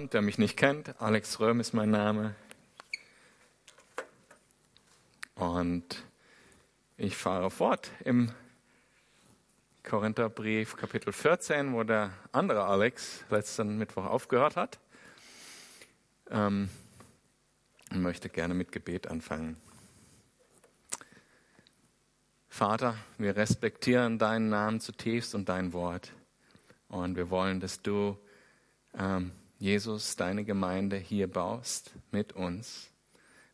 Wer 0.00 0.22
mich 0.22 0.38
nicht 0.38 0.56
kennt, 0.56 0.94
Alex 1.02 1.40
Röhm 1.40 1.58
ist 1.58 1.74
mein 1.74 1.90
Name. 1.90 2.36
Und 5.34 6.04
ich 6.96 7.16
fahre 7.16 7.50
fort 7.50 7.90
im 8.04 8.30
Korintherbrief 9.82 10.76
Kapitel 10.76 11.12
14, 11.12 11.72
wo 11.72 11.82
der 11.82 12.12
andere 12.30 12.64
Alex 12.66 13.24
letzten 13.28 13.76
Mittwoch 13.76 14.06
aufgehört 14.06 14.54
hat. 14.54 14.78
Ähm, 16.30 16.68
und 17.90 18.00
möchte 18.00 18.28
gerne 18.28 18.54
mit 18.54 18.70
Gebet 18.70 19.08
anfangen. 19.08 19.56
Vater, 22.48 22.94
wir 23.18 23.34
respektieren 23.34 24.20
deinen 24.20 24.48
Namen 24.48 24.78
zutiefst 24.78 25.34
und 25.34 25.48
dein 25.48 25.72
Wort. 25.72 26.12
Und 26.86 27.16
wir 27.16 27.30
wollen, 27.30 27.58
dass 27.58 27.82
du, 27.82 28.16
ähm, 28.96 29.32
Jesus, 29.60 30.14
deine 30.14 30.44
Gemeinde 30.44 30.96
hier 30.96 31.26
baust 31.26 31.90
mit 32.12 32.32
uns. 32.32 32.90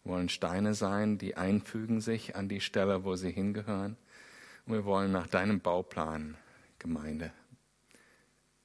Wir 0.02 0.12
wollen 0.12 0.28
Steine 0.28 0.74
sein, 0.74 1.16
die 1.16 1.38
einfügen 1.38 2.02
sich 2.02 2.36
an 2.36 2.46
die 2.46 2.60
Stelle, 2.60 3.04
wo 3.04 3.16
sie 3.16 3.30
hingehören. 3.30 3.96
Und 4.66 4.74
wir 4.74 4.84
wollen 4.84 5.12
nach 5.12 5.28
deinem 5.28 5.60
Bauplan 5.60 6.36
Gemeinde 6.78 7.32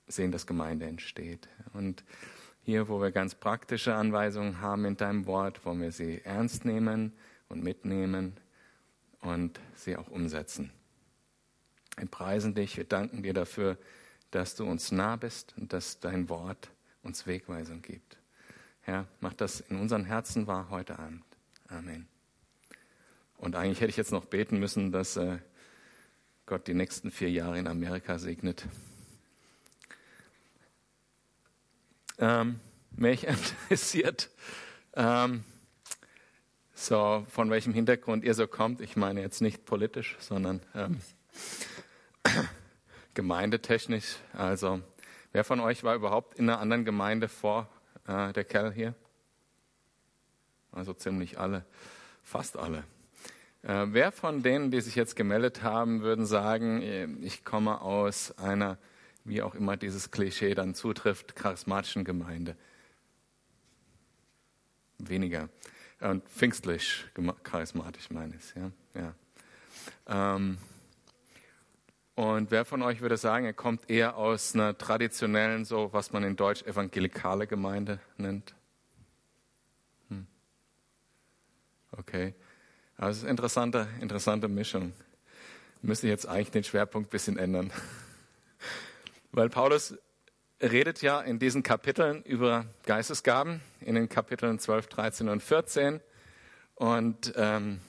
sehen, 0.07 0.33
dass 0.33 0.47
Gemeinde 0.47 0.85
entsteht. 0.85 1.47
Und 1.71 2.03
hier, 2.61 2.89
wo 2.89 3.01
wir 3.01 3.11
ganz 3.11 3.35
praktische 3.35 3.95
Anweisungen 3.95 4.59
haben 4.59 4.83
in 4.83 4.97
deinem 4.97 5.25
Wort, 5.25 5.65
wollen 5.65 5.79
wir 5.81 5.93
sie 5.93 6.19
ernst 6.25 6.65
nehmen 6.65 7.13
und 7.47 7.63
mitnehmen 7.63 8.35
und 9.21 9.61
sie 9.75 9.95
auch 9.95 10.09
umsetzen. 10.09 10.71
Wir 11.95 12.07
preisen 12.07 12.53
dich, 12.53 12.75
wir 12.75 12.83
danken 12.83 13.23
dir 13.23 13.33
dafür, 13.33 13.77
dass 14.31 14.55
du 14.55 14.65
uns 14.65 14.91
nah 14.91 15.15
bist 15.15 15.53
und 15.57 15.71
dass 15.71 16.01
dein 16.01 16.27
Wort 16.27 16.69
uns 17.03 17.27
Wegweisung 17.27 17.81
gibt. 17.81 18.17
Herr, 18.81 19.07
mach 19.19 19.33
das 19.33 19.59
in 19.61 19.79
unseren 19.79 20.05
Herzen 20.05 20.47
wahr 20.47 20.69
heute 20.69 20.99
Abend. 20.99 21.23
Amen. 21.67 22.07
Und 23.37 23.55
eigentlich 23.55 23.79
hätte 23.79 23.89
ich 23.89 23.97
jetzt 23.97 24.11
noch 24.11 24.25
beten 24.25 24.59
müssen, 24.59 24.91
dass 24.91 25.15
äh, 25.15 25.37
Gott 26.45 26.67
die 26.67 26.73
nächsten 26.73 27.11
vier 27.11 27.29
Jahre 27.29 27.59
in 27.59 27.67
Amerika 27.67 28.19
segnet. 28.19 28.65
Ähm, 32.17 32.59
mich 32.91 33.27
interessiert, 33.69 34.29
ähm, 34.93 35.43
so 36.73 37.25
von 37.29 37.49
welchem 37.49 37.73
Hintergrund 37.73 38.23
ihr 38.23 38.33
so 38.33 38.47
kommt. 38.47 38.81
Ich 38.81 38.95
meine 38.95 39.21
jetzt 39.21 39.41
nicht 39.41 39.65
politisch, 39.65 40.17
sondern 40.19 40.61
ähm, 40.73 40.99
gemeindetechnisch. 43.13 44.17
Also, 44.33 44.81
wer 45.31 45.43
von 45.43 45.59
euch 45.59 45.83
war 45.83 45.95
überhaupt 45.95 46.37
in 46.37 46.49
einer 46.49 46.59
anderen 46.59 46.85
Gemeinde 46.85 47.27
vor 47.27 47.67
äh, 48.07 48.33
der 48.33 48.43
Kerl 48.43 48.71
hier? 48.71 48.93
Also 50.71 50.93
ziemlich 50.93 51.39
alle, 51.39 51.65
fast 52.23 52.57
alle. 52.57 52.83
Äh, 53.63 53.87
wer 53.89 54.11
von 54.11 54.41
denen, 54.43 54.71
die 54.71 54.81
sich 54.81 54.95
jetzt 54.95 55.15
gemeldet 55.15 55.63
haben, 55.63 56.01
würden 56.01 56.25
sagen, 56.25 56.81
äh, 56.81 57.07
ich 57.21 57.43
komme 57.43 57.81
aus 57.81 58.37
einer, 58.37 58.77
wie 59.25 59.41
auch 59.41 59.55
immer 59.55 59.77
dieses 59.77 60.11
Klischee 60.11 60.53
dann 60.53 60.75
zutrifft, 60.75 61.35
charismatischen 61.35 62.05
Gemeinde? 62.05 62.55
Weniger. 64.97 65.49
Und 65.99 66.27
pfingstlich 66.29 67.05
charismatisch 67.43 68.09
meine 68.09 68.35
ich, 68.35 68.55
ja. 68.55 68.71
ja. 70.07 70.35
Ähm, 70.35 70.57
und 72.19 72.51
wer 72.51 72.65
von 72.65 72.81
euch 72.81 72.99
würde 72.99 73.15
sagen, 73.15 73.45
er 73.45 73.53
kommt 73.53 73.89
eher 73.89 74.17
aus 74.17 74.53
einer 74.53 74.77
traditionellen, 74.77 75.63
so 75.63 75.93
was 75.93 76.11
man 76.11 76.21
in 76.25 76.35
Deutsch 76.35 76.63
evangelikale 76.63 77.47
Gemeinde 77.47 78.01
nennt? 78.17 78.53
Hm. 80.09 80.27
Okay. 81.93 82.35
Also 82.97 83.25
interessante, 83.25 83.87
interessante 84.01 84.49
Mischung. 84.49 84.91
Müsste 85.81 86.09
jetzt 86.09 86.27
eigentlich 86.27 86.51
den 86.51 86.65
Schwerpunkt 86.65 87.07
ein 87.07 87.11
bisschen 87.11 87.37
ändern. 87.37 87.71
Weil 89.31 89.47
Paulus 89.47 89.97
redet 90.61 91.01
ja 91.01 91.21
in 91.21 91.39
diesen 91.39 91.63
Kapiteln 91.63 92.21
über 92.23 92.65
Geistesgaben, 92.83 93.61
in 93.79 93.95
den 93.95 94.09
Kapiteln 94.09 94.59
12, 94.59 94.87
13 94.87 95.29
und 95.29 95.41
14. 95.41 96.01
Und 96.75 97.31
ähm, 97.37 97.79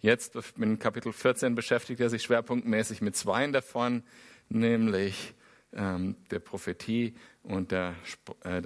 jetzt 0.00 0.36
in 0.56 0.78
Kapitel 0.78 1.12
14 1.12 1.54
beschäftigt 1.54 2.00
er 2.00 2.10
sich 2.10 2.22
schwerpunktmäßig 2.22 3.00
mit 3.00 3.16
zwei 3.16 3.46
davon, 3.48 4.02
nämlich 4.48 5.34
ähm, 5.72 6.16
der 6.30 6.40
Prophetie 6.40 7.14
und 7.42 7.70
der, 7.70 7.94
äh, 8.44 8.62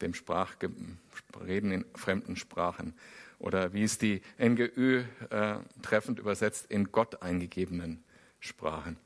dem 0.00 0.14
Sprachreden 0.14 1.72
in 1.72 1.84
fremden 1.94 2.36
Sprachen. 2.36 2.94
Oder 3.38 3.72
wie 3.72 3.84
es 3.84 3.98
die 3.98 4.22
NGÜ 4.38 5.04
äh, 5.30 5.56
treffend 5.82 6.18
übersetzt, 6.18 6.70
in 6.70 6.92
Gott 6.92 7.22
eingegebenen 7.22 8.04
Sprachen. 8.38 8.98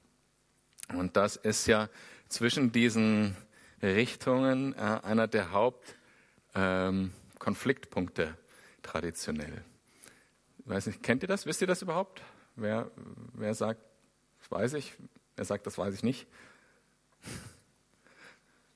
Und 0.93 1.17
das 1.17 1.37
ist 1.37 1.67
ja 1.67 1.89
zwischen 2.29 2.73
diesen 2.73 3.37
Richtungen 3.83 4.75
äh, 4.75 5.01
einer 5.03 5.27
der 5.29 5.53
Hauptkonfliktpunkte 5.53 8.23
ähm, 8.23 8.35
traditionell. 8.83 9.65
Weiß 10.67 10.87
nicht, 10.87 11.03
kennt 11.03 11.23
ihr 11.23 11.29
das? 11.29 11.45
Wisst 11.45 11.61
ihr 11.61 11.67
das 11.67 11.83
überhaupt? 11.83 12.23
Wer, 12.57 12.91
wer 13.35 13.55
sagt, 13.55 13.81
das 14.39 14.51
weiß 14.51 14.75
ich? 14.75 14.95
Wer 15.37 15.45
sagt, 15.45 15.67
das 15.67 15.77
weiß 15.77 15.95
ich 15.95 16.03
nicht? 16.03 16.27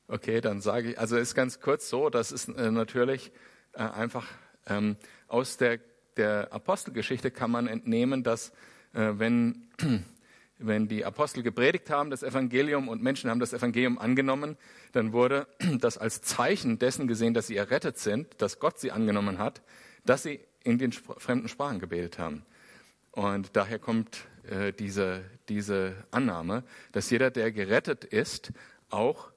Okay, 0.07 0.41
dann 0.41 0.61
sage 0.61 0.91
ich, 0.91 0.99
also 0.99 1.17
ist 1.17 1.35
ganz 1.35 1.61
kurz 1.61 1.89
so, 1.89 2.11
das 2.11 2.33
ist 2.33 2.49
äh, 2.49 2.71
natürlich 2.71 3.33
äh, 3.73 3.81
einfach 3.81 4.27
ähm, 4.67 4.97
aus 5.29 5.57
der, 5.57 5.81
der 6.17 6.53
Apostelgeschichte 6.53 7.31
kann 7.31 7.51
man 7.51 7.67
entnehmen, 7.67 8.23
dass 8.23 8.51
äh, 8.95 9.13
wenn 9.17 9.69
wenn 10.59 10.89
die 10.89 11.05
Apostel 11.05 11.43
gepredigt 11.43 11.89
haben, 11.89 12.11
das 12.11 12.23
Evangelium, 12.23 12.89
und 12.89 13.03
Menschen 13.03 13.31
haben 13.31 13.39
das 13.39 13.53
Evangelium 13.53 13.99
angenommen, 13.99 14.57
dann 14.93 15.13
wurde 15.13 15.47
das 15.79 15.99
als 15.99 16.21
Zeichen 16.21 16.79
dessen 16.79 17.07
gesehen, 17.07 17.33
dass 17.33 17.47
sie 17.47 17.57
errettet 17.57 17.99
sind, 17.99 18.43
dass 18.43 18.59
Gott 18.59 18.79
sie 18.79 18.91
angenommen 18.91 19.39
hat, 19.39 19.63
dass 20.05 20.25
sie 20.25 20.41
in 20.65 20.79
den 20.79 20.93
fremden 20.93 21.49
Sprachen 21.49 21.79
gebetet 21.79 22.19
haben. 22.19 22.45
Und 23.13 23.57
daher 23.57 23.79
kommt 23.79 24.27
äh, 24.49 24.73
diese, 24.73 25.25
diese 25.49 25.97
Annahme, 26.11 26.65
dass 26.93 27.11
jeder, 27.11 27.31
der 27.31 27.53
gerettet 27.53 28.05
ist, 28.05 28.53
auch 28.91 29.31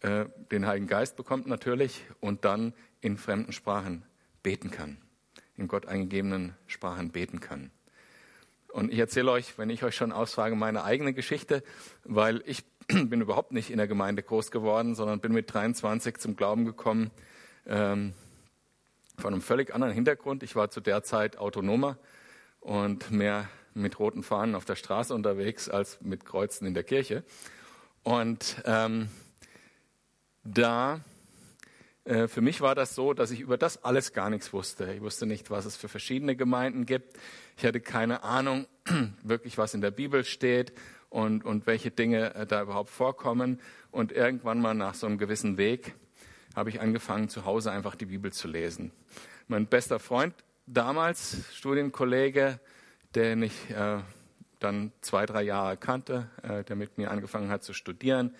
äh, 0.00 0.26
den 0.50 0.66
Heiligen 0.66 0.88
Geist 0.88 1.16
bekommt 1.16 1.46
natürlich 1.46 2.04
und 2.20 2.44
dann 2.44 2.74
in 3.00 3.16
fremden 3.16 3.52
Sprachen 3.52 4.04
beten 4.42 4.70
kann, 4.70 4.98
in 5.56 5.68
Gott 5.68 5.86
eingegebenen 5.86 6.54
Sprachen 6.66 7.10
beten 7.10 7.40
kann. 7.40 7.70
Und 8.72 8.90
ich 8.90 8.98
erzähle 8.98 9.30
euch, 9.30 9.58
wenn 9.58 9.70
ich 9.70 9.84
euch 9.84 9.94
schon 9.94 10.12
ausfrage, 10.12 10.56
meine 10.56 10.82
eigene 10.82 11.12
Geschichte, 11.12 11.62
weil 12.04 12.42
ich 12.46 12.64
bin 12.88 13.20
überhaupt 13.20 13.52
nicht 13.52 13.70
in 13.70 13.76
der 13.76 13.86
Gemeinde 13.86 14.22
groß 14.22 14.50
geworden, 14.50 14.94
sondern 14.94 15.20
bin 15.20 15.32
mit 15.32 15.52
23 15.52 16.16
zum 16.16 16.36
Glauben 16.36 16.64
gekommen, 16.64 17.10
ähm, 17.66 18.14
von 19.18 19.32
einem 19.32 19.42
völlig 19.42 19.74
anderen 19.74 19.92
Hintergrund. 19.92 20.42
Ich 20.42 20.56
war 20.56 20.70
zu 20.70 20.80
der 20.80 21.02
Zeit 21.02 21.38
autonomer 21.38 21.98
und 22.60 23.10
mehr 23.10 23.48
mit 23.74 23.98
roten 23.98 24.22
Fahnen 24.22 24.54
auf 24.54 24.64
der 24.64 24.76
Straße 24.76 25.14
unterwegs 25.14 25.68
als 25.68 26.00
mit 26.00 26.24
Kreuzen 26.24 26.66
in 26.66 26.74
der 26.74 26.84
Kirche. 26.84 27.24
Und 28.02 28.62
ähm, 28.64 29.08
da 30.44 31.00
äh, 32.04 32.26
für 32.26 32.40
mich 32.40 32.60
war 32.60 32.74
das 32.74 32.94
so, 32.94 33.14
dass 33.14 33.30
ich 33.30 33.40
über 33.40 33.56
das 33.56 33.84
alles 33.84 34.12
gar 34.12 34.30
nichts 34.30 34.52
wusste. 34.52 34.92
Ich 34.92 35.00
wusste 35.00 35.26
nicht, 35.26 35.50
was 35.50 35.64
es 35.64 35.76
für 35.76 35.88
verschiedene 35.88 36.36
Gemeinden 36.36 36.86
gibt. 36.86 37.16
Ich 37.56 37.64
hatte 37.64 37.80
keine 37.80 38.24
Ahnung, 38.24 38.66
wirklich, 39.22 39.58
was 39.58 39.74
in 39.74 39.80
der 39.80 39.92
Bibel 39.92 40.24
steht 40.24 40.72
und, 41.10 41.44
und 41.44 41.66
welche 41.66 41.90
Dinge 41.90 42.34
äh, 42.34 42.46
da 42.46 42.62
überhaupt 42.62 42.90
vorkommen. 42.90 43.60
Und 43.90 44.10
irgendwann 44.10 44.60
mal 44.60 44.74
nach 44.74 44.94
so 44.94 45.06
einem 45.06 45.18
gewissen 45.18 45.58
Weg 45.58 45.94
habe 46.54 46.70
ich 46.70 46.80
angefangen, 46.80 47.28
zu 47.28 47.44
Hause 47.44 47.70
einfach 47.70 47.94
die 47.94 48.06
Bibel 48.06 48.32
zu 48.32 48.48
lesen. 48.48 48.92
Mein 49.48 49.66
bester 49.66 49.98
Freund 49.98 50.34
damals, 50.66 51.44
Studienkollege, 51.54 52.60
den 53.14 53.42
ich 53.42 53.70
äh, 53.70 53.98
dann 54.58 54.92
zwei, 55.00 55.26
drei 55.26 55.42
Jahre 55.42 55.76
kannte, 55.76 56.28
äh, 56.42 56.64
der 56.64 56.76
mit 56.76 56.98
mir 56.98 57.10
angefangen 57.10 57.50
hat 57.50 57.62
zu 57.62 57.72
studieren, 57.72 58.34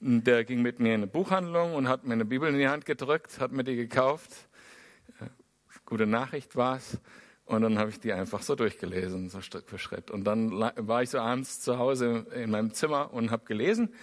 der 0.00 0.44
ging 0.44 0.62
mit 0.62 0.78
mir 0.78 0.94
in 0.94 1.02
eine 1.02 1.06
Buchhandlung 1.06 1.74
und 1.74 1.88
hat 1.88 2.04
mir 2.04 2.12
eine 2.12 2.24
Bibel 2.24 2.48
in 2.48 2.58
die 2.58 2.68
Hand 2.68 2.84
gedrückt, 2.84 3.40
hat 3.40 3.52
mir 3.52 3.64
die 3.64 3.76
gekauft. 3.76 4.30
Äh, 5.20 5.26
gute 5.84 6.06
Nachricht 6.06 6.56
war 6.56 6.76
es. 6.76 6.98
Und 7.46 7.62
dann 7.62 7.78
habe 7.78 7.90
ich 7.90 8.00
die 8.00 8.12
einfach 8.12 8.42
so 8.42 8.56
durchgelesen, 8.56 9.28
so 9.28 9.40
Schritt 9.40 9.68
für 9.68 9.78
Schritt. 9.78 10.10
Und 10.10 10.24
dann 10.24 10.50
war 10.50 11.02
ich 11.02 11.10
so 11.10 11.20
abends 11.20 11.60
zu 11.60 11.78
Hause 11.78 12.26
in 12.34 12.50
meinem 12.50 12.74
Zimmer 12.74 13.12
und 13.12 13.30
habe 13.30 13.44
gelesen. 13.44 13.94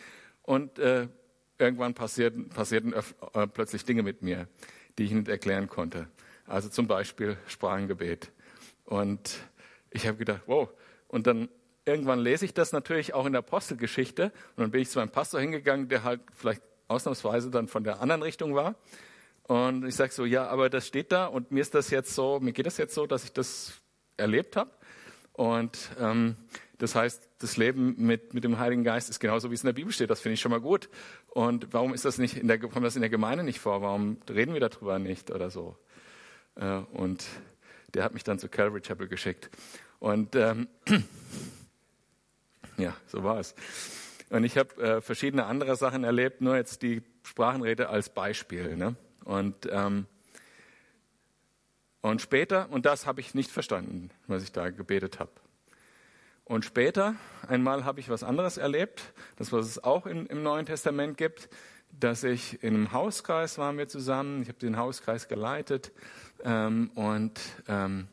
Und 0.44 0.80
äh, 0.80 1.10
irgendwann 1.58 1.94
passierten, 1.94 2.50
passierten 2.50 2.94
äh, 2.94 3.48
plötzlich 3.48 3.86
Dinge 3.86 4.04
mit 4.04 4.22
mir, 4.22 4.48
die 4.98 5.06
ich 5.06 5.12
nicht 5.12 5.28
erklären 5.28 5.68
konnte. 5.68 6.08
Also 6.46 6.70
zum 6.70 6.88
Beispiel 6.88 7.38
Sprachengebet. 7.48 8.32
Und 8.86 9.40
ich 9.92 10.08
habe 10.08 10.18
gedacht, 10.18 10.42
wow. 10.46 10.70
Und 11.08 11.28
dann 11.28 11.50
irgendwann 11.86 12.20
lese 12.20 12.46
ich 12.46 12.54
das 12.54 12.72
natürlich 12.72 13.14
auch 13.14 13.26
in 13.26 13.34
der 13.34 13.40
Apostelgeschichte 13.40 14.26
und 14.56 14.62
dann 14.62 14.72
bin 14.72 14.82
ich 14.82 14.90
zu 14.90 15.00
meinem 15.00 15.12
Pastor 15.12 15.40
hingegangen, 15.40 15.90
der 15.90 16.04
halt 16.04 16.22
vielleicht 16.34 16.62
ausnahmsweise 16.88 17.50
dann 17.50 17.68
von 17.68 17.84
der 17.84 18.02
anderen 18.02 18.22
Richtung 18.22 18.56
war 18.56 18.76
Und 19.44 19.86
ich 19.86 19.96
sage 19.96 20.14
so, 20.14 20.26
ja, 20.26 20.48
aber 20.48 20.70
das 20.70 20.88
steht 20.88 21.12
da 21.12 21.26
und 21.26 21.52
mir 21.52 21.62
ist 21.62 21.76
das 21.76 21.90
jetzt 21.90 22.14
so, 22.16 22.40
mir 22.40 22.54
geht 22.54 22.66
das 22.66 22.78
jetzt 22.78 22.94
so, 22.94 23.06
dass 23.06 23.26
ich 23.26 23.34
das 23.34 23.82
erlebt 24.18 24.56
habe. 24.56 24.72
Und 25.34 25.92
ähm, 26.00 26.36
das 26.84 26.96
heißt, 26.96 27.30
das 27.40 27.56
Leben 27.56 27.96
mit, 27.98 28.34
mit 28.34 28.44
dem 28.44 28.60
Heiligen 28.60 28.84
Geist 28.84 29.10
ist 29.10 29.22
genauso, 29.22 29.50
wie 29.50 29.54
es 29.54 29.64
in 29.64 29.68
der 29.68 29.74
Bibel 29.74 29.94
steht. 29.94 30.10
Das 30.10 30.20
finde 30.20 30.34
ich 30.34 30.42
schon 30.42 30.52
mal 30.52 30.60
gut. 30.60 30.90
Und 31.30 31.72
warum 31.72 31.94
ist 31.94 32.04
das 32.04 32.18
nicht 32.18 32.36
in 32.36 32.50
der, 32.50 32.60
kommt 32.60 32.86
das 32.86 32.98
in 32.98 33.02
der 33.02 33.10
Gemeinde 33.10 33.46
nicht 33.46 33.62
vor? 33.62 33.82
Warum 33.82 34.18
reden 34.30 34.54
wir 34.54 34.60
darüber 34.60 35.00
nicht 35.00 35.32
oder 35.32 35.50
so? 35.50 35.78
Äh, 36.56 36.80
und 36.92 37.24
der 37.94 38.04
hat 38.04 38.14
mich 38.14 38.26
dann 38.26 38.38
zu 38.38 38.50
Calvary 38.50 38.82
Chapel 38.82 39.08
geschickt. 39.08 39.50
Und 40.00 40.36
ähm, 40.36 40.68
ja, 42.78 42.94
so 43.08 43.24
war 43.24 43.40
es. 43.40 43.56
Und 44.30 44.44
ich 44.44 44.58
habe 44.58 44.76
äh, 44.84 45.00
verschiedene 45.00 45.46
andere 45.46 45.78
Sachen 45.78 46.04
erlebt, 46.04 46.42
nur 46.42 46.58
jetzt 46.58 46.82
die 46.82 47.02
Sprachenrede 47.24 47.88
als 47.88 48.10
Beispiel. 48.10 48.76
Ne? 48.76 48.98
Und, 49.24 49.70
ähm, 49.72 50.06
und 52.02 52.22
später, 52.22 52.70
und 52.72 52.86
das 52.86 53.08
habe 53.08 53.22
ich 53.22 53.36
nicht 53.36 53.52
verstanden, 53.52 54.10
was 54.28 54.44
ich 54.44 54.52
da 54.52 54.70
gebetet 54.70 55.22
habe. 55.22 55.32
Und 56.46 56.66
später, 56.66 57.16
einmal 57.48 57.86
habe 57.86 58.02
ich 58.02 58.10
was 58.10 58.24
anderes 58.24 58.58
erlebt, 58.58 59.14
das 59.38 59.54
was 59.54 59.66
es 59.66 59.84
auch 59.84 60.06
in, 60.06 60.26
im 60.26 60.44
Neuen 60.44 60.66
Testament 60.66 61.18
gibt, 61.18 61.50
dass 61.90 62.24
ich 62.24 62.62
in 62.64 62.76
einem 62.76 62.92
Hauskreis 62.92 63.58
waren 63.58 63.78
wir 63.78 63.88
zusammen, 63.88 64.42
ich 64.42 64.50
habe 64.50 64.60
den 64.60 64.78
Hauskreis 64.78 65.28
geleitet 65.28 65.92
ähm, 66.44 66.92
und 66.96 67.40
ähm, 67.68 68.08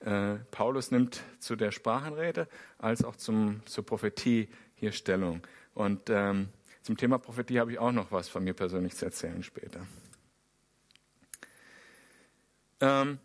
äh, 0.00 0.36
Paulus 0.50 0.90
nimmt 0.90 1.22
zu 1.38 1.56
der 1.56 1.72
Sprachenrede 1.72 2.48
als 2.78 3.04
auch 3.04 3.16
zum, 3.16 3.62
zur 3.66 3.86
Prophetie 3.86 4.48
hier 4.74 4.92
Stellung. 4.92 5.40
Und 5.74 6.10
ähm, 6.10 6.48
zum 6.82 6.96
Thema 6.96 7.18
Prophetie 7.18 7.58
habe 7.58 7.72
ich 7.72 7.78
auch 7.78 7.92
noch 7.92 8.12
was 8.12 8.28
von 8.28 8.44
mir 8.44 8.54
persönlich 8.54 8.94
zu 8.94 9.06
erzählen 9.06 9.42
später. 9.42 9.86
Ähm, 12.80 13.18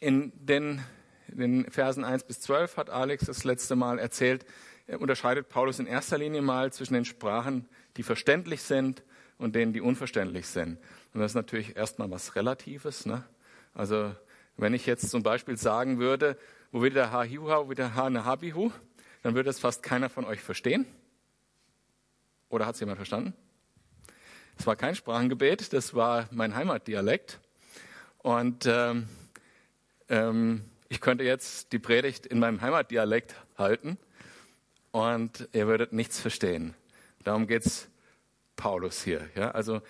in 0.00 0.32
den, 0.34 0.82
den 1.28 1.70
Versen 1.70 2.04
1 2.04 2.24
bis 2.24 2.40
12 2.40 2.76
hat 2.76 2.90
Alex 2.90 3.26
das 3.26 3.44
letzte 3.44 3.76
Mal 3.76 3.98
erzählt, 3.98 4.44
unterscheidet 4.98 5.48
Paulus 5.48 5.78
in 5.78 5.86
erster 5.86 6.18
Linie 6.18 6.42
mal 6.42 6.72
zwischen 6.72 6.94
den 6.94 7.04
Sprachen, 7.04 7.68
die 7.96 8.02
verständlich 8.02 8.62
sind 8.62 9.02
und 9.38 9.54
denen, 9.54 9.72
die 9.72 9.80
unverständlich 9.80 10.46
sind. 10.46 10.78
Und 11.12 11.20
das 11.20 11.32
ist 11.32 11.36
natürlich 11.36 11.76
erstmal 11.76 12.10
was 12.10 12.36
Relatives. 12.36 13.06
Ne? 13.06 13.24
Also 13.74 14.14
wenn 14.56 14.74
ich 14.74 14.86
jetzt 14.86 15.10
zum 15.10 15.22
Beispiel 15.22 15.56
sagen 15.56 15.98
würde, 15.98 16.38
wo 16.72 16.82
wird 16.82 16.94
der 16.94 17.12
Ha-Hiuha, 17.12 17.64
wo 17.64 17.68
wird 17.68 17.78
der 17.78 17.94
Ha-Nahabihu, 17.94 18.70
dann 19.22 19.34
würde 19.34 19.50
es 19.50 19.58
fast 19.58 19.82
keiner 19.82 20.08
von 20.08 20.24
euch 20.24 20.40
verstehen. 20.40 20.86
Oder 22.48 22.66
hat 22.66 22.74
es 22.74 22.80
jemand 22.80 22.98
verstanden? 22.98 23.34
Es 24.58 24.66
war 24.66 24.76
kein 24.76 24.94
Sprachengebet, 24.94 25.72
das 25.72 25.94
war 25.94 26.28
mein 26.30 26.54
Heimatdialekt. 26.54 27.40
Und 28.18 28.66
ähm, 28.66 29.08
ähm, 30.08 30.64
ich 30.88 31.00
könnte 31.00 31.24
jetzt 31.24 31.72
die 31.72 31.78
Predigt 31.78 32.26
in 32.26 32.38
meinem 32.38 32.60
Heimatdialekt 32.60 33.34
halten 33.58 33.98
und 34.92 35.48
ihr 35.52 35.66
würdet 35.66 35.92
nichts 35.92 36.20
verstehen. 36.20 36.74
Darum 37.24 37.46
geht 37.46 37.66
es 37.66 37.88
Paulus 38.54 39.02
hier. 39.02 39.28
Ja? 39.34 39.50
Also 39.50 39.82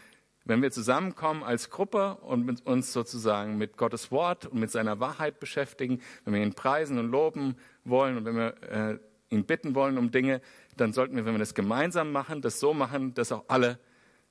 wenn 0.45 0.63
wir 0.63 0.71
zusammenkommen 0.71 1.43
als 1.43 1.71
Gruppe 1.71 2.15
und 2.17 2.65
uns 2.67 2.93
sozusagen 2.93 3.59
mit 3.59 3.77
Gottes 3.77 4.11
Wort 4.13 4.47
und 4.47 4.61
mit 4.61 4.71
seiner 4.71 5.01
Wahrheit 5.01 5.41
beschäftigen, 5.41 6.01
wenn 6.25 6.35
wir 6.35 6.43
ihn 6.43 6.55
preisen 6.55 6.99
und 6.99 7.11
loben 7.11 7.57
wollen 7.85 8.17
und 8.17 8.25
wenn 8.25 8.37
wir 8.37 8.63
äh, 8.63 8.99
ihn 9.29 9.45
bitten 9.45 9.75
wollen 9.75 9.99
um 9.99 10.13
Dinge, 10.13 10.41
dann 10.77 10.93
sollten 10.93 11.17
wir, 11.17 11.27
wenn 11.27 11.35
wir 11.35 11.41
das 11.41 11.55
gemeinsam 11.55 12.13
machen, 12.13 12.43
das 12.43 12.61
so 12.61 12.75
machen, 12.75 13.13
dass 13.15 13.33
auch 13.33 13.45
alle 13.49 13.79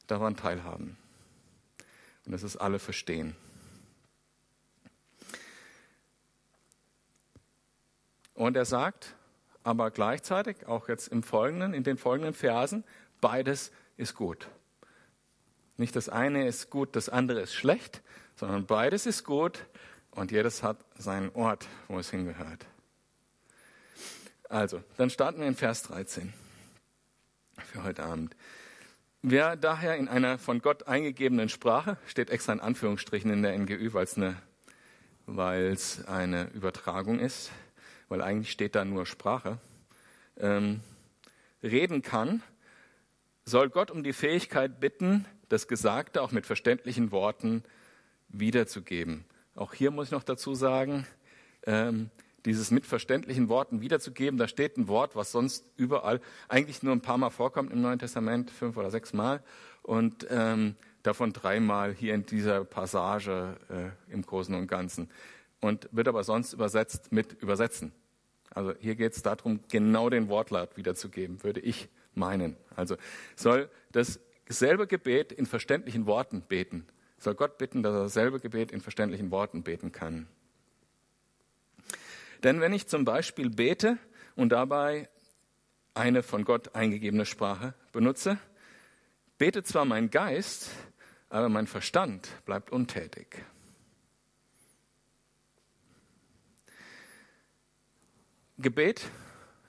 daran 0.08 0.38
teilhaben 0.38 0.98
und 2.26 2.32
dass 2.32 2.44
es 2.44 2.56
alle 2.56 2.80
verstehen. 2.80 3.36
Und 8.36 8.56
er 8.56 8.66
sagt 8.66 9.16
aber 9.64 9.90
gleichzeitig, 9.90 10.68
auch 10.68 10.88
jetzt 10.90 11.08
im 11.08 11.24
folgenden, 11.24 11.74
in 11.74 11.84
den 11.84 11.98
folgenden 11.98 12.36
Versen, 12.36 12.84
beides 13.20 13.72
ist 13.98 14.14
gut. 14.14 14.48
Nicht 15.78 15.96
das 15.96 16.08
eine 16.08 16.48
ist 16.48 16.70
gut, 16.70 16.96
das 16.96 17.10
andere 17.10 17.42
ist 17.42 17.56
schlecht, 17.56 18.04
sondern 18.36 18.66
beides 18.66 19.06
ist 19.06 19.24
gut 19.24 19.66
und 20.12 20.32
jedes 20.32 20.62
hat 20.62 20.78
seinen 20.98 21.30
Ort, 21.32 21.68
wo 21.88 21.98
es 21.98 22.12
hingehört. 22.12 22.66
Also, 24.50 24.84
dann 24.98 25.10
starten 25.10 25.40
wir 25.40 25.48
in 25.48 25.56
Vers 25.56 25.84
13 25.84 26.32
für 27.58 27.84
heute 27.84 28.04
Abend. 28.04 28.36
Wer 29.24 29.56
daher 29.56 29.96
in 29.96 30.08
einer 30.08 30.38
von 30.38 30.62
Gott 30.62 30.88
eingegebenen 30.88 31.50
Sprache, 31.50 31.98
steht 32.06 32.30
extra 32.30 32.54
in 32.54 32.60
Anführungsstrichen 32.60 33.32
in 33.32 33.42
der 33.42 33.58
NGÜ, 33.58 33.94
weil 33.94 34.04
es 35.72 36.06
eine, 36.06 36.08
eine 36.08 36.50
Übertragung 36.52 37.18
ist, 37.18 37.52
weil 38.10 38.22
eigentlich 38.22 38.52
steht 38.52 38.76
da 38.76 38.86
nur 38.86 39.06
Sprache, 39.06 39.58
ähm, 40.38 40.82
reden 41.64 42.02
kann, 42.02 42.44
soll 43.46 43.70
Gott 43.70 43.92
um 43.92 44.04
die 44.04 44.14
Fähigkeit 44.14 44.80
bitten, 44.80 45.26
das 45.50 45.68
Gesagte 45.68 46.22
auch 46.22 46.32
mit 46.32 46.46
verständlichen 46.46 47.12
Worten 47.12 47.64
wiederzugeben. 48.30 49.26
Auch 49.56 49.74
hier 49.74 49.92
muss 49.92 50.08
ich 50.08 50.12
noch 50.12 50.24
dazu 50.24 50.56
sagen, 50.56 51.06
ähm, 51.66 52.10
dieses 52.46 52.72
mit 52.72 52.86
verständlichen 52.86 53.50
Worten 53.50 53.82
wiederzugeben. 53.82 54.38
Da 54.38 54.48
steht 54.48 54.78
ein 54.78 54.88
Wort, 54.88 55.16
was 55.16 55.32
sonst 55.32 55.66
überall 55.78 56.22
eigentlich 56.48 56.84
nur 56.84 56.94
ein 56.94 57.02
paar 57.02 57.18
Mal 57.18 57.30
vorkommt 57.30 57.72
im 57.72 57.82
Neuen 57.82 58.00
Testament, 58.00 58.52
fünf 58.52 58.78
oder 58.78 58.92
sechs 58.92 59.14
Mal. 59.14 59.44
Und 59.82 60.28
ähm, 60.30 60.76
davon 61.04 61.34
dreimal 61.34 61.94
hier 61.94 62.14
in 62.14 62.26
dieser 62.26 62.64
Passage 62.64 63.58
äh, 63.70 64.14
im 64.14 64.24
Großen 64.24 64.54
und 64.54 64.68
Ganzen. 64.68 65.10
Und 65.66 65.90
wird 65.92 66.08
aber 66.08 66.24
sonst 66.24 66.54
übersetzt 66.54 67.12
mit 67.12 67.42
übersetzen. 67.42 67.92
Also 68.52 68.76
hier 68.78 68.94
geht 68.94 69.14
es 69.14 69.24
darum, 69.24 69.62
genau 69.68 70.12
den 70.12 70.30
Wortlaut 70.30 70.78
wiederzugeben, 70.78 71.42
würde 71.44 71.60
ich 71.60 71.90
meinen. 72.14 72.56
Also 72.76 72.98
soll 73.36 73.72
dasselbe 73.92 74.86
Gebet 74.86 75.32
in 75.32 75.48
verständlichen 75.48 76.06
Worten 76.06 76.44
beten. 76.44 76.86
Soll 77.18 77.34
Gott 77.34 77.58
bitten, 77.58 77.82
dass 77.82 77.96
er 77.96 78.04
dasselbe 78.04 78.40
Gebet 78.40 78.72
in 78.72 78.80
verständlichen 78.80 79.32
Worten 79.32 79.64
beten 79.64 79.92
kann. 79.92 80.28
Denn 82.44 82.62
wenn 82.62 82.72
ich 82.72 82.86
zum 82.86 83.04
Beispiel 83.04 83.50
bete 83.50 83.98
und 84.36 84.50
dabei 84.50 85.10
eine 85.96 86.22
von 86.22 86.46
Gott 86.46 86.76
eingegebene 86.76 87.26
Sprache 87.26 87.74
benutze, 87.92 88.38
betet 89.40 89.66
zwar 89.66 89.86
mein 89.86 90.12
Geist, 90.12 90.70
aber 91.30 91.50
mein 91.50 91.66
Verstand 91.66 92.30
bleibt 92.46 92.72
untätig. 92.72 93.44
Gebet 98.58 99.06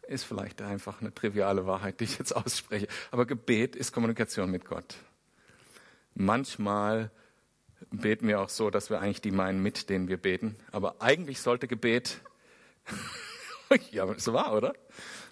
ist 0.07 0.25
vielleicht 0.25 0.63
einfach 0.63 1.01
eine 1.01 1.13
triviale 1.13 1.67
Wahrheit, 1.67 2.01
die 2.01 2.05
ich 2.05 2.19
jetzt 2.19 2.33
ausspreche, 2.37 2.87
aber 3.11 3.27
Gebet 3.27 3.77
ist 3.77 3.93
Kommunikation 3.93 4.51
mit 4.51 4.65
Gott. 4.65 4.97
Manchmal 6.15 7.11
beten 7.91 8.29
wir 8.29 8.41
auch 8.41 8.49
so, 8.49 8.71
dass 8.71 8.89
wir 8.91 9.01
eigentlich 9.01 9.21
die 9.21 9.33
meinen, 9.33 9.63
mit 9.63 9.91
denen 9.91 10.09
wir 10.09 10.17
beten, 10.17 10.57
aber 10.73 10.97
eigentlich 11.01 11.41
sollte 11.41 11.69
Gebet 11.69 12.21
ja, 13.91 14.07
so 14.19 14.33
war, 14.33 14.55
oder? 14.55 14.75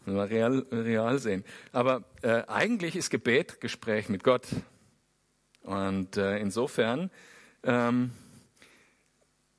Mal 0.07 0.27
real, 0.27 0.67
real 0.71 1.19
sehen. 1.19 1.45
Aber 1.73 2.05
äh, 2.23 2.43
eigentlich 2.47 2.97
ist 2.97 3.11
Gebet 3.11 3.61
Gespräch 3.61 4.09
mit 4.09 4.23
Gott. 4.23 4.47
Und 5.63 6.19
äh, 6.19 6.39
insofern 6.39 7.11
ähm, 7.63 8.11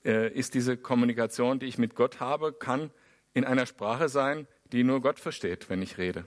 äh, 0.04 0.32
ist 0.32 0.54
diese 0.54 0.78
Kommunikation, 0.78 1.58
die 1.58 1.66
ich 1.66 1.80
mit 1.80 1.96
Gott 1.96 2.20
habe, 2.20 2.54
kann 2.54 2.92
in 3.36 3.46
einer 3.46 3.68
Sprache 3.68 4.10
sein, 4.10 4.48
die 4.72 4.84
nur 4.84 5.02
Gott 5.02 5.20
versteht, 5.20 5.70
wenn 5.70 5.84
ich 5.84 6.00
rede. 6.00 6.26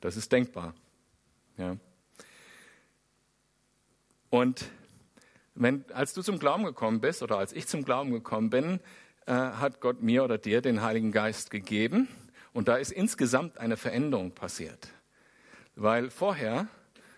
Das 0.00 0.16
ist 0.18 0.30
denkbar. 0.32 0.74
Ja. 1.56 1.76
Und 4.28 4.66
wenn, 5.54 5.84
als 5.92 6.12
du 6.12 6.22
zum 6.22 6.38
Glauben 6.38 6.64
gekommen 6.64 7.00
bist 7.00 7.22
oder 7.22 7.38
als 7.38 7.52
ich 7.52 7.68
zum 7.68 7.84
Glauben 7.84 8.10
gekommen 8.10 8.50
bin, 8.50 8.80
äh, 9.26 9.32
hat 9.32 9.80
Gott 9.80 10.02
mir 10.02 10.24
oder 10.24 10.36
dir 10.36 10.60
den 10.60 10.82
Heiligen 10.82 11.12
Geist 11.12 11.50
gegeben. 11.50 12.08
Und 12.52 12.66
da 12.66 12.76
ist 12.76 12.90
insgesamt 12.90 13.58
eine 13.58 13.76
Veränderung 13.76 14.32
passiert. 14.32 14.88
Weil 15.76 16.10
vorher 16.10 16.66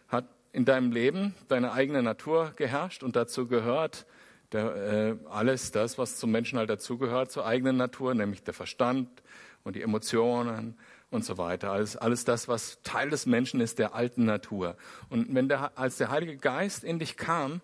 hat 0.08 0.28
in 0.52 0.66
deinem 0.66 0.92
Leben 0.92 1.34
deine 1.48 1.72
eigene 1.72 2.02
Natur 2.02 2.52
geherrscht 2.56 3.02
und 3.02 3.16
dazu 3.16 3.48
gehört 3.48 4.06
der, 4.52 4.76
äh, 4.76 5.16
alles 5.28 5.72
das, 5.72 5.98
was 5.98 6.16
zum 6.16 6.30
Menschen 6.30 6.58
halt 6.58 6.70
dazugehört, 6.70 7.30
zur 7.30 7.46
eigenen 7.46 7.76
Natur, 7.76 8.14
nämlich 8.14 8.42
der 8.42 8.54
Verstand 8.54 9.08
und 9.64 9.76
die 9.76 9.82
Emotionen 9.82 10.76
und 11.10 11.24
so 11.24 11.38
weiter. 11.38 11.72
Alles, 11.72 11.96
alles 11.96 12.24
das, 12.24 12.48
was 12.48 12.82
Teil 12.82 13.10
des 13.10 13.26
Menschen 13.26 13.60
ist, 13.60 13.78
der 13.78 13.94
alten 13.94 14.24
Natur. 14.24 14.76
Und 15.08 15.34
wenn 15.34 15.48
der, 15.48 15.76
als 15.78 15.96
der 15.96 16.10
Heilige 16.10 16.36
Geist 16.36 16.84
in 16.84 16.98
dich 16.98 17.16
kam, 17.16 17.60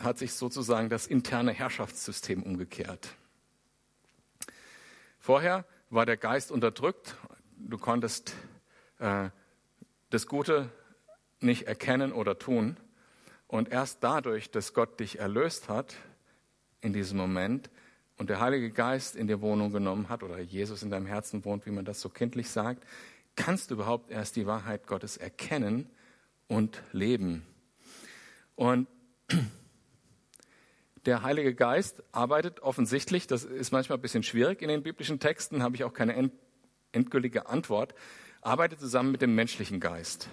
hat 0.00 0.18
sich 0.18 0.32
sozusagen 0.32 0.88
das 0.88 1.06
interne 1.06 1.52
Herrschaftssystem 1.52 2.42
umgekehrt. 2.42 3.08
Vorher 5.18 5.64
war 5.90 6.06
der 6.06 6.16
Geist 6.16 6.50
unterdrückt. 6.50 7.14
Du 7.56 7.76
konntest 7.76 8.34
äh, 8.98 9.28
das 10.08 10.26
Gute 10.26 10.70
nicht 11.40 11.64
erkennen 11.64 12.12
oder 12.12 12.38
tun. 12.38 12.76
Und 13.50 13.72
erst 13.72 14.04
dadurch, 14.04 14.52
dass 14.52 14.74
Gott 14.74 15.00
dich 15.00 15.18
erlöst 15.18 15.68
hat 15.68 15.96
in 16.82 16.92
diesem 16.92 17.18
Moment 17.18 17.68
und 18.16 18.30
der 18.30 18.38
Heilige 18.38 18.70
Geist 18.70 19.16
in 19.16 19.26
dir 19.26 19.40
Wohnung 19.40 19.72
genommen 19.72 20.08
hat 20.08 20.22
oder 20.22 20.38
Jesus 20.38 20.84
in 20.84 20.90
deinem 20.90 21.06
Herzen 21.06 21.44
wohnt, 21.44 21.66
wie 21.66 21.72
man 21.72 21.84
das 21.84 22.00
so 22.00 22.08
kindlich 22.08 22.48
sagt, 22.48 22.84
kannst 23.34 23.70
du 23.70 23.74
überhaupt 23.74 24.12
erst 24.12 24.36
die 24.36 24.46
Wahrheit 24.46 24.86
Gottes 24.86 25.16
erkennen 25.16 25.90
und 26.46 26.80
leben. 26.92 27.44
Und 28.54 28.86
der 31.04 31.24
Heilige 31.24 31.52
Geist 31.52 32.04
arbeitet 32.12 32.60
offensichtlich, 32.60 33.26
das 33.26 33.42
ist 33.42 33.72
manchmal 33.72 33.98
ein 33.98 34.02
bisschen 34.02 34.22
schwierig 34.22 34.62
in 34.62 34.68
den 34.68 34.84
biblischen 34.84 35.18
Texten, 35.18 35.64
habe 35.64 35.74
ich 35.74 35.82
auch 35.82 35.92
keine 35.92 36.30
endgültige 36.92 37.48
Antwort, 37.48 37.96
arbeitet 38.42 38.78
zusammen 38.78 39.10
mit 39.10 39.22
dem 39.22 39.34
menschlichen 39.34 39.80
Geist. 39.80 40.28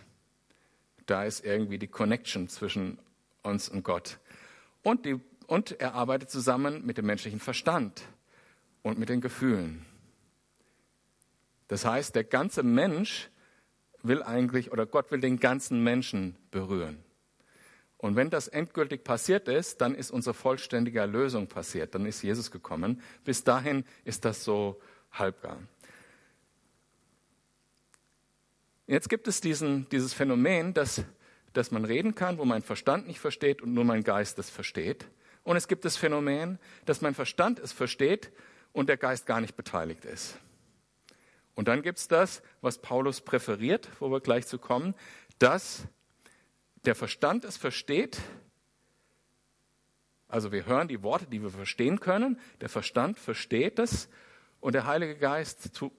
Da 1.08 1.24
ist 1.24 1.44
irgendwie 1.44 1.80
die 1.80 1.88
Connection 1.88 2.48
zwischen 2.48 3.00
uns 3.44 3.70
und 3.70 3.84
Gott. 3.84 4.20
Und, 4.84 5.06
die, 5.06 5.20
und 5.48 5.80
er 5.80 5.94
arbeitet 5.94 6.30
zusammen 6.30 6.86
mit 6.86 6.98
dem 6.98 7.06
menschlichen 7.06 7.40
Verstand 7.40 8.04
und 8.84 8.98
mit 8.98 9.10
den 9.10 9.22
Gefühlen. 9.22 9.86
Das 11.68 11.86
heißt, 11.86 12.16
der 12.16 12.24
ganze 12.24 12.64
Mensch 12.64 13.30
will 14.04 14.24
eigentlich, 14.24 14.72
oder 14.72 14.86
Gott 14.86 15.12
will 15.12 15.20
den 15.20 15.40
ganzen 15.40 15.84
Menschen 15.84 16.36
berühren. 16.52 17.04
Und 17.98 18.16
wenn 18.16 18.30
das 18.30 18.48
endgültig 18.48 19.04
passiert 19.04 19.48
ist, 19.48 19.82
dann 19.82 19.96
ist 19.96 20.12
unsere 20.12 20.36
vollständige 20.36 21.00
Erlösung 21.00 21.48
passiert. 21.48 21.96
Dann 21.96 22.06
ist 22.06 22.22
Jesus 22.22 22.52
gekommen. 22.52 23.02
Bis 23.24 23.44
dahin 23.44 23.86
ist 24.06 24.24
das 24.24 24.44
so 24.44 24.80
halbgar. 25.12 25.58
Jetzt 28.86 29.10
gibt 29.10 29.28
es 29.28 29.42
diesen, 29.42 29.90
dieses 29.90 30.14
Phänomen, 30.14 30.74
dass, 30.74 31.04
dass 31.58 31.72
man 31.72 31.86
reden 31.86 32.16
kann, 32.16 32.38
wo 32.38 32.46
mein 32.46 32.62
Verstand 32.62 33.08
nicht 33.08 33.20
versteht 33.20 33.62
und 33.62 33.74
nur 33.74 33.84
mein 33.84 34.04
Geist 34.04 34.38
es 34.38 34.50
versteht. 34.50 35.08
Und 35.44 35.58
es 35.58 35.68
gibt 35.68 35.86
das 35.86 35.98
Phänomen, 35.98 36.60
dass 36.86 37.02
mein 37.02 37.16
Verstand 37.16 37.60
es 37.60 37.72
versteht 37.72 38.32
und 38.74 38.90
der 38.90 38.98
Geist 38.98 39.26
gar 39.26 39.42
nicht 39.42 39.56
beteiligt 39.56 40.06
ist. 40.06 40.38
Und 41.56 41.68
dann 41.68 41.82
gibt 41.82 41.98
es 41.98 42.08
das, 42.08 42.44
was 42.62 42.78
Paulus 42.78 43.22
präferiert, 43.22 43.90
wo 44.00 44.12
wir 44.12 44.20
gleich 44.20 44.46
zu 44.46 44.60
kommen, 44.60 44.94
dass 45.40 45.88
der 46.86 46.94
Verstand 46.94 47.44
es 47.44 47.58
versteht. 47.58 48.20
Also 50.28 50.52
wir 50.52 50.68
hören 50.68 50.88
die 50.88 51.02
Worte, 51.02 51.26
die 51.26 51.42
wir 51.42 51.50
verstehen 51.50 52.00
können. 52.00 52.40
Der 52.62 52.70
Verstand 52.70 53.18
versteht 53.18 53.80
es 53.80 54.10
und 54.60 54.74
der 54.74 54.86
Heilige 54.86 55.16
Geist 55.16 55.74
tut 55.74 55.92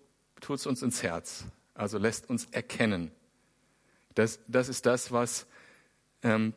es 0.50 0.66
uns 0.66 0.82
ins 0.82 1.02
Herz. 1.02 1.46
Also 1.74 1.98
lässt 1.98 2.30
uns 2.30 2.44
erkennen. 2.52 3.10
Das, 4.18 4.40
das 4.48 4.68
ist 4.68 4.86
das, 4.86 5.12
was 5.12 5.46
ähm, 6.22 6.54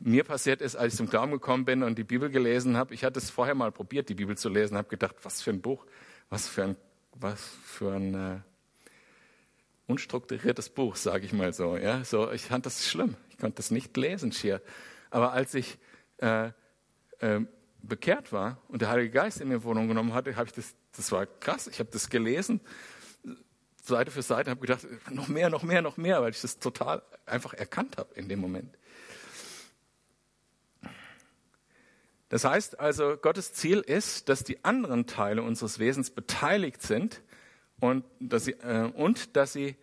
mir 0.00 0.24
passiert 0.24 0.62
ist, 0.62 0.76
als 0.76 0.94
ich 0.94 0.96
zum 0.96 1.10
Glauben 1.10 1.32
gekommen 1.32 1.64
bin 1.64 1.82
und 1.82 1.98
die 1.98 2.04
Bibel 2.04 2.30
gelesen 2.30 2.76
habe. 2.76 2.94
Ich 2.94 3.04
hatte 3.04 3.18
es 3.18 3.30
vorher 3.30 3.54
mal 3.54 3.72
probiert, 3.72 4.08
die 4.08 4.14
Bibel 4.14 4.36
zu 4.36 4.48
lesen, 4.48 4.76
habe 4.76 4.88
gedacht, 4.88 5.16
was 5.22 5.42
für 5.42 5.50
ein 5.50 5.60
Buch, 5.60 5.84
was 6.30 6.48
für 6.48 6.64
ein, 6.64 6.76
was 7.12 7.42
für 7.64 7.92
ein 7.92 8.14
äh, 8.14 8.38
unstrukturiertes 9.88 10.70
Buch, 10.70 10.96
sage 10.96 11.26
ich 11.26 11.32
mal 11.32 11.52
so. 11.52 11.76
Ja, 11.76 12.04
so 12.04 12.30
ich 12.30 12.42
fand 12.42 12.64
das 12.64 12.88
schlimm 12.88 13.16
konnte 13.40 13.56
das 13.56 13.70
nicht 13.70 13.96
lesen 13.96 14.30
schier. 14.30 14.62
Aber 15.10 15.32
als 15.32 15.54
ich 15.54 15.78
äh, 16.18 16.50
äh, 17.18 17.40
bekehrt 17.82 18.32
war 18.32 18.58
und 18.68 18.82
der 18.82 18.90
Heilige 18.90 19.10
Geist 19.10 19.40
in 19.40 19.48
mir 19.48 19.64
Wohnung 19.64 19.88
genommen 19.88 20.14
hatte, 20.14 20.36
habe 20.36 20.46
ich 20.46 20.52
das, 20.52 20.74
das 20.96 21.10
war 21.10 21.26
krass. 21.26 21.66
Ich 21.66 21.80
habe 21.80 21.90
das 21.90 22.10
gelesen, 22.10 22.60
Seite 23.82 24.10
für 24.10 24.22
Seite, 24.22 24.50
habe 24.50 24.60
gedacht, 24.60 24.86
noch 25.10 25.28
mehr, 25.28 25.50
noch 25.50 25.62
mehr, 25.62 25.82
noch 25.82 25.96
mehr, 25.96 26.22
weil 26.22 26.30
ich 26.30 26.40
das 26.40 26.58
total 26.58 27.02
einfach 27.26 27.54
erkannt 27.54 27.96
habe 27.96 28.14
in 28.14 28.28
dem 28.28 28.40
Moment. 28.40 28.76
Das 32.28 32.44
heißt 32.44 32.78
also, 32.78 33.16
Gottes 33.16 33.52
Ziel 33.52 33.80
ist, 33.80 34.28
dass 34.28 34.44
die 34.44 34.64
anderen 34.64 35.06
Teile 35.06 35.42
unseres 35.42 35.80
Wesens 35.80 36.10
beteiligt 36.10 36.80
sind 36.80 37.22
und 37.80 38.04
dass 38.20 38.44
sie, 38.44 38.52
äh, 38.52 38.90
und 38.94 39.36
dass 39.36 39.52
sie, 39.52 39.76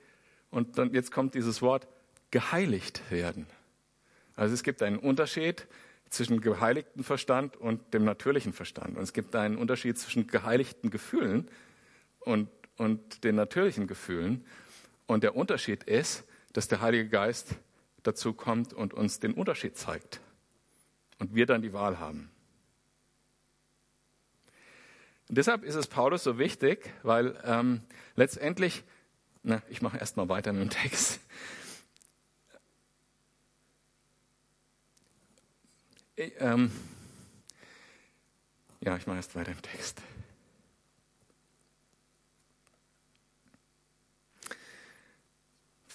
und 0.50 0.78
dann 0.78 0.94
jetzt 0.94 1.12
kommt 1.12 1.34
dieses 1.34 1.62
Wort, 1.62 1.88
geheiligt 2.32 3.12
werden. 3.12 3.48
Also 4.36 4.54
es 4.54 4.64
gibt 4.64 4.82
einen 4.82 4.98
Unterschied 4.98 5.68
zwischen 6.10 6.40
geheiligten 6.40 7.04
Verstand 7.04 7.58
und 7.58 7.94
dem 7.94 8.06
natürlichen 8.06 8.54
Verstand. 8.54 8.96
Und 8.96 9.04
es 9.04 9.14
gibt 9.14 9.36
einen 9.36 9.58
Unterschied 9.58 9.98
zwischen 9.98 10.28
geheiligten 10.28 10.90
Gefühlen 10.90 11.50
und, 12.20 12.50
und 12.78 13.24
den 13.24 13.36
natürlichen 13.36 13.88
Gefühlen. 13.88 14.46
Und 15.06 15.24
der 15.24 15.36
Unterschied 15.36 15.84
ist, 15.84 16.24
dass 16.54 16.68
der 16.68 16.82
Heilige 16.82 17.10
Geist 17.10 17.56
dazu 18.04 18.34
kommt 18.34 18.74
und 18.74 18.94
uns 18.94 19.20
den 19.20 19.34
Unterschied 19.34 19.78
zeigt. 19.78 20.22
Und 21.20 21.36
wir 21.36 21.46
dann 21.46 21.62
die 21.62 21.74
Wahl 21.74 22.00
haben. 22.00 22.30
Und 25.30 25.38
deshalb 25.38 25.64
ist 25.64 25.76
es 25.76 25.88
Paulus 25.88 26.24
so 26.24 26.38
wichtig, 26.38 26.94
weil 27.04 27.38
ähm, 27.44 27.82
letztendlich, 28.16 28.84
na, 29.44 29.62
ich 29.70 29.82
mache 29.82 29.98
erstmal 29.98 30.30
weiter 30.30 30.54
mit 30.54 30.62
dem 30.62 30.70
Text. 30.70 31.20
Ich, 36.16 36.34
ähm, 36.40 36.72
ja, 38.80 38.96
ich 38.96 39.06
mache 39.06 39.18
erst 39.18 39.36
weiter 39.36 39.52
im 39.52 39.62
Text. 39.62 40.02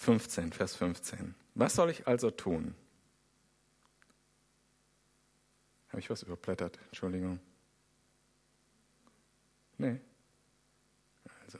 Fünfzehn, 0.03 0.51
Vers 0.51 0.75
15. 0.75 1.33
Was 1.55 1.75
soll 1.75 1.89
ich 1.89 2.07
also 2.07 2.29
tun? 2.29 2.75
Habe 5.87 6.01
ich 6.01 6.09
was 6.09 6.23
überblättert? 6.23 6.77
Entschuldigung. 6.87 7.39
Nee. 9.77 10.01
Also. 11.45 11.57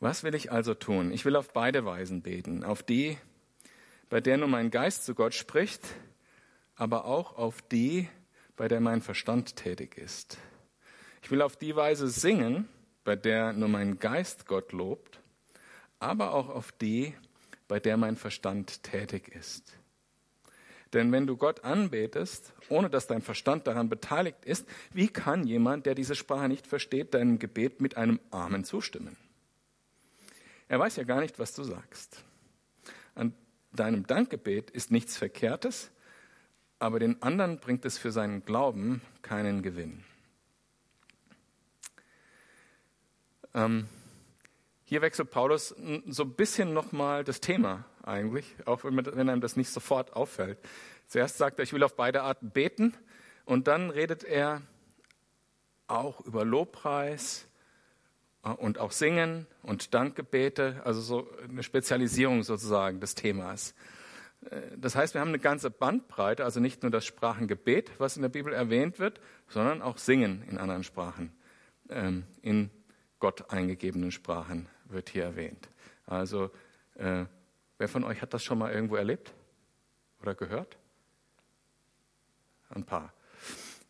Was 0.00 0.22
will 0.22 0.34
ich 0.34 0.50
also 0.50 0.72
tun? 0.72 1.12
Ich 1.12 1.26
will 1.26 1.36
auf 1.36 1.52
beide 1.52 1.84
Weisen 1.84 2.22
beten. 2.22 2.64
Auf 2.64 2.82
die, 2.82 3.18
bei 4.08 4.22
der 4.22 4.38
nur 4.38 4.48
mein 4.48 4.70
Geist 4.70 5.04
zu 5.04 5.14
Gott 5.14 5.34
spricht, 5.34 5.82
aber 6.74 7.04
auch 7.04 7.36
auf 7.36 7.60
die, 7.60 8.08
bei 8.56 8.66
der 8.66 8.80
mein 8.80 9.02
Verstand 9.02 9.56
tätig 9.56 9.98
ist. 9.98 10.38
Ich 11.20 11.30
will 11.30 11.42
auf 11.42 11.56
die 11.56 11.76
Weise 11.76 12.08
singen, 12.08 12.66
bei 13.04 13.14
der 13.14 13.52
nur 13.52 13.68
mein 13.68 13.98
Geist 13.98 14.46
Gott 14.46 14.72
lobt, 14.72 15.20
aber 15.98 16.34
auch 16.34 16.48
auf 16.48 16.72
die, 16.72 17.14
bei 17.68 17.80
der 17.80 17.96
mein 17.96 18.16
Verstand 18.16 18.82
tätig 18.82 19.28
ist. 19.28 19.76
Denn 20.92 21.10
wenn 21.12 21.26
du 21.26 21.36
Gott 21.36 21.64
anbetest, 21.64 22.52
ohne 22.68 22.88
dass 22.88 23.06
dein 23.06 23.20
Verstand 23.20 23.66
daran 23.66 23.88
beteiligt 23.88 24.44
ist, 24.44 24.66
wie 24.92 25.08
kann 25.08 25.46
jemand, 25.46 25.84
der 25.84 25.94
diese 25.94 26.14
Sprache 26.14 26.48
nicht 26.48 26.66
versteht, 26.66 27.12
deinem 27.14 27.38
Gebet 27.38 27.80
mit 27.80 27.96
einem 27.96 28.20
Amen 28.30 28.64
zustimmen? 28.64 29.16
Er 30.68 30.78
weiß 30.78 30.96
ja 30.96 31.04
gar 31.04 31.20
nicht, 31.20 31.38
was 31.38 31.54
du 31.54 31.64
sagst. 31.64 32.24
An 33.14 33.34
deinem 33.72 34.06
Dankgebet 34.06 34.70
ist 34.70 34.90
nichts 34.90 35.16
Verkehrtes, 35.16 35.90
aber 36.78 36.98
den 36.98 37.20
anderen 37.22 37.58
bringt 37.58 37.84
es 37.84 37.98
für 37.98 38.12
seinen 38.12 38.44
Glauben 38.44 39.00
keinen 39.22 39.62
Gewinn. 39.62 40.04
Ähm, 43.54 43.88
hier 44.88 45.02
wechselt 45.02 45.30
Paulus 45.30 45.74
so 46.06 46.22
ein 46.22 46.34
bisschen 46.34 46.72
nochmal 46.72 47.24
das 47.24 47.40
Thema 47.40 47.84
eigentlich, 48.04 48.54
auch 48.66 48.84
wenn, 48.84 49.28
einem 49.28 49.40
das 49.40 49.56
nicht 49.56 49.70
sofort 49.70 50.14
auffällt. 50.14 50.58
Zuerst 51.08 51.38
sagt 51.38 51.58
er, 51.58 51.64
ich 51.64 51.72
will 51.72 51.82
auf 51.82 51.96
beide 51.96 52.22
Arten 52.22 52.50
beten 52.50 52.94
und 53.44 53.66
dann 53.66 53.90
redet 53.90 54.22
er 54.22 54.62
auch 55.88 56.20
über 56.20 56.44
Lobpreis 56.44 57.48
äh, 58.44 58.50
und 58.50 58.78
auch 58.78 58.92
Singen 58.92 59.48
und 59.62 59.92
Dankgebete, 59.92 60.80
also 60.84 61.00
so 61.00 61.28
eine 61.48 61.64
Spezialisierung 61.64 62.44
sozusagen 62.44 63.00
des 63.00 63.16
Themas. 63.16 63.74
Äh, 64.50 64.60
das 64.76 64.94
heißt, 64.94 65.14
wir 65.14 65.20
haben 65.20 65.28
eine 65.28 65.40
ganze 65.40 65.68
Bandbreite, 65.70 66.44
also 66.44 66.60
nicht 66.60 66.82
nur 66.82 66.92
das 66.92 67.04
Sprachengebet, 67.04 67.90
was 67.98 68.14
in 68.14 68.22
der 68.22 68.28
Bibel 68.28 68.52
erwähnt 68.52 69.00
wird, 69.00 69.20
sondern 69.48 69.82
auch 69.82 69.98
Singen 69.98 70.44
in 70.48 70.58
anderen 70.58 70.84
Sprachen. 70.84 71.32
Ähm, 71.88 72.24
in 72.42 72.70
Gott 73.18 73.50
eingegebenen 73.50 74.12
Sprachen 74.12 74.68
wird 74.88 75.08
hier 75.08 75.24
erwähnt. 75.24 75.68
Also 76.06 76.50
äh, 76.94 77.26
Wer 77.78 77.88
von 77.88 78.04
euch 78.04 78.22
hat 78.22 78.32
das 78.32 78.42
schon 78.42 78.58
mal 78.58 78.72
irgendwo 78.72 78.96
erlebt 78.96 79.32
oder 80.22 80.34
gehört? 80.34 80.76
Ein 82.70 82.84
paar. 82.84 83.12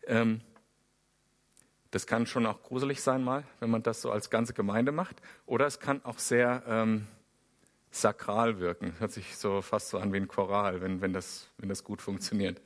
Ähm, 0.05 0.41
das 1.91 2.05
kann 2.05 2.25
schon 2.25 2.45
auch 2.45 2.63
gruselig 2.63 3.01
sein 3.01 3.23
mal, 3.23 3.43
wenn 3.59 3.69
man 3.69 3.83
das 3.83 4.01
so 4.01 4.11
als 4.11 4.29
ganze 4.29 4.53
Gemeinde 4.53 4.91
macht. 4.91 5.21
Oder 5.45 5.65
es 5.67 5.79
kann 5.79 6.03
auch 6.03 6.19
sehr 6.19 6.63
ähm, 6.67 7.07
sakral 7.91 8.59
wirken. 8.59 8.93
Hört 8.99 9.13
sich 9.13 9.37
so 9.37 9.61
fast 9.61 9.89
so 9.89 9.99
an 9.99 10.11
wie 10.11 10.17
ein 10.17 10.27
Choral, 10.27 10.81
wenn, 10.81 11.01
wenn, 11.01 11.13
das, 11.13 11.47
wenn 11.57 11.69
das 11.69 11.85
gut 11.85 12.01
funktioniert. 12.01 12.61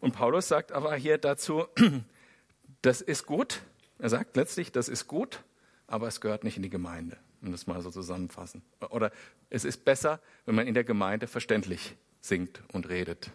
Und 0.00 0.12
Paulus 0.12 0.48
sagt 0.48 0.72
aber 0.72 0.94
hier 0.96 1.18
dazu, 1.18 1.66
das 2.82 3.02
ist 3.02 3.26
gut. 3.26 3.62
Er 3.98 4.08
sagt 4.08 4.34
letztlich, 4.34 4.72
das 4.72 4.88
ist 4.88 5.06
gut, 5.06 5.44
aber 5.86 6.08
es 6.08 6.22
gehört 6.22 6.42
nicht 6.42 6.56
in 6.56 6.62
die 6.62 6.70
Gemeinde, 6.70 7.18
um 7.42 7.52
das 7.52 7.66
mal 7.66 7.82
so 7.82 7.90
zusammenfassen. 7.90 8.62
Oder 8.90 9.10
es 9.50 9.64
ist 9.64 9.84
besser, 9.84 10.20
wenn 10.46 10.54
man 10.54 10.66
in 10.66 10.74
der 10.74 10.84
Gemeinde 10.84 11.26
verständlich 11.26 11.96
singt 12.20 12.62
und 12.72 12.88
redet. 12.88 13.30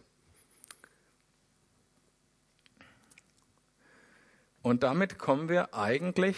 Und 4.62 4.84
damit 4.84 5.18
kommen 5.18 5.50
wir 5.50 5.74
eigentlich 5.74 6.38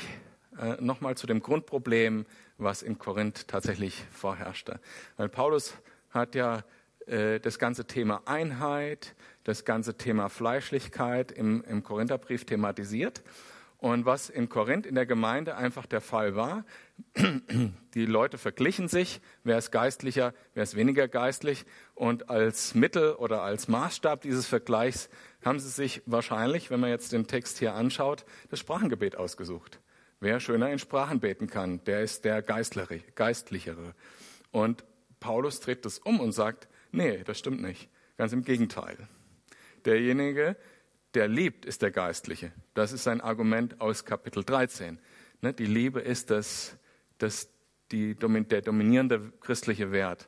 äh, 0.59 0.75
nochmal 0.81 1.15
zu 1.15 1.25
dem 1.25 1.41
Grundproblem, 1.41 2.25
was 2.57 2.81
in 2.81 2.99
Korinth 2.99 3.47
tatsächlich 3.47 4.03
vorherrschte. 4.11 4.79
Weil 5.17 5.29
Paulus 5.29 5.73
hat 6.09 6.35
ja 6.35 6.63
äh, 7.07 7.39
das 7.39 7.59
ganze 7.59 7.85
Thema 7.85 8.21
Einheit, 8.25 9.15
das 9.43 9.65
ganze 9.65 9.97
Thema 9.97 10.29
Fleischlichkeit 10.29 11.31
im, 11.31 11.63
im 11.63 11.83
Korintherbrief 11.83 12.45
thematisiert. 12.45 13.23
Und 13.79 14.05
was 14.05 14.29
in 14.29 14.50
Korinth 14.50 14.86
in 14.86 14.95
der 14.95 15.05
Gemeinde 15.05 15.55
einfach 15.55 15.86
der 15.86 16.01
Fall 16.01 16.36
war, 16.36 16.65
die 17.93 18.05
Leute 18.05 18.38
verglichen 18.38 18.89
sich, 18.89 19.21
wer 19.45 19.57
ist 19.57 19.71
geistlicher, 19.71 20.33
wer 20.53 20.63
ist 20.63 20.75
weniger 20.75 21.07
geistlich. 21.07 21.65
Und 21.95 22.29
als 22.29 22.75
Mittel 22.75 23.13
oder 23.13 23.41
als 23.41 23.69
Maßstab 23.69 24.19
dieses 24.21 24.48
Vergleichs 24.48 25.09
haben 25.45 25.59
sie 25.59 25.69
sich 25.69 26.01
wahrscheinlich, 26.05 26.69
wenn 26.69 26.81
man 26.81 26.89
jetzt 26.89 27.13
den 27.13 27.25
Text 27.25 27.57
hier 27.57 27.74
anschaut, 27.74 28.25
das 28.50 28.59
Sprachengebet 28.59 29.15
ausgesucht. 29.15 29.79
Wer 30.19 30.41
schöner 30.41 30.69
in 30.71 30.79
Sprachen 30.79 31.21
beten 31.21 31.48
kann, 31.48 31.81
der 31.86 32.01
ist 32.01 32.25
der 32.25 32.41
Geistlichere. 32.41 33.95
Und 34.51 34.83
Paulus 35.21 35.62
dreht 35.62 35.86
das 35.86 36.00
um 36.00 36.19
und 36.19 36.33
sagt, 36.33 36.67
nee, 36.91 37.24
das 37.24 37.39
stimmt 37.39 37.62
nicht. 37.62 37.89
Ganz 38.17 38.33
im 38.33 38.43
Gegenteil. 38.43 39.07
Derjenige, 39.86 40.57
der 41.13 41.27
liebt, 41.27 41.65
ist 41.65 41.81
der 41.81 41.91
Geistliche. 41.91 42.51
Das 42.73 42.91
ist 42.91 43.07
ein 43.07 43.21
Argument 43.21 43.81
aus 43.81 44.05
Kapitel 44.05 44.43
13. 44.43 44.99
Ne, 45.41 45.53
die 45.53 45.65
Liebe 45.65 45.99
ist 45.99 46.29
das, 46.29 46.75
das, 47.17 47.49
die, 47.91 48.15
der 48.15 48.61
dominierende 48.61 49.31
christliche 49.39 49.91
Wert. 49.91 50.27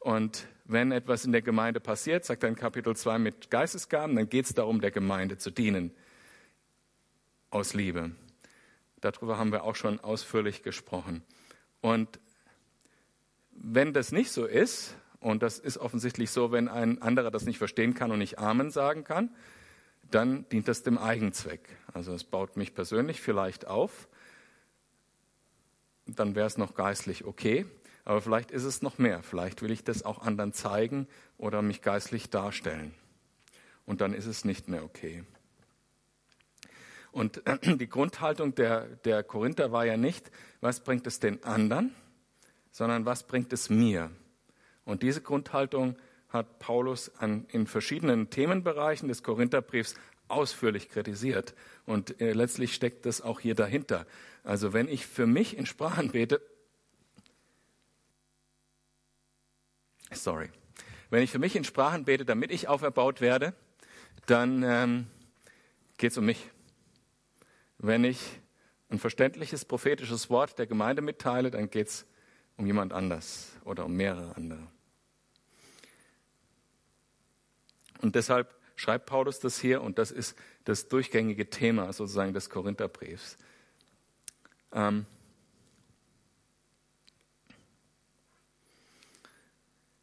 Und 0.00 0.46
wenn 0.64 0.92
etwas 0.92 1.24
in 1.24 1.32
der 1.32 1.42
Gemeinde 1.42 1.80
passiert, 1.80 2.24
sagt 2.24 2.42
er 2.42 2.50
in 2.50 2.56
Kapitel 2.56 2.94
2 2.94 3.18
mit 3.18 3.50
Geistesgaben, 3.50 4.16
dann 4.16 4.28
geht 4.28 4.44
es 4.44 4.54
darum, 4.54 4.80
der 4.80 4.90
Gemeinde 4.90 5.38
zu 5.38 5.50
dienen. 5.50 5.92
Aus 7.50 7.72
Liebe. 7.72 8.10
Darüber 9.00 9.38
haben 9.38 9.52
wir 9.52 9.64
auch 9.64 9.76
schon 9.76 10.00
ausführlich 10.00 10.62
gesprochen. 10.62 11.22
Und 11.80 12.20
wenn 13.52 13.94
das 13.94 14.12
nicht 14.12 14.30
so 14.30 14.44
ist, 14.44 14.94
und 15.20 15.42
das 15.42 15.58
ist 15.58 15.78
offensichtlich 15.78 16.30
so, 16.30 16.52
wenn 16.52 16.68
ein 16.68 17.00
anderer 17.00 17.30
das 17.30 17.44
nicht 17.44 17.58
verstehen 17.58 17.94
kann 17.94 18.10
und 18.10 18.18
nicht 18.18 18.38
Amen 18.38 18.70
sagen 18.70 19.04
kann, 19.04 19.34
dann 20.10 20.48
dient 20.48 20.68
das 20.68 20.82
dem 20.82 20.98
Eigenzweck. 20.98 21.76
Also 21.92 22.12
es 22.12 22.24
baut 22.24 22.56
mich 22.56 22.74
persönlich 22.74 23.20
vielleicht 23.20 23.66
auf, 23.66 24.08
dann 26.06 26.34
wäre 26.34 26.46
es 26.46 26.56
noch 26.56 26.74
geistlich 26.74 27.24
okay, 27.24 27.66
aber 28.04 28.22
vielleicht 28.22 28.50
ist 28.50 28.64
es 28.64 28.80
noch 28.80 28.96
mehr. 28.96 29.22
Vielleicht 29.22 29.60
will 29.60 29.70
ich 29.70 29.84
das 29.84 30.02
auch 30.02 30.20
anderen 30.20 30.54
zeigen 30.54 31.06
oder 31.36 31.60
mich 31.60 31.82
geistlich 31.82 32.30
darstellen. 32.30 32.94
Und 33.84 34.00
dann 34.00 34.14
ist 34.14 34.26
es 34.26 34.46
nicht 34.46 34.68
mehr 34.68 34.82
okay. 34.82 35.24
Und 37.12 37.42
die 37.64 37.88
Grundhaltung 37.88 38.54
der, 38.54 38.86
der 39.04 39.22
Korinther 39.22 39.72
war 39.72 39.84
ja 39.84 39.96
nicht, 39.96 40.30
was 40.60 40.80
bringt 40.80 41.06
es 41.06 41.20
den 41.20 41.44
anderen, 41.44 41.94
sondern 42.70 43.04
was 43.04 43.26
bringt 43.26 43.52
es 43.52 43.68
mir. 43.70 44.10
Und 44.84 45.02
diese 45.02 45.20
Grundhaltung 45.20 45.96
hat 46.28 46.58
Paulus 46.58 47.10
an, 47.18 47.46
in 47.50 47.66
verschiedenen 47.66 48.30
Themenbereichen 48.30 49.08
des 49.08 49.22
Korintherbriefs 49.22 49.94
ausführlich 50.28 50.88
kritisiert. 50.88 51.54
Und 51.86 52.20
äh, 52.20 52.32
letztlich 52.32 52.74
steckt 52.74 53.06
das 53.06 53.22
auch 53.22 53.40
hier 53.40 53.54
dahinter. 53.54 54.06
Also 54.44 54.72
wenn 54.72 54.88
ich 54.88 55.06
für 55.06 55.26
mich 55.26 55.56
in 55.56 55.66
Sprachen 55.66 56.10
bete, 56.10 56.40
sorry, 60.12 60.50
wenn 61.10 61.22
ich 61.22 61.30
für 61.30 61.38
mich 61.38 61.56
in 61.56 61.64
Sprachen 61.64 62.04
bete, 62.04 62.24
damit 62.24 62.50
ich 62.50 62.68
auferbaut 62.68 63.20
werde, 63.20 63.54
dann 64.26 64.62
ähm, 64.62 65.06
geht 65.96 66.12
es 66.12 66.18
um 66.18 66.26
mich. 66.26 66.50
Wenn 67.78 68.04
ich 68.04 68.20
ein 68.90 68.98
verständliches 68.98 69.64
prophetisches 69.64 70.28
Wort 70.30 70.58
der 70.58 70.66
Gemeinde 70.66 71.02
mitteile, 71.02 71.50
dann 71.50 71.70
geht 71.70 71.88
es 71.88 72.06
um 72.56 72.66
jemand 72.66 72.92
anders 72.92 73.52
oder 73.64 73.84
um 73.86 73.94
mehrere 73.94 74.36
andere. 74.36 74.66
Und 78.00 78.14
deshalb 78.14 78.54
schreibt 78.76 79.06
Paulus 79.06 79.40
das 79.40 79.58
hier 79.58 79.82
und 79.82 79.98
das 79.98 80.10
ist 80.10 80.36
das 80.64 80.88
durchgängige 80.88 81.50
Thema 81.50 81.92
sozusagen 81.92 82.32
des 82.32 82.48
Korintherbriefs. 82.50 83.36
Ähm 84.72 85.06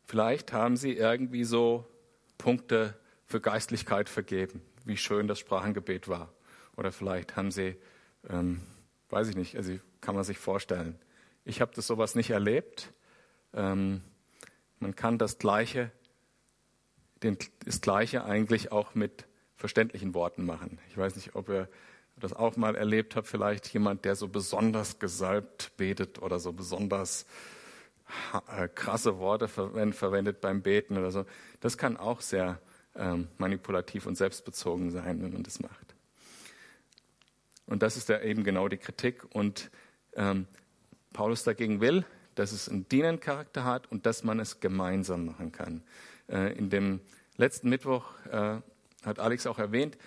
Vielleicht 0.08 0.54
haben 0.54 0.78
Sie 0.78 0.94
irgendwie 0.94 1.44
so 1.44 1.86
Punkte 2.38 2.98
für 3.26 3.42
Geistlichkeit 3.42 4.08
vergeben, 4.08 4.62
wie 4.86 4.98
schön 4.98 5.28
das 5.28 5.40
Sprachengebet 5.40 6.08
war. 6.08 6.32
Oder 6.78 6.92
vielleicht 6.92 7.36
haben 7.36 7.52
Sie, 7.52 7.76
ähm, 8.30 8.62
weiß 9.10 9.30
ich 9.30 9.36
nicht, 9.36 9.56
also 9.58 9.74
kann 10.02 10.16
man 10.16 10.24
sich 10.24 10.38
vorstellen. 10.38 11.00
Ich 11.44 11.60
habe 11.60 11.72
das 11.76 11.88
sowas 11.88 12.16
nicht 12.16 12.30
erlebt. 12.30 12.94
Ähm, 13.54 14.02
man 14.80 14.96
kann 14.96 15.18
das 15.18 15.40
Gleiche, 15.40 15.92
den, 17.26 17.38
das 17.66 17.82
Gleiche 17.82 18.24
eigentlich 18.24 18.72
auch 18.72 18.96
mit 18.96 19.26
verständlichen 19.58 20.14
Worten 20.14 20.46
machen. 20.46 20.80
Ich 20.90 20.98
weiß 20.98 21.16
nicht, 21.16 21.36
ob 21.36 21.50
ihr 21.50 21.68
das 22.18 22.34
auch 22.34 22.56
mal 22.56 22.76
erlebt 22.76 23.16
habt, 23.16 23.28
vielleicht 23.28 23.68
jemand, 23.74 24.06
der 24.06 24.16
so 24.16 24.28
besonders 24.28 25.00
gesalbt 25.00 25.72
betet 25.76 26.22
oder 26.22 26.40
so 26.40 26.54
besonders 26.54 27.26
äh, 28.56 28.68
krasse 28.70 29.20
Worte 29.20 29.48
verwendet 29.48 30.40
beim 30.40 30.62
Beten 30.62 30.98
oder 30.98 31.12
so. 31.12 31.26
Das 31.60 31.78
kann 31.78 31.98
auch 31.98 32.22
sehr 32.22 32.60
ähm, 32.96 33.28
manipulativ 33.38 34.06
und 34.06 34.16
selbstbezogen 34.16 34.92
sein, 34.92 35.22
wenn 35.22 35.34
man 35.34 35.44
das 35.44 35.60
macht. 35.60 35.96
Und 37.66 37.82
das 37.82 37.98
ist 37.98 38.10
ja 38.10 38.22
eben 38.22 38.44
genau 38.44 38.68
die 38.68 38.78
Kritik. 38.78 39.26
Und 39.36 39.72
ähm, 40.14 40.48
Paulus 41.12 41.44
dagegen 41.44 41.82
will, 41.82 42.06
dass 42.36 42.52
es 42.52 42.70
einen 42.70 42.88
Dienencharakter 42.88 43.64
hat 43.64 43.92
und 43.92 44.06
dass 44.06 44.24
man 44.24 44.40
es 44.40 44.60
gemeinsam 44.60 45.26
machen 45.26 45.52
kann. 45.52 45.84
Äh, 46.28 46.58
in 46.58 46.70
dem 46.70 47.02
letzten 47.38 47.70
Mittwoch 47.70 48.06
äh, 48.32 48.60
hat 49.04 49.20
Alex 49.20 49.48
auch 49.48 49.60
erwähnt, 49.60 49.98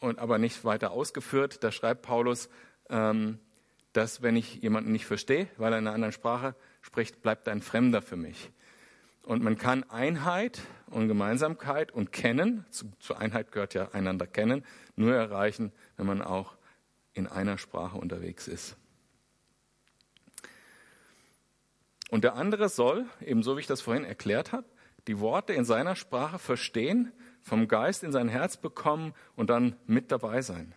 und 0.00 0.18
aber 0.18 0.38
nicht 0.38 0.64
weiter 0.64 0.90
ausgeführt, 0.90 1.62
da 1.62 1.70
schreibt 1.70 2.02
Paulus, 2.02 2.48
ähm, 2.88 3.38
dass 3.92 4.22
wenn 4.22 4.36
ich 4.36 4.56
jemanden 4.56 4.92
nicht 4.92 5.06
verstehe, 5.06 5.48
weil 5.56 5.72
er 5.72 5.78
in 5.78 5.86
einer 5.86 5.94
anderen 5.94 6.12
Sprache 6.12 6.54
spricht, 6.80 7.22
bleibt 7.22 7.48
ein 7.48 7.60
Fremder 7.60 8.02
für 8.02 8.16
mich. 8.16 8.50
Und 9.22 9.42
man 9.42 9.58
kann 9.58 9.84
Einheit 9.90 10.62
und 10.86 11.08
Gemeinsamkeit 11.08 11.92
und 11.92 12.12
Kennen, 12.12 12.64
zu, 12.70 12.90
zur 12.98 13.18
Einheit 13.18 13.52
gehört 13.52 13.74
ja 13.74 13.90
einander 13.92 14.26
kennen, 14.26 14.64
nur 14.96 15.14
erreichen, 15.14 15.72
wenn 15.96 16.06
man 16.06 16.22
auch 16.22 16.56
in 17.12 17.26
einer 17.26 17.58
Sprache 17.58 17.98
unterwegs 17.98 18.48
ist. 18.48 18.76
Und 22.08 22.24
der 22.24 22.34
andere 22.34 22.68
soll, 22.68 23.06
ebenso 23.20 23.56
wie 23.56 23.60
ich 23.60 23.66
das 23.66 23.82
vorhin 23.82 24.04
erklärt 24.04 24.52
habe, 24.52 24.66
die 25.06 25.20
Worte 25.20 25.52
in 25.52 25.64
seiner 25.64 25.96
Sprache 25.96 26.38
verstehen, 26.38 27.12
vom 27.42 27.68
Geist 27.68 28.02
in 28.02 28.12
sein 28.12 28.28
Herz 28.28 28.56
bekommen 28.56 29.14
und 29.36 29.50
dann 29.50 29.76
mit 29.86 30.12
dabei 30.12 30.42
sein. 30.42 30.74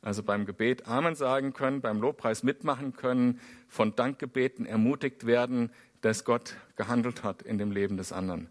Also 0.00 0.22
beim 0.22 0.46
Gebet 0.46 0.86
Amen 0.86 1.14
sagen 1.14 1.52
können, 1.52 1.80
beim 1.80 2.00
Lobpreis 2.00 2.42
mitmachen 2.42 2.94
können, 2.94 3.40
von 3.66 3.96
Dankgebeten 3.96 4.64
ermutigt 4.64 5.26
werden, 5.26 5.72
dass 6.00 6.24
Gott 6.24 6.54
gehandelt 6.76 7.24
hat 7.24 7.42
in 7.42 7.58
dem 7.58 7.72
Leben 7.72 7.96
des 7.96 8.12
anderen. 8.12 8.48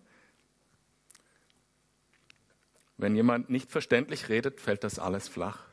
Wenn 2.98 3.16
jemand 3.16 3.50
nicht 3.50 3.72
verständlich 3.72 4.28
redet, 4.28 4.60
fällt 4.60 4.84
das 4.84 5.00
alles 5.00 5.28
flach. 5.28 5.66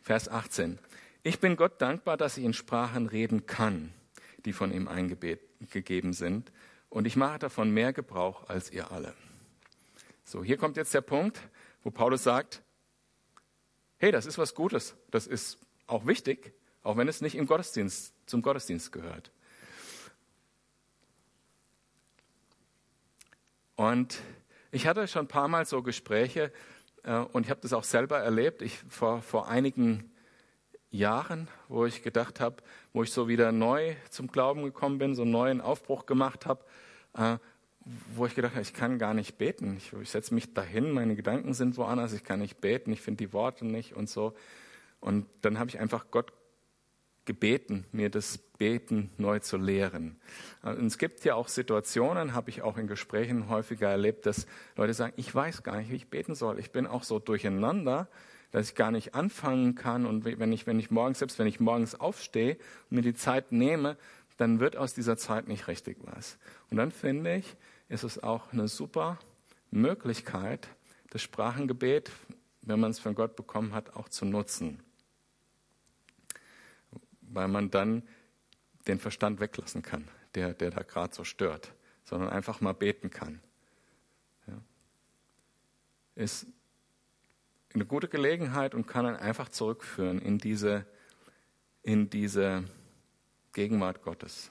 Vers 0.00 0.28
18. 0.28 0.78
Ich 1.22 1.40
bin 1.40 1.56
Gott 1.56 1.82
dankbar, 1.82 2.16
dass 2.16 2.38
ich 2.38 2.44
in 2.44 2.54
Sprachen 2.54 3.06
reden 3.06 3.44
kann, 3.44 3.92
die 4.44 4.52
von 4.52 4.72
ihm 4.72 4.88
eingegeben 4.88 6.12
sind. 6.12 6.52
Und 6.88 7.06
ich 7.06 7.16
mache 7.16 7.38
davon 7.38 7.70
mehr 7.70 7.92
Gebrauch 7.92 8.48
als 8.48 8.70
ihr 8.70 8.90
alle. 8.90 9.14
So, 10.24 10.42
hier 10.44 10.56
kommt 10.56 10.76
jetzt 10.76 10.94
der 10.94 11.00
Punkt, 11.00 11.40
wo 11.82 11.90
Paulus 11.90 12.22
sagt, 12.22 12.62
hey, 13.98 14.12
das 14.12 14.26
ist 14.26 14.38
was 14.38 14.54
Gutes, 14.54 14.94
das 15.10 15.26
ist 15.26 15.58
auch 15.86 16.06
wichtig, 16.06 16.52
auch 16.82 16.96
wenn 16.96 17.08
es 17.08 17.20
nicht 17.20 17.34
im 17.34 17.46
Gottesdienst, 17.46 18.14
zum 18.26 18.42
Gottesdienst 18.42 18.92
gehört. 18.92 19.30
Und 23.76 24.20
ich 24.70 24.86
hatte 24.86 25.06
schon 25.08 25.26
ein 25.26 25.28
paar 25.28 25.48
Mal 25.48 25.64
so 25.64 25.82
Gespräche 25.82 26.52
äh, 27.04 27.16
und 27.16 27.44
ich 27.44 27.50
habe 27.50 27.60
das 27.60 27.72
auch 27.72 27.84
selber 27.84 28.18
erlebt. 28.18 28.60
Ich, 28.60 28.76
vor, 28.88 29.22
vor 29.22 29.48
einigen 29.48 30.10
Jahren, 30.90 31.48
wo 31.68 31.84
ich 31.84 32.02
gedacht 32.02 32.40
habe, 32.40 32.56
wo 32.92 33.02
ich 33.02 33.12
so 33.12 33.28
wieder 33.28 33.52
neu 33.52 33.94
zum 34.10 34.28
Glauben 34.28 34.62
gekommen 34.62 34.98
bin, 34.98 35.14
so 35.14 35.22
einen 35.22 35.30
neuen 35.30 35.60
Aufbruch 35.60 36.06
gemacht 36.06 36.46
habe, 36.46 36.64
äh, 37.14 37.38
wo 38.14 38.26
ich 38.26 38.34
gedacht 38.34 38.52
habe, 38.52 38.62
ich 38.62 38.74
kann 38.74 38.98
gar 38.98 39.14
nicht 39.14 39.38
beten. 39.38 39.76
Ich, 39.76 39.92
ich 39.92 40.10
setze 40.10 40.34
mich 40.34 40.54
dahin, 40.54 40.90
meine 40.90 41.16
Gedanken 41.16 41.54
sind 41.54 41.76
woanders, 41.76 42.12
ich 42.12 42.24
kann 42.24 42.40
nicht 42.40 42.60
beten, 42.60 42.92
ich 42.92 43.00
finde 43.00 43.24
die 43.24 43.32
Worte 43.32 43.66
nicht 43.66 43.94
und 43.94 44.08
so. 44.08 44.34
Und 45.00 45.26
dann 45.42 45.58
habe 45.58 45.70
ich 45.70 45.78
einfach 45.78 46.06
Gott 46.10 46.32
gebeten, 47.24 47.84
mir 47.92 48.08
das 48.08 48.38
Beten 48.38 49.10
neu 49.18 49.38
zu 49.38 49.58
lehren. 49.58 50.18
Und 50.62 50.86
es 50.86 50.96
gibt 50.96 51.24
ja 51.24 51.34
auch 51.34 51.48
Situationen, 51.48 52.34
habe 52.34 52.48
ich 52.48 52.62
auch 52.62 52.78
in 52.78 52.86
Gesprächen 52.86 53.50
häufiger 53.50 53.90
erlebt, 53.90 54.24
dass 54.24 54.46
Leute 54.76 54.94
sagen, 54.94 55.12
ich 55.16 55.32
weiß 55.32 55.62
gar 55.62 55.76
nicht, 55.76 55.90
wie 55.90 55.96
ich 55.96 56.08
beten 56.08 56.34
soll. 56.34 56.58
Ich 56.58 56.72
bin 56.72 56.86
auch 56.86 57.04
so 57.04 57.18
durcheinander, 57.18 58.08
dass 58.50 58.70
ich 58.70 58.74
gar 58.74 58.90
nicht 58.90 59.14
anfangen 59.14 59.74
kann. 59.74 60.06
Und 60.06 60.24
wenn 60.24 60.52
ich, 60.52 60.66
wenn 60.66 60.78
ich 60.78 60.90
morgens, 60.90 61.18
selbst 61.18 61.38
wenn 61.38 61.46
ich 61.46 61.60
morgens 61.60 61.94
aufstehe 61.94 62.56
und 62.90 62.96
mir 62.96 63.02
die 63.02 63.14
Zeit 63.14 63.52
nehme, 63.52 63.96
dann 64.36 64.60
wird 64.60 64.76
aus 64.76 64.94
dieser 64.94 65.16
Zeit 65.16 65.48
nicht 65.48 65.68
richtig 65.68 65.98
was. 66.02 66.38
Und 66.70 66.76
dann 66.76 66.90
finde 66.90 67.36
ich, 67.36 67.56
ist 67.88 68.04
es 68.04 68.22
auch 68.22 68.52
eine 68.52 68.68
super 68.68 69.18
Möglichkeit, 69.70 70.68
das 71.10 71.22
Sprachengebet, 71.22 72.10
wenn 72.62 72.80
man 72.80 72.90
es 72.90 72.98
von 72.98 73.14
Gott 73.14 73.36
bekommen 73.36 73.72
hat, 73.72 73.96
auch 73.96 74.08
zu 74.08 74.24
nutzen. 74.24 74.82
Weil 77.20 77.48
man 77.48 77.70
dann 77.70 78.02
den 78.86 78.98
Verstand 78.98 79.40
weglassen 79.40 79.82
kann, 79.82 80.08
der, 80.34 80.54
der 80.54 80.70
da 80.70 80.82
gerade 80.82 81.14
so 81.14 81.24
stört, 81.24 81.72
sondern 82.04 82.30
einfach 82.30 82.60
mal 82.60 82.72
beten 82.72 83.10
kann. 83.10 83.40
Ja. 84.46 84.60
Ist 86.14 86.46
eine 87.74 87.84
gute 87.84 88.08
Gelegenheit 88.08 88.74
und 88.74 88.86
kann 88.86 89.06
einen 89.06 89.16
einfach 89.16 89.48
zurückführen 89.48 90.20
in 90.20 90.38
diese, 90.38 90.86
in 91.82 92.10
diese 92.10 92.64
Gegenwart 93.52 94.02
Gottes. 94.02 94.50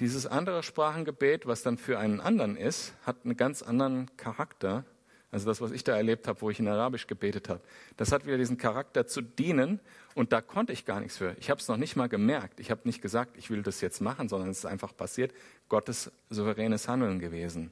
Dieses 0.00 0.26
andere 0.26 0.62
Sprachengebet, 0.62 1.46
was 1.46 1.62
dann 1.62 1.78
für 1.78 1.98
einen 1.98 2.20
anderen 2.20 2.56
ist, 2.56 2.94
hat 3.04 3.18
einen 3.24 3.36
ganz 3.36 3.62
anderen 3.62 4.10
Charakter. 4.16 4.84
Also 5.30 5.46
das, 5.46 5.60
was 5.60 5.70
ich 5.70 5.84
da 5.84 5.96
erlebt 5.96 6.26
habe, 6.28 6.40
wo 6.42 6.50
ich 6.50 6.58
in 6.58 6.68
Arabisch 6.68 7.06
gebetet 7.06 7.48
habe, 7.48 7.60
das 7.96 8.10
hat 8.12 8.26
wieder 8.26 8.36
diesen 8.36 8.58
Charakter 8.58 9.06
zu 9.06 9.22
dienen 9.22 9.80
und 10.14 10.32
da 10.32 10.40
konnte 10.40 10.72
ich 10.72 10.84
gar 10.84 11.00
nichts 11.00 11.18
für. 11.18 11.36
Ich 11.38 11.50
habe 11.50 11.60
es 11.60 11.68
noch 11.68 11.76
nicht 11.76 11.96
mal 11.96 12.08
gemerkt. 12.08 12.60
Ich 12.60 12.70
habe 12.70 12.82
nicht 12.84 13.00
gesagt, 13.00 13.36
ich 13.36 13.50
will 13.50 13.62
das 13.62 13.80
jetzt 13.80 14.00
machen, 14.00 14.28
sondern 14.28 14.50
es 14.50 14.58
ist 14.58 14.66
einfach 14.66 14.94
passiert. 14.96 15.32
Gottes 15.68 16.10
souveränes 16.28 16.88
Handeln 16.88 17.18
gewesen. 17.18 17.70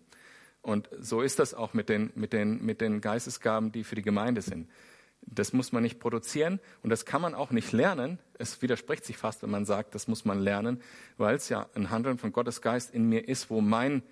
Und 0.62 0.88
so 0.98 1.22
ist 1.22 1.38
das 1.38 1.54
auch 1.54 1.72
mit 1.72 1.88
den, 1.88 2.10
mit, 2.14 2.32
den, 2.32 2.64
mit 2.64 2.80
den 2.80 3.00
Geistesgaben, 3.00 3.72
die 3.72 3.84
für 3.84 3.94
die 3.94 4.02
Gemeinde 4.02 4.42
sind. 4.42 4.68
Das 5.22 5.52
muss 5.52 5.72
man 5.72 5.82
nicht 5.82 6.00
produzieren 6.00 6.60
und 6.82 6.90
das 6.90 7.04
kann 7.04 7.20
man 7.22 7.34
auch 7.34 7.50
nicht 7.50 7.72
lernen. 7.72 8.18
Es 8.38 8.62
widerspricht 8.62 9.04
sich 9.04 9.16
fast, 9.16 9.42
wenn 9.42 9.50
man 9.50 9.64
sagt, 9.64 9.94
das 9.94 10.08
muss 10.08 10.24
man 10.24 10.40
lernen, 10.40 10.82
weil 11.18 11.36
es 11.36 11.48
ja 11.48 11.68
ein 11.74 11.90
Handeln 11.90 12.18
von 12.18 12.32
Gottes 12.32 12.62
Geist 12.62 12.92
in 12.92 13.08
mir 13.08 13.28
ist, 13.28 13.50
wo 13.50 13.60
mein 13.60 14.02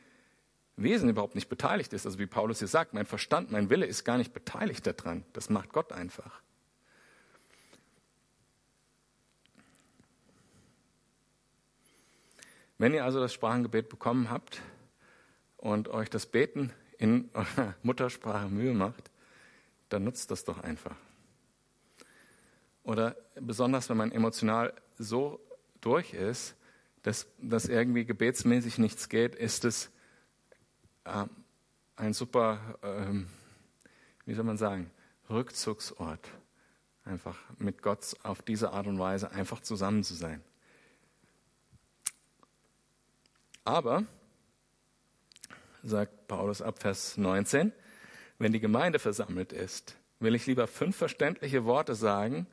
Wesen 0.77 1.09
überhaupt 1.09 1.35
nicht 1.35 1.49
beteiligt 1.49 1.93
ist. 1.93 2.07
Also 2.07 2.19
wie 2.19 2.27
Paulus 2.27 2.61
hier 2.61 2.69
sagt, 2.69 2.95
mein 2.95 3.07
Verstand, 3.07 3.51
mein 3.51 3.69
Wille 3.69 3.87
ist 3.87 4.05
gar 4.05 4.19
nicht 4.19 4.33
beteiligt 4.33 4.87
daran. 4.87 5.25
Das 5.33 5.51
macht 5.51 5.73
Gott 5.73 5.93
einfach. 5.93 6.41
Wenn 12.79 12.95
ihr 12.95 13.05
also 13.05 13.19
das 13.19 13.33
Sprachengebet 13.33 13.89
bekommen 13.89 14.31
habt, 14.31 14.63
und 15.59 15.89
euch 15.89 16.09
das 16.09 16.27
Beten 16.27 16.73
in 16.97 17.29
eurer 17.35 17.75
Muttersprache 17.83 18.49
Mühe 18.49 18.73
macht, 18.73 19.11
dann 19.91 20.05
nutzt 20.05 20.31
das 20.31 20.45
doch 20.45 20.61
einfach. 20.61 20.97
Oder 22.83 23.17
besonders, 23.35 23.91
wenn 23.91 23.99
man 23.99 24.13
emotional 24.13 24.73
so 24.99 25.41
durch 25.81 26.15
ist, 26.15 26.57
dass, 27.03 27.27
dass 27.39 27.67
irgendwie 27.67 28.05
gebetsmäßig 28.05 28.79
nichts 28.79 29.09
geht, 29.09 29.35
ist 29.35 29.65
es 29.65 29.91
äh, 31.05 31.27
ein 31.97 32.13
super, 32.13 32.79
äh, 32.83 33.25
wie 34.25 34.35
soll 34.35 34.45
man 34.45 34.57
sagen, 34.57 34.91
Rückzugsort. 35.29 36.27
Einfach 37.05 37.39
mit 37.59 37.83
Gott 37.83 38.17
auf 38.23 38.43
diese 38.43 38.73
Art 38.73 38.87
und 38.87 38.99
Weise 38.99 39.31
einfach 39.31 39.61
zusammen 39.61 40.05
zu 40.05 40.15
sein. 40.15 40.43
Aber 43.65 44.05
sagt 45.89 46.29
Paulus 46.29 46.63
ab 46.63 46.81
Vers 46.81 47.17
19, 47.17 47.73
wenn 48.39 48.53
die 48.53 48.61
Gemeinde 48.61 48.99
versammelt 48.99 49.53
ist, 49.53 49.97
will 50.21 50.35
ich 50.35 50.47
lieber 50.47 50.67
fünf 50.67 50.97
verständliche 50.97 51.65
Worte 51.65 51.95
sagen, 51.95 52.47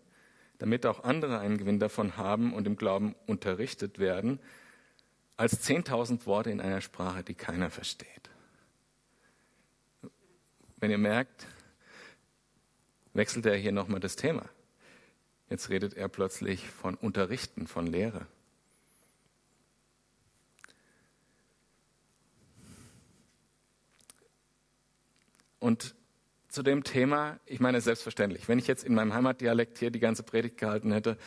damit 0.57 0.85
auch 0.85 1.03
andere 1.03 1.39
einen 1.39 1.57
Gewinn 1.57 1.79
davon 1.79 2.17
haben 2.17 2.53
und 2.53 2.65
im 2.65 2.77
Glauben 2.77 3.15
unterrichtet 3.27 3.99
werden, 3.99 4.39
als 5.37 5.61
zehntausend 5.61 6.25
Worte 6.25 6.49
in 6.49 6.61
einer 6.61 6.81
Sprache, 6.81 7.23
die 7.23 7.33
keiner 7.33 7.69
versteht. 7.69 8.29
Wenn 10.77 10.91
ihr 10.91 10.97
merkt, 10.97 11.45
wechselt 13.13 13.45
er 13.45 13.55
hier 13.55 13.71
nochmal 13.71 13.99
das 13.99 14.15
Thema. 14.15 14.47
Jetzt 15.49 15.69
redet 15.69 15.93
er 15.93 16.07
plötzlich 16.07 16.67
von 16.67 16.95
Unterrichten, 16.95 17.67
von 17.67 17.87
Lehre. 17.87 18.27
Und 25.59 25.95
zu 26.49 26.63
dem 26.63 26.83
Thema, 26.83 27.39
ich 27.45 27.59
meine 27.59 27.81
selbstverständlich, 27.81 28.47
wenn 28.47 28.59
ich 28.59 28.67
jetzt 28.67 28.83
in 28.83 28.95
meinem 28.95 29.13
Heimatdialekt 29.13 29.77
hier 29.77 29.91
die 29.91 29.99
ganze 29.99 30.23
Predigt 30.23 30.57
gehalten 30.57 30.91
hätte, 30.91 31.17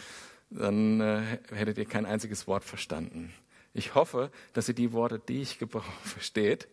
dann 0.50 1.00
äh, 1.00 1.22
hättet 1.52 1.78
ihr 1.78 1.84
kein 1.84 2.06
einziges 2.06 2.46
Wort 2.46 2.64
verstanden. 2.64 3.32
Ich 3.74 3.94
hoffe, 3.94 4.30
dass 4.54 4.68
ihr 4.68 4.74
die 4.74 4.92
Worte, 4.92 5.20
die 5.20 5.42
ich 5.42 5.58
gebrauche, 5.58 5.90
versteht. 6.02 6.68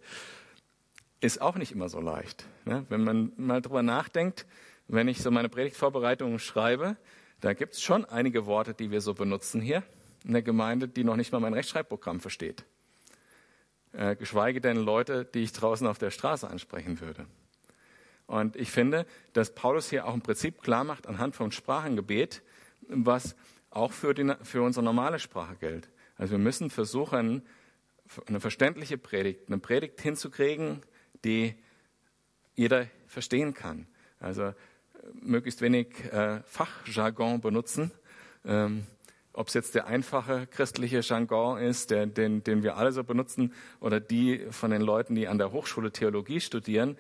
Ist 1.20 1.42
auch 1.42 1.56
nicht 1.56 1.72
immer 1.72 1.90
so 1.90 2.00
leicht. 2.00 2.46
Ne? 2.66 2.86
Wenn 2.90 3.04
man 3.04 3.34
mal 3.38 3.62
drüber 3.62 3.84
nachdenkt, 3.84 4.46
wenn 4.88 5.08
ich 5.08 5.22
so 5.22 5.32
meine 5.32 5.50
Predigtvorbereitungen 5.50 6.40
schreibe, 6.40 6.98
da 7.42 7.54
gibt 7.54 7.74
es 7.74 7.82
schon 7.82 8.06
einige 8.06 8.46
Worte, 8.46 8.74
die 8.74 8.92
wir 8.92 9.02
so 9.02 9.14
benutzen 9.14 9.62
hier 9.62 9.84
in 10.24 10.34
der 10.34 10.42
Gemeinde, 10.42 10.88
die 10.88 11.04
noch 11.04 11.16
nicht 11.16 11.32
mal 11.32 11.40
mein 11.40 11.54
Rechtschreibprogramm 11.54 12.20
versteht. 12.20 12.64
Äh, 13.94 14.16
geschweige 14.16 14.62
denn 14.62 14.78
Leute, 14.78 15.26
die 15.26 15.40
ich 15.40 15.54
draußen 15.54 15.86
auf 15.88 15.98
der 15.98 16.12
Straße 16.12 16.50
ansprechen 16.50 17.00
würde. 17.00 17.26
Und 18.28 18.56
ich 18.56 18.72
finde, 18.72 19.06
dass 19.34 19.54
Paulus 19.54 19.90
hier 19.90 20.08
auch 20.08 20.14
im 20.14 20.22
Prinzip 20.22 20.62
klar 20.62 20.84
macht 20.84 21.08
anhand 21.08 21.36
von 21.36 21.52
Sprachengebet, 21.52 22.42
was 22.88 23.36
auch 23.70 23.92
für, 23.92 24.14
die, 24.14 24.34
für 24.42 24.62
unsere 24.62 24.84
normale 24.84 25.20
Sprache 25.20 25.56
gilt. 25.60 25.90
Also 26.18 26.32
wir 26.32 26.40
müssen 26.40 26.70
versuchen, 26.70 27.44
eine 28.28 28.40
verständliche 28.40 28.98
Predigt, 28.98 29.48
eine 29.48 29.58
Predigt 29.58 30.02
hinzukriegen, 30.02 30.82
die 31.24 31.56
jeder 32.56 32.88
verstehen 33.08 33.54
kann. 33.54 33.88
Also 34.20 34.44
äh, 34.44 34.54
möglichst 35.14 35.62
wenig 35.62 35.88
äh, 36.12 36.42
Fachjargon 36.44 37.42
benutzen. 37.42 37.92
Ähm, 38.46 38.86
Ob 39.34 39.50
es 39.50 39.54
jetzt 39.54 39.76
der 39.76 39.88
einfache 39.88 40.48
christliche 40.48 41.02
Jargon 41.02 41.60
ist, 41.60 41.92
der, 41.92 42.06
den, 42.06 42.44
den 42.44 42.64
wir 42.64 42.78
alle 42.78 42.92
so 42.92 43.04
benutzen, 43.04 43.54
oder 43.82 44.00
die 44.00 44.46
von 44.52 44.72
den 44.72 44.82
Leuten, 44.82 45.16
die 45.16 45.28
an 45.28 45.38
der 45.38 45.52
Hochschule 45.52 45.92
Theologie 45.92 46.40
studieren, 46.40 46.98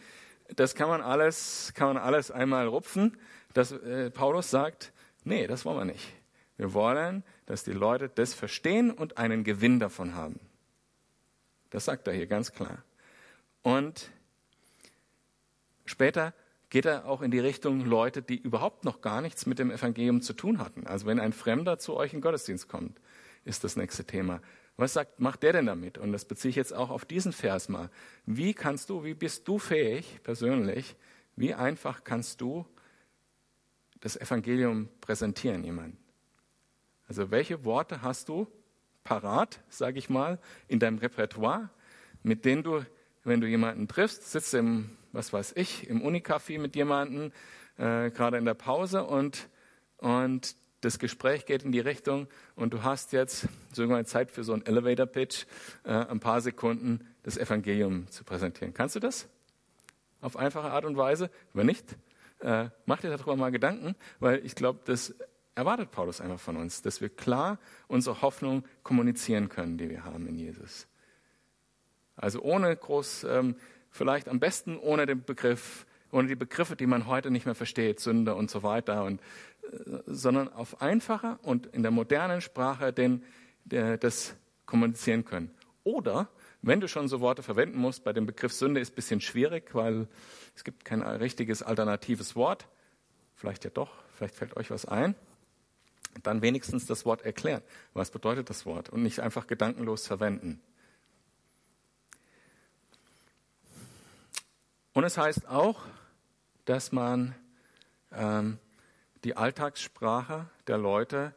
das 0.55 0.75
kann 0.75 0.89
man 0.89 1.01
alles, 1.01 1.73
kann 1.75 1.87
man 1.87 1.97
alles 1.97 2.31
einmal 2.31 2.67
rupfen. 2.67 3.17
Dass 3.53 3.71
äh, 3.71 4.11
Paulus 4.11 4.49
sagt, 4.49 4.91
nee, 5.23 5.47
das 5.47 5.65
wollen 5.65 5.77
wir 5.77 5.85
nicht. 5.85 6.13
Wir 6.57 6.73
wollen, 6.73 7.23
dass 7.45 7.63
die 7.63 7.71
Leute 7.71 8.09
das 8.09 8.33
verstehen 8.33 8.91
und 8.91 9.17
einen 9.17 9.43
Gewinn 9.43 9.79
davon 9.79 10.15
haben. 10.15 10.39
Das 11.69 11.85
sagt 11.85 12.07
er 12.07 12.13
hier 12.13 12.27
ganz 12.27 12.53
klar. 12.53 12.83
Und 13.61 14.09
später 15.85 16.33
geht 16.69 16.85
er 16.85 17.05
auch 17.05 17.21
in 17.21 17.31
die 17.31 17.39
Richtung 17.39 17.85
Leute, 17.85 18.21
die 18.21 18.37
überhaupt 18.37 18.85
noch 18.85 19.01
gar 19.01 19.21
nichts 19.21 19.45
mit 19.45 19.59
dem 19.59 19.71
Evangelium 19.71 20.21
zu 20.21 20.33
tun 20.33 20.59
hatten. 20.59 20.87
Also 20.87 21.05
wenn 21.05 21.19
ein 21.19 21.33
Fremder 21.33 21.79
zu 21.79 21.95
euch 21.95 22.13
in 22.13 22.21
Gottesdienst 22.21 22.67
kommt, 22.67 22.99
ist 23.43 23.63
das 23.63 23.75
nächste 23.75 24.05
Thema. 24.05 24.41
Was 24.77 24.93
sagt, 24.93 25.19
macht 25.19 25.43
der 25.43 25.53
denn 25.53 25.67
damit? 25.67 25.97
Und 25.97 26.11
das 26.11 26.25
beziehe 26.25 26.49
ich 26.49 26.55
jetzt 26.55 26.73
auch 26.73 26.89
auf 26.89 27.05
diesen 27.05 27.31
Vers 27.31 27.69
mal. 27.69 27.89
Wie 28.25 28.53
kannst 28.53 28.89
du, 28.89 29.03
wie 29.03 29.13
bist 29.13 29.47
du 29.47 29.57
fähig, 29.57 30.19
persönlich, 30.23 30.95
wie 31.35 31.53
einfach 31.53 32.03
kannst 32.03 32.41
du 32.41 32.65
das 34.01 34.17
Evangelium 34.17 34.89
präsentieren 34.99 35.63
jemandem? 35.63 35.97
Also 37.07 37.31
welche 37.31 37.63
Worte 37.63 38.01
hast 38.01 38.29
du 38.29 38.47
parat, 39.03 39.61
sage 39.69 39.97
ich 39.97 40.09
mal, 40.09 40.39
in 40.67 40.79
deinem 40.79 40.97
Repertoire, 40.97 41.69
mit 42.23 42.43
denen 42.43 42.63
du, 42.63 42.83
wenn 43.23 43.39
du 43.39 43.47
jemanden 43.47 43.87
triffst, 43.87 44.31
sitzt 44.31 44.53
im, 44.55 44.97
was 45.13 45.31
weiß 45.31 45.53
ich, 45.55 45.87
im 45.87 46.01
Unicafé 46.01 46.59
mit 46.59 46.75
jemandem, 46.75 47.31
äh, 47.77 48.09
gerade 48.09 48.37
in 48.37 48.45
der 48.45 48.55
Pause 48.55 49.03
und, 49.03 49.47
und 49.97 50.57
das 50.85 50.99
Gespräch 50.99 51.45
geht 51.45 51.63
in 51.63 51.71
die 51.71 51.79
Richtung 51.79 52.27
und 52.55 52.73
du 52.73 52.83
hast 52.83 53.11
jetzt 53.11 53.47
sogar 53.73 54.03
Zeit 54.05 54.31
für 54.31 54.43
so 54.43 54.53
einen 54.53 54.65
Elevator-Pitch, 54.65 55.45
äh, 55.83 55.89
ein 55.89 56.19
paar 56.19 56.41
Sekunden 56.41 57.07
das 57.23 57.37
Evangelium 57.37 58.07
zu 58.09 58.23
präsentieren. 58.23 58.73
Kannst 58.73 58.95
du 58.95 58.99
das? 58.99 59.27
Auf 60.21 60.37
einfache 60.37 60.69
Art 60.69 60.85
und 60.85 60.95
Weise? 60.95 61.31
Wenn 61.53 61.65
nicht, 61.65 61.97
äh, 62.39 62.69
mach 62.85 63.01
dir 63.01 63.09
darüber 63.09 63.35
mal 63.35 63.51
Gedanken, 63.51 63.95
weil 64.19 64.45
ich 64.45 64.53
glaube, 64.53 64.79
das 64.85 65.15
erwartet 65.55 65.91
Paulus 65.91 66.21
einfach 66.21 66.39
von 66.39 66.55
uns, 66.55 66.81
dass 66.81 67.01
wir 67.01 67.09
klar 67.09 67.57
unsere 67.87 68.21
Hoffnung 68.21 68.63
kommunizieren 68.83 69.49
können, 69.49 69.77
die 69.77 69.89
wir 69.89 70.03
haben 70.03 70.27
in 70.27 70.37
Jesus. 70.37 70.87
Also 72.15 72.41
ohne 72.41 72.75
groß, 72.75 73.25
ähm, 73.25 73.55
vielleicht 73.89 74.29
am 74.29 74.39
besten 74.39 74.77
ohne 74.77 75.05
den 75.05 75.23
Begriff, 75.23 75.85
ohne 76.11 76.27
die 76.27 76.35
Begriffe, 76.35 76.75
die 76.75 76.85
man 76.85 77.07
heute 77.07 77.31
nicht 77.31 77.45
mehr 77.45 77.55
versteht, 77.55 77.99
Sünde 77.99 78.35
und 78.35 78.51
so 78.51 78.61
weiter, 78.63 79.03
und, 79.03 79.19
sondern 80.05 80.51
auf 80.51 80.81
einfacher 80.81 81.39
und 81.43 81.67
in 81.67 81.81
der 81.81 81.91
modernen 81.91 82.41
Sprache 82.41 82.93
den, 82.93 83.23
der, 83.63 83.97
das 83.97 84.35
kommunizieren 84.65 85.25
können. 85.25 85.51
Oder 85.83 86.29
wenn 86.61 86.81
du 86.81 86.87
schon 86.87 87.07
so 87.07 87.19
Worte 87.21 87.43
verwenden 87.43 87.77
musst, 87.77 88.03
bei 88.03 88.13
dem 88.13 88.25
Begriff 88.25 88.53
Sünde 88.53 88.79
ist 88.79 88.93
ein 88.93 88.95
bisschen 88.95 89.21
schwierig, 89.21 89.75
weil 89.75 90.07
es 90.55 90.63
gibt 90.63 90.85
kein 90.85 91.01
richtiges 91.01 91.61
alternatives 91.61 92.35
Wort. 92.35 92.67
Vielleicht 93.35 93.63
ja 93.63 93.69
doch, 93.69 93.91
vielleicht 94.15 94.35
fällt 94.35 94.57
euch 94.57 94.71
was 94.71 94.85
ein 94.85 95.15
dann 96.23 96.41
wenigstens 96.41 96.85
das 96.85 97.05
Wort 97.05 97.23
erklären. 97.23 97.61
Was 97.93 98.11
bedeutet 98.11 98.49
das 98.49 98.65
Wort? 98.65 98.89
Und 98.89 99.03
nicht 99.03 99.19
einfach 99.19 99.47
gedankenlos 99.47 100.07
verwenden. 100.07 100.61
Und 104.93 105.03
es 105.03 105.17
heißt 105.17 105.47
auch, 105.47 105.81
dass 106.63 106.91
man 106.91 107.35
ähm, 108.13 108.59
die 109.25 109.35
Alltagssprache 109.35 110.47
der 110.67 110.77
Leute 110.77 111.33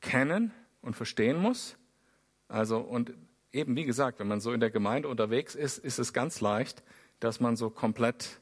kennen 0.00 0.50
und 0.80 0.96
verstehen 0.96 1.36
muss. 1.36 1.76
Also, 2.48 2.78
und 2.78 3.12
eben 3.52 3.76
wie 3.76 3.84
gesagt, 3.84 4.18
wenn 4.18 4.28
man 4.28 4.40
so 4.40 4.52
in 4.52 4.60
der 4.60 4.70
Gemeinde 4.70 5.08
unterwegs 5.08 5.54
ist, 5.54 5.78
ist 5.78 5.98
es 5.98 6.14
ganz 6.14 6.40
leicht, 6.40 6.82
dass 7.20 7.38
man 7.38 7.56
so 7.56 7.70
komplett 7.70 8.40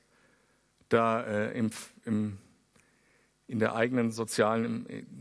da 0.89 1.23
äh, 1.23 1.59
im, 1.59 1.71
im, 2.05 2.39
in 3.49 3.59
der 3.59 3.75
eigenen 3.75 4.13
sozialen, 4.13 5.17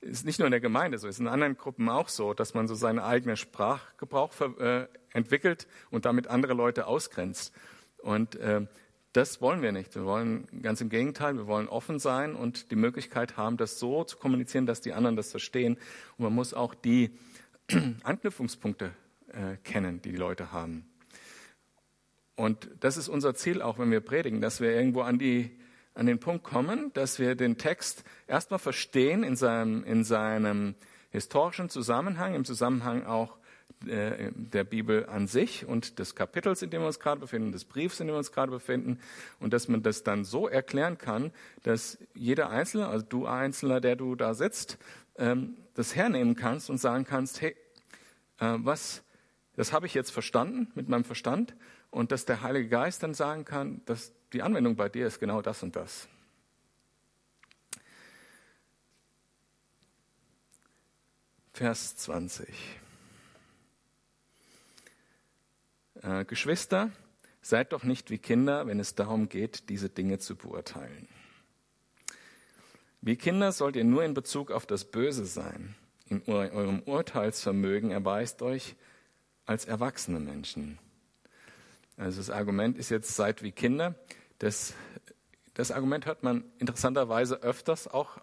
ist 0.00 0.24
nicht 0.24 0.40
nur 0.40 0.46
in 0.46 0.52
der 0.52 0.60
Gemeinde 0.60 0.98
so, 0.98 1.06
ist 1.06 1.20
in 1.20 1.28
anderen 1.28 1.56
Gruppen 1.56 1.88
auch 1.88 2.08
so, 2.08 2.34
dass 2.34 2.54
man 2.54 2.66
so 2.66 2.74
seinen 2.74 2.98
eigenen 2.98 3.36
Sprachgebrauch 3.36 4.32
äh, 4.58 4.88
entwickelt 5.12 5.68
und 5.90 6.06
damit 6.06 6.26
andere 6.26 6.54
Leute 6.54 6.88
ausgrenzt. 6.88 7.54
Und 7.98 8.34
äh, 8.36 8.66
das 9.14 9.40
wollen 9.40 9.62
wir 9.62 9.72
nicht. 9.72 9.94
Wir 9.94 10.04
wollen 10.04 10.46
ganz 10.60 10.80
im 10.80 10.88
Gegenteil, 10.88 11.36
wir 11.36 11.46
wollen 11.46 11.68
offen 11.68 11.98
sein 11.98 12.34
und 12.34 12.70
die 12.70 12.76
Möglichkeit 12.76 13.36
haben, 13.36 13.56
das 13.56 13.78
so 13.78 14.04
zu 14.04 14.16
kommunizieren, 14.16 14.66
dass 14.66 14.80
die 14.80 14.92
anderen 14.92 15.16
das 15.16 15.30
verstehen. 15.30 15.78
Und 16.18 16.24
man 16.24 16.34
muss 16.34 16.52
auch 16.52 16.74
die 16.74 17.16
Anknüpfungspunkte 18.02 18.90
äh, 19.28 19.56
kennen, 19.62 20.02
die 20.02 20.10
die 20.10 20.16
Leute 20.16 20.50
haben. 20.52 20.84
Und 22.34 22.68
das 22.80 22.96
ist 22.96 23.08
unser 23.08 23.34
Ziel 23.34 23.62
auch, 23.62 23.78
wenn 23.78 23.92
wir 23.92 24.00
predigen, 24.00 24.40
dass 24.40 24.60
wir 24.60 24.72
irgendwo 24.72 25.02
an 25.02 25.18
die 25.18 25.56
an 25.94 26.06
den 26.06 26.18
Punkt 26.18 26.42
kommen, 26.42 26.92
dass 26.94 27.20
wir 27.20 27.36
den 27.36 27.56
Text 27.56 28.02
erstmal 28.26 28.58
verstehen 28.58 29.22
in 29.22 29.36
seinem, 29.36 29.84
in 29.84 30.02
seinem 30.02 30.74
historischen 31.10 31.68
Zusammenhang, 31.68 32.34
im 32.34 32.44
Zusammenhang 32.44 33.06
auch 33.06 33.38
äh, 33.88 34.32
der 34.34 34.64
Bibel 34.64 35.06
an 35.06 35.26
sich 35.26 35.66
und 35.66 35.98
des 35.98 36.14
Kapitels, 36.14 36.62
in 36.62 36.70
dem 36.70 36.82
wir 36.82 36.86
uns 36.86 37.00
gerade 37.00 37.20
befinden, 37.20 37.52
des 37.52 37.64
Briefs, 37.64 38.00
in 38.00 38.06
dem 38.06 38.14
wir 38.14 38.18
uns 38.18 38.32
gerade 38.32 38.50
befinden, 38.50 38.98
und 39.40 39.52
dass 39.52 39.68
man 39.68 39.82
das 39.82 40.02
dann 40.02 40.24
so 40.24 40.48
erklären 40.48 40.98
kann, 40.98 41.32
dass 41.62 41.98
jeder 42.14 42.50
Einzelne, 42.50 42.88
also 42.88 43.04
du 43.06 43.26
Einzelner, 43.26 43.80
der 43.80 43.96
du 43.96 44.14
da 44.14 44.34
sitzt, 44.34 44.78
ähm, 45.16 45.56
das 45.74 45.94
hernehmen 45.94 46.36
kannst 46.36 46.70
und 46.70 46.78
sagen 46.78 47.04
kannst, 47.04 47.40
hey, 47.40 47.56
äh, 48.38 48.54
was, 48.58 49.02
das 49.56 49.72
habe 49.72 49.86
ich 49.86 49.94
jetzt 49.94 50.10
verstanden 50.10 50.68
mit 50.74 50.88
meinem 50.88 51.04
Verstand, 51.04 51.54
und 51.90 52.10
dass 52.10 52.24
der 52.24 52.42
Heilige 52.42 52.68
Geist 52.68 53.04
dann 53.04 53.14
sagen 53.14 53.44
kann, 53.44 53.80
dass 53.86 54.12
die 54.32 54.42
Anwendung 54.42 54.74
bei 54.74 54.88
dir 54.88 55.06
ist 55.06 55.20
genau 55.20 55.42
das 55.42 55.62
und 55.62 55.76
das. 55.76 56.08
Vers 61.52 61.96
20. 61.98 62.48
Äh, 66.04 66.26
Geschwister, 66.26 66.90
seid 67.40 67.72
doch 67.72 67.82
nicht 67.82 68.10
wie 68.10 68.18
Kinder, 68.18 68.66
wenn 68.66 68.78
es 68.78 68.94
darum 68.94 69.30
geht, 69.30 69.70
diese 69.70 69.88
Dinge 69.88 70.18
zu 70.18 70.36
beurteilen. 70.36 71.08
Wie 73.00 73.16
Kinder 73.16 73.52
sollt 73.52 73.76
ihr 73.76 73.84
nur 73.84 74.04
in 74.04 74.12
Bezug 74.12 74.50
auf 74.50 74.66
das 74.66 74.84
Böse 74.84 75.24
sein. 75.24 75.74
In 76.08 76.22
eurem 76.26 76.80
Urteilsvermögen 76.80 77.90
erweist 77.90 78.42
euch 78.42 78.76
als 79.46 79.64
erwachsene 79.64 80.20
Menschen. 80.20 80.78
Also 81.96 82.18
das 82.18 82.28
Argument 82.28 82.76
ist 82.76 82.90
jetzt, 82.90 83.14
seid 83.16 83.42
wie 83.42 83.52
Kinder. 83.52 83.94
Das, 84.38 84.74
das 85.54 85.70
Argument 85.70 86.04
hört 86.04 86.22
man 86.22 86.44
interessanterweise 86.58 87.42
öfters, 87.42 87.88
auch 87.88 88.18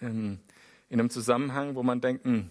in 0.00 0.40
einem 0.90 1.08
Zusammenhang, 1.08 1.74
wo 1.74 1.82
man 1.82 2.02
denkt, 2.02 2.24
hm, 2.24 2.50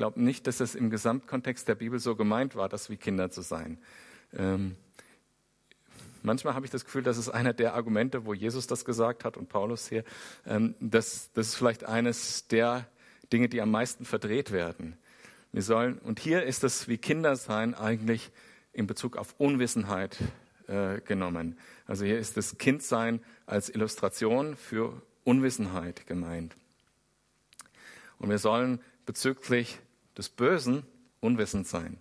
glaube 0.00 0.22
nicht, 0.22 0.46
dass 0.46 0.60
es 0.60 0.74
im 0.74 0.88
Gesamtkontext 0.88 1.68
der 1.68 1.74
Bibel 1.74 1.98
so 1.98 2.16
gemeint 2.16 2.56
war, 2.56 2.70
das 2.70 2.88
wie 2.88 2.96
Kinder 2.96 3.30
zu 3.30 3.42
sein. 3.42 3.76
Ähm, 4.32 4.76
manchmal 6.22 6.54
habe 6.54 6.64
ich 6.64 6.72
das 6.72 6.86
Gefühl, 6.86 7.02
das 7.02 7.18
ist 7.18 7.28
einer 7.28 7.52
der 7.52 7.74
Argumente, 7.74 8.24
wo 8.24 8.32
Jesus 8.32 8.66
das 8.66 8.86
gesagt 8.86 9.26
hat 9.26 9.36
und 9.36 9.50
Paulus 9.50 9.90
hier. 9.90 10.04
Ähm, 10.46 10.74
das, 10.80 11.30
das 11.34 11.48
ist 11.48 11.54
vielleicht 11.56 11.84
eines 11.84 12.48
der 12.48 12.86
Dinge, 13.30 13.50
die 13.50 13.60
am 13.60 13.70
meisten 13.70 14.06
verdreht 14.06 14.52
werden. 14.52 14.96
Wir 15.52 15.60
sollen, 15.60 15.98
und 15.98 16.18
hier 16.18 16.44
ist 16.44 16.62
das 16.62 16.88
wie 16.88 16.96
Kinder 16.96 17.36
sein 17.36 17.74
eigentlich 17.74 18.32
in 18.72 18.86
Bezug 18.86 19.18
auf 19.18 19.34
Unwissenheit 19.36 20.16
äh, 20.66 21.02
genommen. 21.02 21.58
Also 21.84 22.06
hier 22.06 22.18
ist 22.18 22.38
das 22.38 22.56
Kindsein 22.56 23.20
als 23.44 23.68
Illustration 23.68 24.56
für 24.56 25.02
Unwissenheit 25.24 26.06
gemeint. 26.06 26.56
Und 28.16 28.30
wir 28.30 28.38
sollen 28.38 28.80
bezüglich 29.04 29.78
des 30.20 30.28
Bösen 30.28 30.84
unwissend 31.20 31.66
sein. 31.66 31.96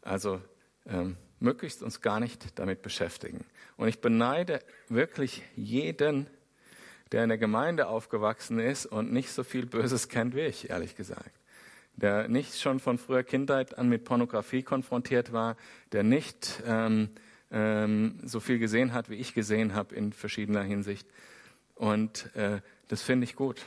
Also 0.00 0.40
ähm, 0.86 1.16
möglichst 1.38 1.82
uns 1.82 2.00
gar 2.00 2.18
nicht 2.18 2.58
damit 2.58 2.80
beschäftigen. 2.80 3.44
Und 3.76 3.88
ich 3.88 4.00
beneide 4.00 4.60
wirklich 4.88 5.42
jeden, 5.54 6.26
der 7.12 7.22
in 7.22 7.28
der 7.28 7.38
Gemeinde 7.38 7.88
aufgewachsen 7.88 8.58
ist 8.58 8.86
und 8.86 9.12
nicht 9.12 9.30
so 9.30 9.44
viel 9.44 9.66
Böses 9.66 10.08
kennt 10.08 10.34
wie 10.34 10.40
ich, 10.40 10.70
ehrlich 10.70 10.96
gesagt 10.96 11.30
der 11.96 12.28
nicht 12.28 12.60
schon 12.60 12.78
von 12.78 12.98
früher 12.98 13.22
Kindheit 13.22 13.78
an 13.78 13.88
mit 13.88 14.04
Pornografie 14.04 14.62
konfrontiert 14.62 15.32
war, 15.32 15.56
der 15.92 16.02
nicht 16.02 16.62
ähm, 16.66 17.08
ähm, 17.50 18.20
so 18.22 18.38
viel 18.38 18.58
gesehen 18.58 18.92
hat, 18.92 19.08
wie 19.08 19.14
ich 19.14 19.34
gesehen 19.34 19.74
habe 19.74 19.94
in 19.94 20.12
verschiedener 20.12 20.62
Hinsicht. 20.62 21.08
Und 21.74 22.34
äh, 22.36 22.60
das 22.88 23.02
finde 23.02 23.24
ich 23.24 23.34
gut. 23.34 23.66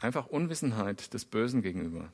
Einfach 0.00 0.26
Unwissenheit 0.26 1.14
des 1.14 1.24
Bösen 1.24 1.62
gegenüber. 1.62 2.12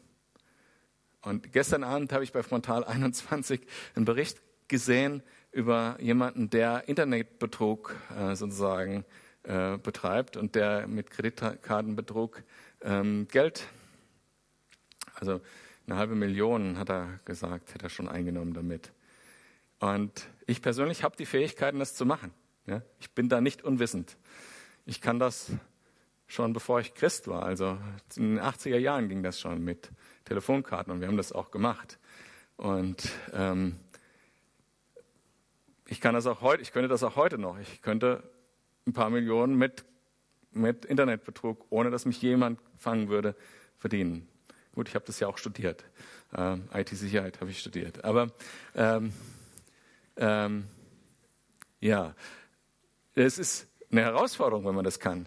Und 1.27 1.53
gestern 1.53 1.83
Abend 1.83 2.13
habe 2.13 2.23
ich 2.23 2.33
bei 2.33 2.45
Frontal 2.45 2.85
21 2.85 3.61
einen 3.97 4.05
Bericht 4.05 4.41
gesehen 4.69 5.23
über 5.51 5.97
jemanden, 6.01 6.51
der 6.51 6.89
Internetbetrug 6.89 7.97
äh, 8.17 8.37
sozusagen 8.37 9.05
äh, 9.43 9.77
betreibt 9.77 10.37
und 10.37 10.55
der 10.55 10.87
mit 10.87 11.11
Kreditkartenbetrug 11.11 12.45
ähm, 12.83 13.27
Geld 13.29 13.67
also 15.17 15.41
eine 15.89 15.97
halbe 15.97 16.15
Million, 16.15 16.79
hat 16.79 16.91
er 16.91 17.19
gesagt, 17.25 17.75
hat 17.75 17.83
er 17.83 17.89
schon 17.89 18.09
eingenommen 18.09 18.55
damit. 18.55 18.93
Und 19.81 20.29
ich 20.47 20.63
persönlich 20.63 21.03
habe 21.03 21.17
die 21.17 21.27
Fähigkeiten, 21.27 21.81
das 21.81 21.95
zu 21.97 22.07
machen. 22.07 22.33
Ja? 22.67 22.83
Ich 23.01 23.11
bin 23.11 23.29
da 23.29 23.41
nicht 23.41 23.65
unwissend. 23.65 24.17
Ich 24.85 25.01
kann 25.01 25.19
das 25.19 25.51
schon 26.29 26.53
bevor 26.53 26.81
ich 26.81 26.95
Christ 26.95 27.29
war. 27.29 27.43
Also 27.45 27.79
in 28.17 28.37
den 28.37 28.41
80er 28.41 28.79
Jahren 28.79 29.09
ging 29.09 29.23
das 29.25 29.41
schon 29.41 29.65
mit 29.65 29.91
Telefonkarten 30.27 30.93
und 30.93 31.01
wir 31.01 31.09
haben 31.09 31.17
das 31.17 31.33
auch 31.33 31.51
gemacht. 31.51 31.99
Und 32.57 33.11
ähm, 33.33 33.77
ich 35.87 36.01
kann 36.01 36.15
das 36.15 36.27
auch 36.27 36.41
heute, 36.43 36.63
ich 36.63 36.73
könnte 36.73 36.89
das 36.89 37.03
auch 37.03 37.17
heute 37.17 37.39
noch. 37.39 37.59
Ich 37.59 37.81
könnte 37.81 38.23
ein 38.87 38.93
paar 38.93 39.09
Millionen 39.09 39.57
mit, 39.57 39.85
mit 40.53 40.85
Internetbetrug, 40.85 41.67
ohne 41.71 41.91
dass 41.91 42.05
mich 42.05 42.21
jemand 42.21 42.61
fangen 42.77 43.09
würde, 43.09 43.35
verdienen. 43.79 44.29
Gut, 44.75 44.89
ich 44.89 44.95
habe 44.95 45.05
das 45.07 45.21
ja 45.21 45.29
auch 45.29 45.39
studiert. 45.39 45.85
Ähm, 46.37 46.69
IT-Sicherheit 46.75 47.41
habe 47.41 47.51
ich 47.51 47.61
studiert. 47.61 48.05
Aber 48.05 48.33
ähm, 48.75 49.13
ähm, 50.17 50.67
ja, 51.81 52.15
es 53.15 53.39
ist 53.39 53.69
eine 53.91 54.03
Herausforderung, 54.03 54.67
wenn 54.67 54.75
man 54.75 54.85
das 54.85 54.99
kann. 54.99 55.27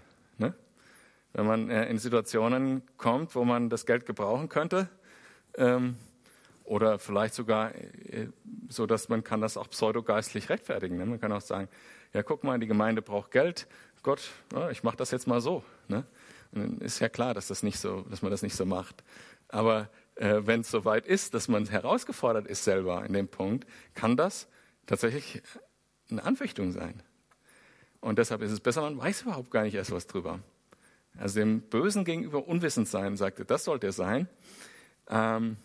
Wenn 1.34 1.46
man 1.46 1.70
äh, 1.70 1.86
in 1.90 1.98
Situationen 1.98 2.84
kommt, 2.98 3.36
wo 3.36 3.44
man 3.44 3.70
das 3.70 3.86
Geld 3.86 4.06
gebrauchen 4.06 4.50
könnte. 4.50 4.90
Ähm, 5.56 5.96
oder 6.64 7.00
vielleicht 7.00 7.34
sogar 7.34 7.74
äh, 7.76 8.28
so, 8.68 8.86
dass 8.86 9.10
man 9.10 9.24
kann 9.24 9.42
das 9.42 9.58
auch 9.58 9.70
pseudogeistlich 9.70 10.50
rechtfertigen. 10.50 10.98
Ne? 10.98 11.06
Man 11.06 11.20
kann 11.20 11.32
auch 11.32 11.42
sagen, 11.42 11.68
ja, 12.14 12.24
guck 12.24 12.44
mal, 12.44 12.60
die 12.60 12.68
Gemeinde 12.68 13.02
braucht 13.02 13.32
Gott. 13.32 13.68
Gott, 14.02 14.32
ich 14.72 14.84
mache 14.84 14.96
das 14.98 15.12
jetzt 15.12 15.28
mal 15.28 15.42
so. 15.42 15.64
Ne? 15.88 16.06
Und 16.52 16.82
ist 16.82 17.00
ja 17.00 17.10
klar, 17.10 17.34
dass, 17.34 17.48
das 17.48 17.64
nicht 17.64 17.80
so, 17.80 18.02
dass 18.10 18.22
man 18.22 18.32
das 18.32 18.42
nicht 18.42 18.56
so 18.56 18.66
macht. 18.66 19.04
Aber 19.50 19.90
äh, 20.16 20.42
wenn 20.46 20.62
es 20.62 20.72
soweit 20.72 21.06
ist, 21.06 21.34
dass 21.34 21.48
man 21.48 21.66
herausgefordert 21.68 22.48
ist 22.48 22.64
selber 22.64 23.06
in 23.06 23.14
dem 23.14 23.28
Punkt, 23.28 23.68
kann 23.94 24.16
das 24.16 24.48
tatsächlich 24.86 25.42
eine 26.10 26.24
Anfechtung 26.24 26.72
sein. 26.72 27.02
Und 28.00 28.18
deshalb 28.20 28.42
ist 28.42 28.52
es 28.52 28.60
besser, 28.60 28.82
man 28.82 28.98
weiß 28.98 29.24
überhaupt 29.24 29.52
gar 29.52 29.64
nicht 29.64 29.76
erst 29.76 29.92
was 29.92 30.08
drüber. 30.08 30.40
Also 31.18 31.40
dem 31.40 31.62
Bösen 31.62 32.06
gegenüber 32.06 32.48
unwissend 32.48 32.88
sein, 32.88 33.18
sagte, 33.18 33.46
das 33.46 33.64
sollte 33.64 33.88
er 33.88 33.94
sein, 33.94 34.28
ähm, 35.10 35.58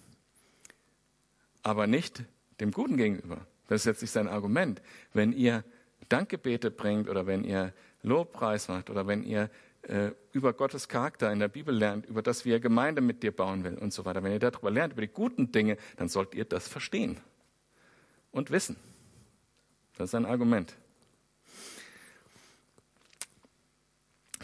aber 1.63 1.87
nicht 1.87 2.25
dem 2.61 2.71
Guten 2.71 2.97
gegenüber. 2.97 3.47
Das 3.69 3.83
ist 3.83 3.87
jetzt 3.87 4.03
nicht 4.03 4.11
sein 4.11 4.29
Argument. 4.29 4.83
Wenn 5.13 5.33
ihr 5.33 5.65
Dankgebete 6.09 6.71
bringt 6.71 7.09
oder 7.09 7.27
wenn 7.27 7.45
ihr 7.45 7.73
Lobpreis 8.03 8.69
macht 8.69 8.91
oder 8.91 9.07
wenn 9.07 9.23
ihr 9.23 9.51
äh, 9.83 10.13
über 10.33 10.53
Gottes 10.53 10.89
Charakter 10.89 11.33
in 11.33 11.39
der 11.39 11.49
Bibel 11.49 11.75
lernt, 11.75 12.07
über 12.07 12.23
das, 12.23 12.45
wie 12.45 12.53
er 12.53 12.61
Gemeinde 12.61 13.01
mit 13.01 13.23
dir 13.23 13.33
bauen 13.33 13.65
will 13.65 13.75
und 13.75 13.93
so 13.93 14.05
weiter, 14.05 14.23
wenn 14.23 14.33
ihr 14.33 14.39
darüber 14.39 14.71
lernt, 14.71 14.93
über 14.93 15.03
die 15.03 15.09
guten 15.09 15.53
Dinge, 15.53 15.77
dann 15.97 16.09
sollt 16.09 16.35
ihr 16.35 16.45
das 16.45 16.69
verstehen 16.69 17.19
und 18.31 18.51
wissen. 18.51 18.77
Das 19.97 20.11
ist 20.11 20.15
ein 20.15 20.27
Argument. 20.27 20.77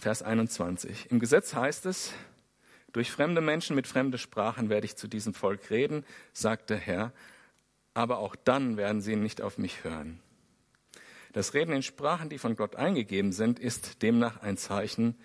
Vers 0.00 0.22
21. 0.22 1.10
Im 1.10 1.20
Gesetz 1.20 1.54
heißt 1.54 1.84
es, 1.84 2.14
durch 2.92 3.10
fremde 3.10 3.42
Menschen 3.42 3.76
mit 3.76 3.86
fremden 3.86 4.16
Sprachen 4.16 4.70
werde 4.70 4.86
ich 4.86 4.96
zu 4.96 5.08
diesem 5.08 5.34
Volk 5.34 5.70
reden, 5.70 6.06
sagt 6.32 6.70
der 6.70 6.78
Herr, 6.78 7.12
aber 7.92 8.18
auch 8.18 8.34
dann 8.34 8.78
werden 8.78 9.02
sie 9.02 9.14
nicht 9.14 9.42
auf 9.42 9.58
mich 9.58 9.84
hören. 9.84 10.18
Das 11.34 11.52
Reden 11.52 11.74
in 11.74 11.82
Sprachen, 11.82 12.30
die 12.30 12.38
von 12.38 12.56
Gott 12.56 12.76
eingegeben 12.76 13.30
sind, 13.32 13.58
ist 13.58 14.00
demnach 14.00 14.40
ein 14.40 14.56
Zeichen, 14.56 15.16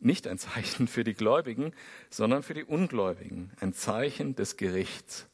nicht 0.00 0.26
ein 0.26 0.38
Zeichen 0.38 0.88
für 0.88 1.04
die 1.04 1.14
Gläubigen, 1.14 1.72
sondern 2.10 2.42
für 2.42 2.54
die 2.54 2.64
Ungläubigen, 2.64 3.52
ein 3.60 3.72
Zeichen 3.72 4.34
des 4.34 4.56
Gerichts. 4.56 5.28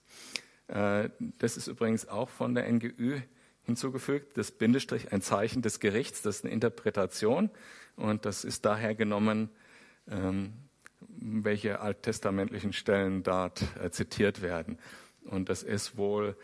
Äh, 0.69 1.09
das 1.39 1.57
ist 1.57 1.69
übrigens 1.69 2.07
auch 2.07 2.29
von 2.29 2.55
der 2.55 2.71
NGÜ 2.71 3.23
hinzugefügt, 3.63 4.37
das 4.37 4.51
Bindestrich, 4.51 5.11
ein 5.11 5.23
Zeichen 5.23 5.63
des 5.63 5.81
Gerichts, 5.81 6.21
das 6.21 6.37
ist 6.37 6.45
eine 6.45 6.53
Interpretation 6.53 7.49
und 7.97 8.25
das 8.25 8.45
ist 8.45 8.65
daher 8.65 8.95
genommen, 8.95 9.51
ähm, 10.09 10.53
welche 11.09 11.81
alttestamentlichen 11.81 12.73
Stellen 12.73 13.23
dort 13.23 13.65
äh, 13.83 13.91
zitiert 13.91 14.43
werden. 14.43 14.79
Und 15.25 15.49
das 15.49 15.63
ist 15.63 15.97
wohl 15.97 16.37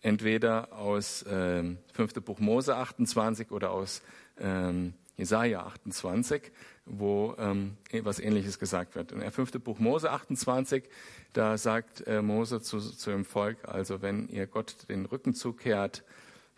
entweder 0.00 0.72
aus 0.72 1.24
ähm, 1.28 1.78
5. 1.94 2.14
Buch 2.24 2.38
Mose 2.38 2.76
28 2.76 3.50
oder 3.50 3.70
aus 3.70 4.02
ähm, 4.38 4.94
Jesaja 5.16 5.64
28, 5.64 6.52
wo 6.84 7.34
ähm, 7.38 7.76
etwas 7.90 8.18
Ähnliches 8.18 8.58
gesagt 8.58 8.94
wird. 8.96 9.12
In 9.12 9.20
der 9.20 9.30
5. 9.30 9.52
Buch 9.62 9.78
Mose 9.78 10.10
28, 10.10 10.84
da 11.32 11.56
sagt 11.56 12.06
äh, 12.06 12.20
Mose 12.20 12.60
zu, 12.60 12.78
zu 12.78 13.10
dem 13.10 13.24
Volk, 13.24 13.58
also 13.66 14.02
wenn 14.02 14.28
ihr 14.28 14.46
Gott 14.46 14.88
den 14.88 15.06
Rücken 15.06 15.34
zukehrt, 15.34 16.04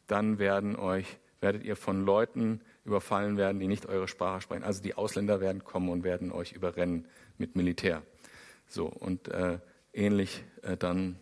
dann 0.06 0.38
werden 0.38 0.76
euch, 0.76 1.18
werdet 1.40 1.64
ihr 1.64 1.76
von 1.76 2.04
Leuten 2.04 2.60
überfallen 2.87 3.37
werden, 3.37 3.59
die 3.59 3.66
nicht 3.66 3.87
eure 3.87 4.09
Sprache 4.09 4.40
sprechen. 4.40 4.64
Also 4.64 4.83
die 4.83 4.94
Ausländer 4.94 5.40
werden 5.40 5.64
kommen 5.64 5.88
und 5.88 6.05
werden 6.05 6.33
euch 6.33 6.53
überrennen 6.53 7.07
mit 7.37 7.57
Militär. 7.57 8.03
So, 8.68 8.87
und 8.87 9.29
äh, 9.29 9.59
ähnlich 9.92 10.44
äh, 10.62 10.77
dann 10.77 11.18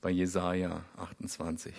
bei 0.00 0.10
Jesaja 0.10 0.84
28. 0.96 1.74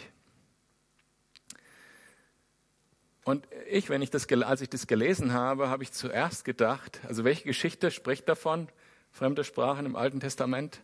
Und 3.26 3.48
ich, 3.70 3.90
wenn 3.90 4.02
ich 4.02 4.10
das, 4.10 4.28
als 4.30 4.62
ich 4.62 4.70
das 4.70 4.88
gelesen 4.88 5.32
habe, 5.32 5.70
habe 5.70 5.84
ich 5.84 5.94
zuerst 5.94 6.44
gedacht, 6.44 7.00
also 7.08 7.24
welche 7.24 7.46
Geschichte 7.46 7.90
spricht 7.90 8.28
davon, 8.28 8.68
fremde 9.12 9.44
Sprachen 9.44 9.86
im 9.86 9.96
Alten 9.96 10.20
Testament 10.20 10.82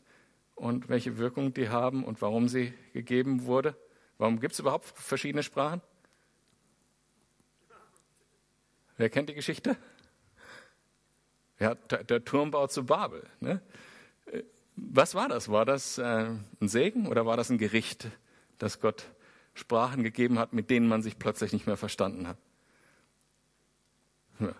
und 0.55 0.87
welche 0.87 1.17
Wirkung 1.17 1.53
die 1.53 1.69
haben 1.69 2.05
und 2.05 2.21
warum 2.21 2.47
sie 2.47 2.73
gegeben 2.93 3.45
wurde? 3.45 3.75
Warum 4.17 4.39
gibt 4.39 4.53
es 4.53 4.59
überhaupt 4.59 4.85
verschiedene 4.85 5.43
Sprachen? 5.43 5.81
Wer 8.99 9.09
kennt 9.09 9.29
die 9.29 9.33
Geschichte? 9.33 9.77
Ja, 11.57 11.73
der 11.75 12.25
Turmbau 12.25 12.67
zu 12.67 12.85
Babel. 12.85 13.25
Ne? 13.39 13.61
Was 14.75 15.15
war 15.15 15.29
das? 15.29 15.47
War 15.47 15.63
das 15.63 15.97
äh, 15.97 16.03
ein 16.59 16.67
Segen 16.67 17.07
oder 17.07 17.25
war 17.25 17.37
das 17.37 17.49
ein 17.49 17.57
Gericht, 17.57 18.07
dass 18.57 18.81
Gott 18.81 19.05
Sprachen 19.53 20.03
gegeben 20.03 20.37
hat, 20.37 20.51
mit 20.51 20.69
denen 20.69 20.89
man 20.89 21.01
sich 21.01 21.17
plötzlich 21.17 21.53
nicht 21.53 21.65
mehr 21.65 21.77
verstanden 21.77 22.27
hat? 22.27 22.37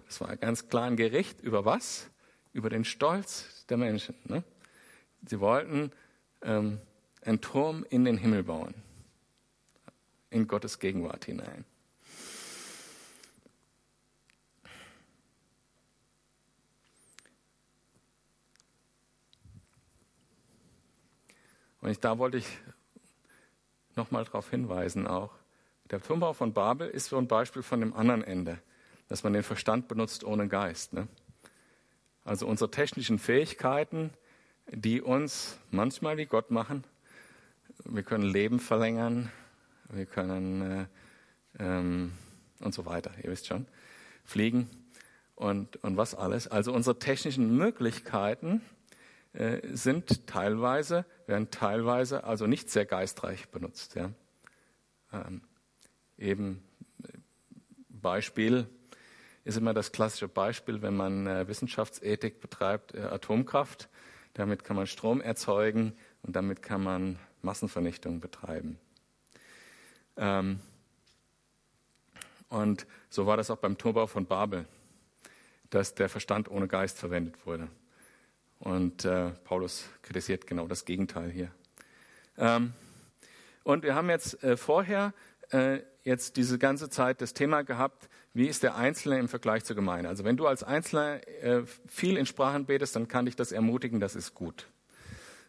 Das 0.06 0.22
war 0.22 0.34
ganz 0.38 0.70
klar 0.70 0.86
ein 0.86 0.96
Gericht 0.96 1.42
über 1.42 1.66
was? 1.66 2.10
Über 2.54 2.70
den 2.70 2.86
Stolz 2.86 3.66
der 3.68 3.76
Menschen. 3.76 4.16
Ne? 4.24 4.46
Sie 5.26 5.42
wollten 5.42 5.92
ähm, 6.44 6.80
einen 7.24 7.42
Turm 7.42 7.86
in 7.90 8.06
den 8.06 8.18
Himmel 8.18 8.44
bauen, 8.44 8.74
in 10.30 10.48
Gottes 10.48 10.80
Gegenwart 10.80 11.26
hinein. 11.26 11.66
Und 21.82 21.90
ich, 21.90 22.00
da 22.00 22.18
wollte 22.18 22.38
ich 22.38 22.48
nochmal 23.96 24.26
darauf 24.26 24.50
hinweisen 24.50 25.08
auch. 25.08 25.32
Der 25.92 26.02
Turmbau 26.02 26.34
von 26.34 26.54
Babel 26.54 26.88
ist 26.88 27.08
so 27.08 27.18
ein 27.18 27.28
Beispiel 27.28 27.64
von 27.64 27.80
dem 27.80 27.94
anderen 27.94 28.24
Ende, 28.24 28.60
dass 29.08 29.24
man 29.24 29.34
den 29.34 29.44
Verstand 29.44 29.88
benutzt 29.88 30.24
ohne 30.24 30.48
Geist. 30.48 30.94
Ne? 30.94 31.08
Also 32.24 32.48
unsere 32.48 32.70
technischen 32.70 33.18
Fähigkeiten, 33.18 34.12
die 34.72 35.02
uns 35.02 35.58
manchmal 35.72 36.18
wie 36.18 36.26
Gott 36.26 36.52
machen. 36.52 36.84
Wir 37.86 38.04
können 38.04 38.24
Leben 38.24 38.60
verlängern, 38.60 39.32
wir 39.90 40.06
können 40.06 40.62
äh, 40.62 40.86
ähm, 41.60 42.14
und 42.60 42.74
so 42.74 42.86
weiter, 42.86 43.12
ihr 43.24 43.32
wisst 43.32 43.48
schon, 43.48 43.66
fliegen 44.26 44.70
und, 45.36 45.78
und 45.84 45.98
was 45.98 46.14
alles. 46.14 46.48
Also 46.48 46.74
unsere 46.74 47.00
technischen 47.00 47.56
Möglichkeiten 47.58 48.62
äh, 49.34 49.60
sind 49.76 50.28
teilweise, 50.28 51.06
werden 51.28 51.52
teilweise 51.52 52.24
also 52.24 52.48
nicht 52.48 52.70
sehr 52.70 52.86
geistreich 52.86 53.50
benutzt. 53.50 53.96
Ja. 53.96 54.12
Ähm, 55.14 55.42
eben 56.18 56.64
äh, 57.04 57.18
Beispiel 57.90 58.68
ist 59.44 59.58
immer 59.58 59.74
das 59.74 59.92
klassische 59.92 60.28
Beispiel, 60.28 60.82
wenn 60.82 60.96
man 60.96 61.28
äh, 61.28 61.48
Wissenschaftsethik 61.48 62.40
betreibt, 62.40 62.94
äh, 62.94 63.02
Atomkraft. 63.02 63.90
Damit 64.34 64.64
kann 64.64 64.76
man 64.76 64.88
Strom 64.88 65.22
erzeugen 65.22 65.94
und 66.24 66.36
damit 66.36 66.62
kann 66.62 66.84
man 66.84 67.20
Massenvernichtung 67.42 68.20
betreiben. 68.20 68.80
Ähm, 70.18 70.60
und 72.50 72.88
so 73.10 73.26
war 73.26 73.38
das 73.38 73.52
auch 73.52 73.58
beim 73.58 73.78
Turmbau 73.78 74.08
von 74.08 74.26
Babel, 74.26 74.66
dass 75.70 75.94
der 75.94 76.10
Verstand 76.10 76.50
ohne 76.50 76.68
Geist 76.68 76.98
verwendet 76.98 77.46
wurde. 77.46 77.70
Und 78.60 79.06
äh, 79.06 79.32
Paulus 79.46 79.86
kritisiert 80.02 80.46
genau 80.48 80.68
das 80.68 80.86
Gegenteil 80.86 81.30
hier. 81.30 81.52
Ähm, 82.38 82.74
und 83.64 83.84
wir 83.84 83.96
haben 83.96 84.10
jetzt 84.10 84.44
äh, 84.44 84.58
vorher 84.58 85.14
äh, 85.52 85.80
jetzt 86.04 86.38
diese 86.38 86.58
ganze 86.58 86.90
Zeit 86.90 87.22
das 87.22 87.34
Thema 87.34 87.64
gehabt, 87.64 88.10
wie 88.34 88.48
ist 88.48 88.64
der 88.64 88.76
Einzelne 88.76 89.20
im 89.20 89.28
Vergleich 89.28 89.64
zur 89.64 89.76
Gemeinde. 89.76 90.10
Also 90.10 90.24
wenn 90.24 90.38
du 90.38 90.48
als 90.48 90.64
Einzelner 90.64 91.26
äh, 91.44 91.64
viel 91.88 92.18
in 92.18 92.26
Sprachen 92.26 92.66
betest, 92.66 92.96
dann 92.96 93.08
kann 93.08 93.26
dich 93.26 93.36
das 93.36 93.52
ermutigen, 93.52 94.00
das 94.00 94.16
ist 94.16 94.34
gut. 94.34 94.68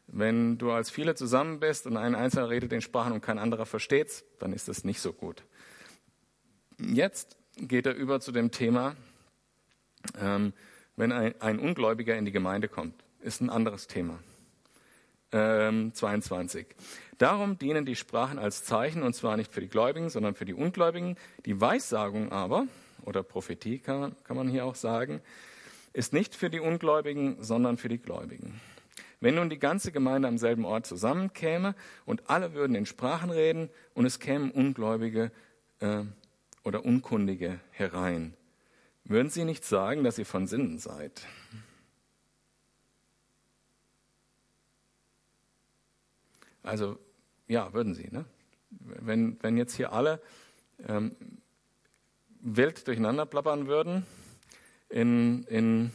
Wenn 0.07 0.59
du 0.59 0.73
als 0.73 0.91
viele 0.91 1.15
zusammen 1.15 1.61
bist 1.61 1.87
und 1.87 1.97
ein 1.97 2.15
Einzelner 2.15 2.49
redet 2.49 2.73
in 2.73 2.81
Sprachen 2.81 3.13
und 3.13 3.21
kein 3.21 3.39
anderer 3.39 3.67
versteht's, 3.67 4.25
dann 4.39 4.53
ist 4.53 4.69
das 4.69 4.83
nicht 4.83 5.01
so 5.01 5.13
gut. 5.13 5.45
Jetzt 6.79 7.37
geht 7.57 7.87
er 7.87 7.95
über 7.95 8.21
zu 8.21 8.33
dem 8.33 8.51
Thema, 8.51 8.97
ähm, 10.19 10.53
wenn 11.01 11.13
ein, 11.13 11.35
ein 11.41 11.59
Ungläubiger 11.59 12.15
in 12.17 12.27
die 12.27 12.31
Gemeinde 12.31 12.69
kommt. 12.69 12.95
Ist 13.21 13.41
ein 13.41 13.49
anderes 13.49 13.87
Thema. 13.87 14.19
Ähm, 15.33 15.95
22. 15.95 16.67
Darum 17.17 17.59
dienen 17.59 17.87
die 17.87 17.97
Sprachen 17.97 18.39
als 18.39 18.65
Zeichen, 18.65 19.03
und 19.03 19.15
zwar 19.15 19.39
nicht 19.39 19.51
für 19.51 19.63
die 19.63 19.69
Gläubigen, 19.69 20.11
sondern 20.11 20.35
für 20.35 20.45
die 20.45 20.53
Ungläubigen. 20.53 21.17
Die 21.47 21.59
Weissagung 21.59 22.33
aber, 22.33 22.67
oder 23.07 23.23
Prophetie 23.23 23.79
kann, 23.79 24.15
kann 24.25 24.37
man 24.37 24.49
hier 24.49 24.67
auch 24.67 24.75
sagen, 24.75 25.23
ist 25.95 26.13
nicht 26.13 26.35
für 26.35 26.51
die 26.51 26.61
Ungläubigen, 26.61 27.43
sondern 27.43 27.79
für 27.79 27.89
die 27.89 27.99
Gläubigen. 27.99 28.61
Wenn 29.21 29.37
nun 29.37 29.49
die 29.49 29.59
ganze 29.59 29.93
Gemeinde 29.93 30.29
am 30.29 30.37
selben 30.37 30.67
Ort 30.67 30.85
zusammenkäme 30.85 31.75
und 32.05 32.29
alle 32.29 32.53
würden 32.53 32.77
in 32.77 32.85
Sprachen 32.85 33.31
reden 33.31 33.71
und 33.95 34.05
es 34.05 34.19
kämen 34.19 34.51
Ungläubige 34.51 35.33
äh, 35.81 36.03
oder 36.63 36.85
Unkundige 36.85 37.59
herein, 37.71 38.35
würden 39.11 39.29
Sie 39.29 39.45
nicht 39.45 39.65
sagen, 39.65 40.05
dass 40.05 40.19
ihr 40.19 40.27
von 40.27 40.47
Sinnen 40.47 40.79
seid? 40.79 41.27
Also 46.63 46.99
ja, 47.49 47.73
würden 47.73 47.95
Sie. 47.95 48.09
Ne? 48.11 48.25
Wenn, 48.71 49.43
wenn 49.43 49.57
jetzt 49.57 49.75
hier 49.75 49.93
alle 49.93 50.21
ähm, 50.87 51.17
wild 52.41 52.87
durcheinander 52.87 53.27
plappern 53.27 53.67
würden, 53.67 54.07
in, 54.89 55.45
in, 55.45 55.91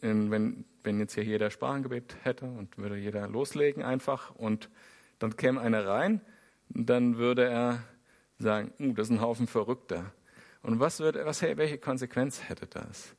in 0.00 0.30
wenn, 0.30 0.64
wenn 0.82 0.98
jetzt 0.98 1.14
hier 1.14 1.24
jeder 1.24 1.50
Sprachengebet 1.50 2.16
hätte 2.22 2.46
und 2.46 2.78
würde 2.78 2.96
jeder 2.96 3.28
loslegen 3.28 3.82
einfach 3.82 4.34
und 4.34 4.68
dann 5.18 5.36
käme 5.36 5.60
einer 5.60 5.86
rein, 5.86 6.20
dann 6.68 7.16
würde 7.16 7.44
er 7.44 7.82
sagen, 8.38 8.72
uh, 8.78 8.92
das 8.92 9.08
ist 9.08 9.14
ein 9.14 9.20
Haufen 9.20 9.46
Verrückter. 9.46 10.12
Und 10.62 10.80
was 10.80 11.00
würde, 11.00 11.24
was, 11.24 11.42
welche 11.42 11.78
Konsequenz 11.78 12.48
hätte 12.48 12.66
das? 12.66 13.14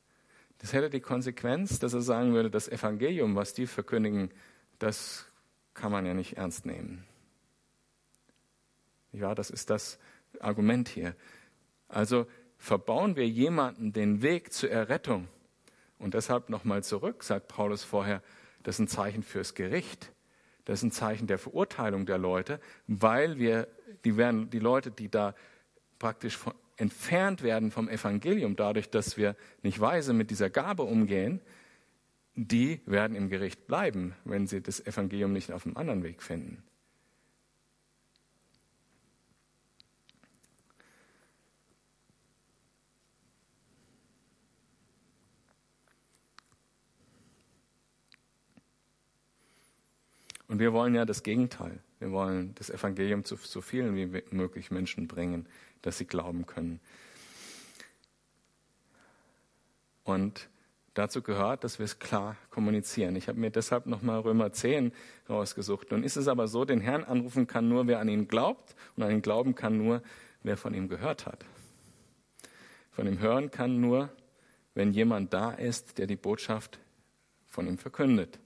Das 0.59 0.73
hätte 0.73 0.89
die 0.89 0.99
Konsequenz, 0.99 1.79
dass 1.79 1.93
er 1.93 2.01
sagen 2.01 2.33
würde, 2.33 2.51
das 2.51 2.67
Evangelium, 2.67 3.35
was 3.35 3.53
die 3.53 3.65
verkündigen, 3.65 4.29
das 4.77 5.25
kann 5.73 5.91
man 5.91 6.05
ja 6.05 6.13
nicht 6.13 6.37
ernst 6.37 6.65
nehmen. 6.65 7.05
Ja, 9.11 9.33
das 9.33 9.49
ist 9.49 9.69
das 9.69 9.97
Argument 10.39 10.89
hier. 10.89 11.15
Also 11.87 12.27
verbauen 12.57 13.15
wir 13.15 13.27
jemanden 13.27 13.93
den 13.93 14.21
Weg 14.21 14.53
zur 14.53 14.69
Errettung. 14.69 15.27
Und 15.97 16.13
deshalb 16.13 16.49
nochmal 16.49 16.83
zurück, 16.83 17.23
sagt 17.23 17.47
Paulus 17.47 17.83
vorher, 17.83 18.21
das 18.63 18.75
ist 18.75 18.79
ein 18.79 18.87
Zeichen 18.87 19.23
fürs 19.23 19.55
Gericht. 19.55 20.11
Das 20.65 20.79
ist 20.79 20.83
ein 20.83 20.91
Zeichen 20.91 21.27
der 21.27 21.39
Verurteilung 21.39 22.05
der 22.05 22.17
Leute, 22.17 22.59
weil 22.87 23.39
wir, 23.39 23.67
die, 24.05 24.17
werden, 24.17 24.49
die 24.49 24.59
Leute, 24.59 24.91
die 24.91 25.09
da 25.09 25.33
praktisch 25.97 26.37
von, 26.37 26.53
entfernt 26.79 27.43
werden 27.43 27.71
vom 27.71 27.89
Evangelium, 27.89 28.55
dadurch, 28.55 28.89
dass 28.89 29.17
wir 29.17 29.35
nicht 29.63 29.79
weise 29.79 30.13
mit 30.13 30.29
dieser 30.29 30.49
Gabe 30.49 30.83
umgehen, 30.83 31.41
die 32.35 32.79
werden 32.85 33.15
im 33.15 33.29
Gericht 33.29 33.67
bleiben, 33.67 34.15
wenn 34.23 34.47
sie 34.47 34.61
das 34.61 34.85
Evangelium 34.85 35.33
nicht 35.33 35.51
auf 35.51 35.65
einem 35.65 35.77
anderen 35.77 36.03
Weg 36.03 36.23
finden. 36.23 36.63
Und 50.59 50.63
wir 50.63 50.73
wollen 50.73 50.93
ja 50.93 51.05
das 51.05 51.23
Gegenteil. 51.23 51.79
Wir 51.99 52.11
wollen 52.11 52.53
das 52.55 52.69
Evangelium 52.69 53.23
zu 53.23 53.37
so 53.37 53.61
vielen 53.61 53.95
wie 53.95 54.21
möglich 54.35 54.71
Menschen 54.71 55.07
bringen, 55.07 55.47
dass 55.81 55.97
sie 55.97 56.03
glauben 56.03 56.47
können. 56.47 56.81
Und 60.03 60.49
dazu 60.95 61.21
gehört, 61.21 61.63
dass 61.63 61.79
wir 61.79 61.85
es 61.85 61.99
klar 61.99 62.35
kommunizieren. 62.49 63.15
Ich 63.15 63.29
habe 63.29 63.39
mir 63.39 63.51
deshalb 63.51 63.85
nochmal 63.85 64.19
Römer 64.19 64.51
10 64.51 64.91
rausgesucht. 65.29 65.91
Nun 65.91 66.03
ist 66.03 66.17
es 66.17 66.27
aber 66.27 66.49
so, 66.49 66.65
den 66.65 66.81
Herrn 66.81 67.05
anrufen 67.05 67.47
kann 67.47 67.69
nur, 67.69 67.87
wer 67.87 68.01
an 68.01 68.09
ihn 68.09 68.27
glaubt 68.27 68.75
und 68.97 69.03
an 69.03 69.11
ihn 69.11 69.21
glauben 69.21 69.55
kann 69.55 69.77
nur, 69.77 70.03
wer 70.43 70.57
von 70.57 70.73
ihm 70.73 70.89
gehört 70.89 71.25
hat. 71.25 71.45
Von 72.91 73.07
ihm 73.07 73.19
hören 73.19 73.49
kann 73.49 73.79
nur, 73.79 74.09
wenn 74.73 74.91
jemand 74.91 75.31
da 75.31 75.51
ist, 75.51 75.99
der 75.99 76.05
die 76.05 76.17
Botschaft 76.17 76.79
von 77.47 77.65
ihm 77.65 77.77
verkündet. 77.77 78.41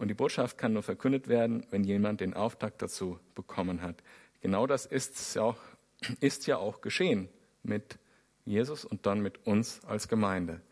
Und 0.00 0.08
die 0.08 0.14
Botschaft 0.14 0.56
kann 0.56 0.72
nur 0.72 0.82
verkündet 0.82 1.28
werden, 1.28 1.66
wenn 1.70 1.84
jemand 1.84 2.22
den 2.22 2.32
Auftrag 2.32 2.78
dazu 2.78 3.20
bekommen 3.34 3.82
hat. 3.82 4.02
Genau 4.40 4.66
das 4.66 4.86
ist 4.86 5.34
ja 5.34 5.42
auch, 5.42 5.58
ist 6.20 6.46
ja 6.46 6.56
auch 6.56 6.80
geschehen 6.80 7.28
mit 7.62 7.98
Jesus 8.46 8.86
und 8.86 9.04
dann 9.04 9.20
mit 9.20 9.46
uns 9.46 9.84
als 9.84 10.08
Gemeinde. 10.08 10.62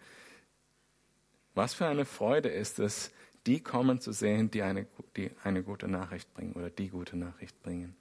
Was 1.54 1.74
für 1.74 1.86
eine 1.86 2.06
Freude 2.06 2.48
ist 2.48 2.78
es, 2.78 3.12
die 3.44 3.60
kommen 3.60 4.00
zu 4.00 4.12
sehen, 4.12 4.50
die 4.50 4.62
eine, 4.62 4.86
die 5.14 5.30
eine 5.44 5.62
gute 5.62 5.88
Nachricht 5.88 6.32
bringen 6.32 6.54
oder 6.54 6.70
die 6.70 6.88
gute 6.88 7.18
Nachricht 7.18 7.62
bringen. 7.62 7.94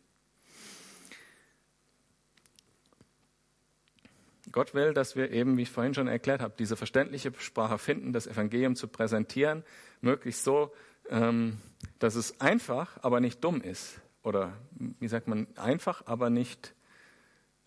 Gott 4.53 4.73
will, 4.73 4.93
dass 4.93 5.17
wir 5.17 5.31
eben, 5.31 5.57
wie 5.57 5.63
ich 5.63 5.71
vorhin 5.71 5.93
schon 5.93 6.07
erklärt 6.07 6.39
habe, 6.39 6.53
diese 6.57 6.77
verständliche 6.77 7.33
Sprache 7.37 7.77
finden, 7.77 8.13
das 8.13 8.27
Evangelium 8.27 8.77
zu 8.77 8.87
präsentieren, 8.87 9.65
möglichst 9.99 10.45
so, 10.45 10.71
ähm, 11.09 11.57
dass 11.99 12.15
es 12.15 12.39
einfach, 12.41 12.97
aber 13.03 13.19
nicht 13.19 13.43
dumm 13.43 13.61
ist. 13.61 13.99
Oder 14.23 14.53
wie 14.71 15.07
sagt 15.07 15.27
man, 15.27 15.47
einfach, 15.55 16.03
aber 16.05 16.29
nicht 16.29 16.73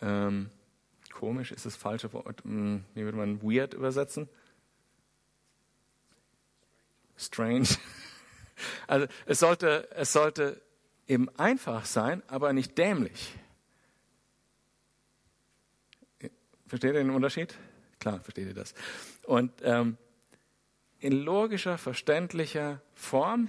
ähm, 0.01 0.51
komisch 1.13 1.53
ist 1.53 1.67
das 1.67 1.77
falsche 1.77 2.13
Wort. 2.13 2.45
Hm, 2.45 2.85
wie 2.95 3.05
würde 3.05 3.19
man 3.19 3.43
weird 3.43 3.75
übersetzen? 3.75 4.29
Strange. 7.17 7.69
Also 8.87 9.07
es 9.25 9.39
sollte, 9.39 9.89
es 9.93 10.13
sollte 10.13 10.61
eben 11.09 11.31
einfach 11.39 11.87
sein, 11.87 12.23
aber 12.27 12.53
nicht 12.53 12.77
dämlich. 12.77 13.35
Versteht 16.67 16.93
ihr 16.93 17.01
den 17.01 17.09
Unterschied? 17.09 17.57
Klar, 18.01 18.21
versteht 18.21 18.49
ihr 18.49 18.55
das. 18.55 18.75
Und 19.25 19.51
ähm, 19.63 19.97
in 21.01 21.13
logischer, 21.13 21.79
verständlicher 21.79 22.81
Form. 22.95 23.49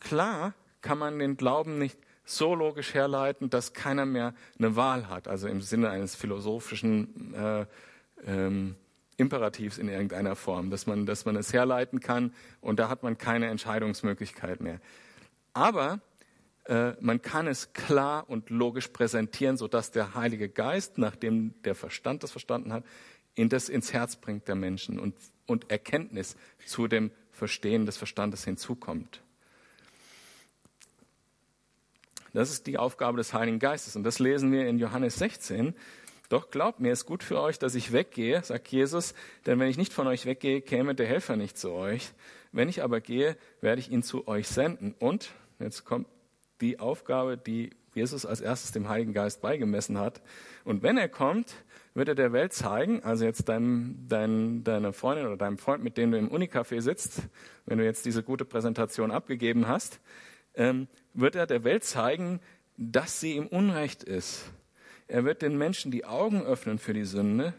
Klar 0.00 0.54
kann 0.80 0.98
man 0.98 1.18
den 1.18 1.36
Glauben 1.36 1.78
nicht 1.78 1.98
so 2.24 2.54
logisch 2.54 2.94
herleiten, 2.94 3.50
dass 3.50 3.72
keiner 3.72 4.06
mehr 4.06 4.34
eine 4.58 4.76
Wahl 4.76 5.08
hat, 5.08 5.28
also 5.28 5.48
im 5.48 5.60
Sinne 5.60 5.90
eines 5.90 6.14
philosophischen 6.14 7.34
äh, 7.34 7.66
ähm, 8.26 8.76
Imperativs 9.16 9.78
in 9.78 9.88
irgendeiner 9.88 10.36
Form, 10.36 10.70
dass 10.70 10.86
man, 10.86 11.06
dass 11.06 11.24
man 11.24 11.36
es 11.36 11.52
herleiten 11.52 12.00
kann 12.00 12.32
und 12.60 12.78
da 12.78 12.88
hat 12.88 13.02
man 13.02 13.18
keine 13.18 13.48
Entscheidungsmöglichkeit 13.48 14.60
mehr. 14.60 14.80
Aber 15.52 16.00
äh, 16.64 16.92
man 17.00 17.20
kann 17.22 17.46
es 17.46 17.72
klar 17.72 18.28
und 18.28 18.50
logisch 18.50 18.88
präsentieren, 18.88 19.56
sodass 19.56 19.90
der 19.90 20.14
Heilige 20.14 20.48
Geist, 20.48 20.98
nachdem 20.98 21.60
der 21.62 21.74
Verstand 21.74 22.22
das 22.22 22.30
verstanden 22.30 22.72
hat, 22.72 22.84
in 23.34 23.48
das 23.48 23.68
ins 23.68 23.92
Herz 23.92 24.16
bringt 24.16 24.46
der 24.48 24.54
Menschen 24.54 24.98
und, 24.98 25.14
und 25.52 25.70
Erkenntnis 25.70 26.36
zu 26.66 26.88
dem 26.88 27.10
Verstehen 27.30 27.86
des 27.86 27.96
Verstandes 27.96 28.44
hinzukommt. 28.44 29.22
Das 32.32 32.50
ist 32.50 32.66
die 32.66 32.78
Aufgabe 32.78 33.18
des 33.18 33.34
Heiligen 33.34 33.58
Geistes. 33.58 33.94
Und 33.94 34.04
das 34.04 34.18
lesen 34.18 34.52
wir 34.52 34.66
in 34.66 34.78
Johannes 34.78 35.16
16. 35.16 35.74
Doch 36.30 36.50
glaubt 36.50 36.80
mir, 36.80 36.92
es 36.92 37.00
ist 37.00 37.06
gut 37.06 37.22
für 37.22 37.38
euch, 37.38 37.58
dass 37.58 37.74
ich 37.74 37.92
weggehe, 37.92 38.42
sagt 38.42 38.68
Jesus, 38.68 39.14
denn 39.44 39.60
wenn 39.60 39.68
ich 39.68 39.76
nicht 39.76 39.92
von 39.92 40.06
euch 40.06 40.24
weggehe, 40.24 40.62
käme 40.62 40.94
der 40.94 41.06
Helfer 41.06 41.36
nicht 41.36 41.58
zu 41.58 41.72
euch. 41.72 42.12
Wenn 42.52 42.70
ich 42.70 42.82
aber 42.82 43.02
gehe, 43.02 43.36
werde 43.60 43.80
ich 43.80 43.90
ihn 43.90 44.02
zu 44.02 44.26
euch 44.28 44.48
senden. 44.48 44.94
Und 44.98 45.32
jetzt 45.58 45.84
kommt 45.84 46.06
die 46.62 46.80
Aufgabe, 46.80 47.36
die 47.36 47.70
Jesus 47.94 48.24
als 48.24 48.40
erstes 48.40 48.72
dem 48.72 48.88
Heiligen 48.88 49.12
Geist 49.12 49.42
beigemessen 49.42 49.98
hat. 49.98 50.22
Und 50.64 50.82
wenn 50.82 50.96
er 50.96 51.10
kommt, 51.10 51.54
wird 51.94 52.08
er 52.08 52.14
der 52.14 52.32
Welt 52.32 52.52
zeigen, 52.52 53.02
also 53.02 53.24
jetzt 53.24 53.48
deinem, 53.48 54.06
dein, 54.08 54.64
deiner 54.64 54.92
Freundin 54.92 55.26
oder 55.26 55.36
deinem 55.36 55.58
Freund, 55.58 55.84
mit 55.84 55.96
dem 55.96 56.10
du 56.10 56.18
im 56.18 56.30
Unicafé 56.30 56.80
sitzt, 56.80 57.22
wenn 57.66 57.78
du 57.78 57.84
jetzt 57.84 58.06
diese 58.06 58.22
gute 58.22 58.44
Präsentation 58.44 59.10
abgegeben 59.10 59.68
hast, 59.68 60.00
ähm, 60.54 60.88
wird 61.14 61.36
er 61.36 61.46
der 61.46 61.64
Welt 61.64 61.84
zeigen, 61.84 62.40
dass 62.76 63.20
sie 63.20 63.36
im 63.36 63.46
Unrecht 63.46 64.02
ist. 64.02 64.50
Er 65.06 65.24
wird 65.24 65.42
den 65.42 65.58
Menschen 65.58 65.90
die 65.90 66.06
Augen 66.06 66.42
öffnen 66.42 66.78
für 66.78 66.94
die 66.94 67.04
Sünde, 67.04 67.52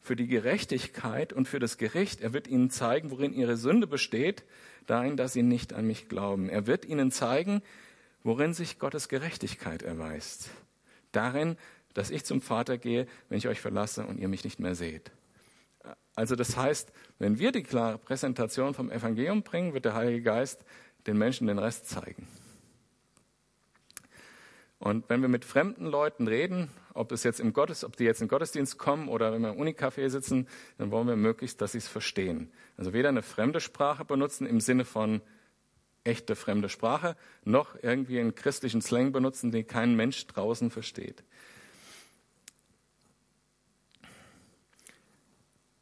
für 0.00 0.16
die 0.16 0.26
Gerechtigkeit 0.26 1.32
und 1.32 1.46
für 1.46 1.60
das 1.60 1.78
Gericht. 1.78 2.20
Er 2.20 2.32
wird 2.32 2.48
ihnen 2.48 2.70
zeigen, 2.70 3.10
worin 3.10 3.32
ihre 3.32 3.56
Sünde 3.56 3.86
besteht, 3.86 4.44
darin, 4.86 5.16
dass 5.16 5.32
sie 5.32 5.42
nicht 5.42 5.72
an 5.72 5.86
mich 5.86 6.08
glauben. 6.08 6.48
Er 6.48 6.66
wird 6.66 6.84
ihnen 6.84 7.12
zeigen, 7.12 7.62
worin 8.24 8.54
sich 8.54 8.78
Gottes 8.78 9.08
Gerechtigkeit 9.08 9.82
erweist. 9.82 10.50
Darin, 11.12 11.56
dass 11.94 12.10
ich 12.10 12.24
zum 12.24 12.40
Vater 12.40 12.78
gehe, 12.78 13.06
wenn 13.28 13.38
ich 13.38 13.48
euch 13.48 13.60
verlasse 13.60 14.06
und 14.06 14.18
ihr 14.18 14.28
mich 14.28 14.44
nicht 14.44 14.60
mehr 14.60 14.74
seht. 14.74 15.10
Also 16.14 16.34
das 16.34 16.56
heißt, 16.56 16.92
wenn 17.18 17.38
wir 17.38 17.52
die 17.52 17.62
klare 17.62 17.98
Präsentation 17.98 18.74
vom 18.74 18.90
Evangelium 18.90 19.42
bringen, 19.42 19.72
wird 19.74 19.84
der 19.84 19.94
Heilige 19.94 20.22
Geist 20.22 20.64
den 21.06 21.16
Menschen 21.16 21.46
den 21.46 21.58
Rest 21.58 21.88
zeigen. 21.88 22.26
Und 24.78 25.08
wenn 25.08 25.22
wir 25.22 25.28
mit 25.28 25.44
fremden 25.44 25.86
Leuten 25.86 26.28
reden, 26.28 26.70
ob 26.94 27.12
es 27.12 27.24
jetzt 27.24 27.40
im 27.40 27.52
Gottes, 27.52 27.84
ob 27.84 27.96
die 27.96 28.04
jetzt 28.04 28.22
in 28.22 28.28
Gottesdienst 28.28 28.78
kommen 28.78 29.08
oder 29.08 29.32
wenn 29.32 29.42
wir 29.42 29.50
im 29.50 29.60
Unicafé 29.60 30.08
sitzen, 30.08 30.48
dann 30.78 30.90
wollen 30.90 31.08
wir 31.08 31.16
möglichst, 31.16 31.60
dass 31.60 31.72
sie 31.72 31.78
es 31.78 31.88
verstehen. 31.88 32.50
Also 32.76 32.92
weder 32.92 33.08
eine 33.08 33.22
fremde 33.22 33.60
Sprache 33.60 34.04
benutzen 34.04 34.46
im 34.46 34.60
Sinne 34.60 34.84
von 34.84 35.20
echte 36.04 36.36
fremde 36.36 36.68
Sprache, 36.68 37.16
noch 37.44 37.76
irgendwie 37.82 38.18
einen 38.18 38.34
christlichen 38.34 38.80
Slang 38.80 39.12
benutzen, 39.12 39.50
den 39.50 39.66
kein 39.66 39.94
Mensch 39.94 40.26
draußen 40.26 40.70
versteht. 40.70 41.22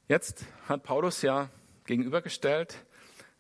Jetzt 0.09 0.45
hat 0.69 0.85
Paulus 0.85 1.23
ja 1.23 1.51
gegenübergestellt, 1.85 2.85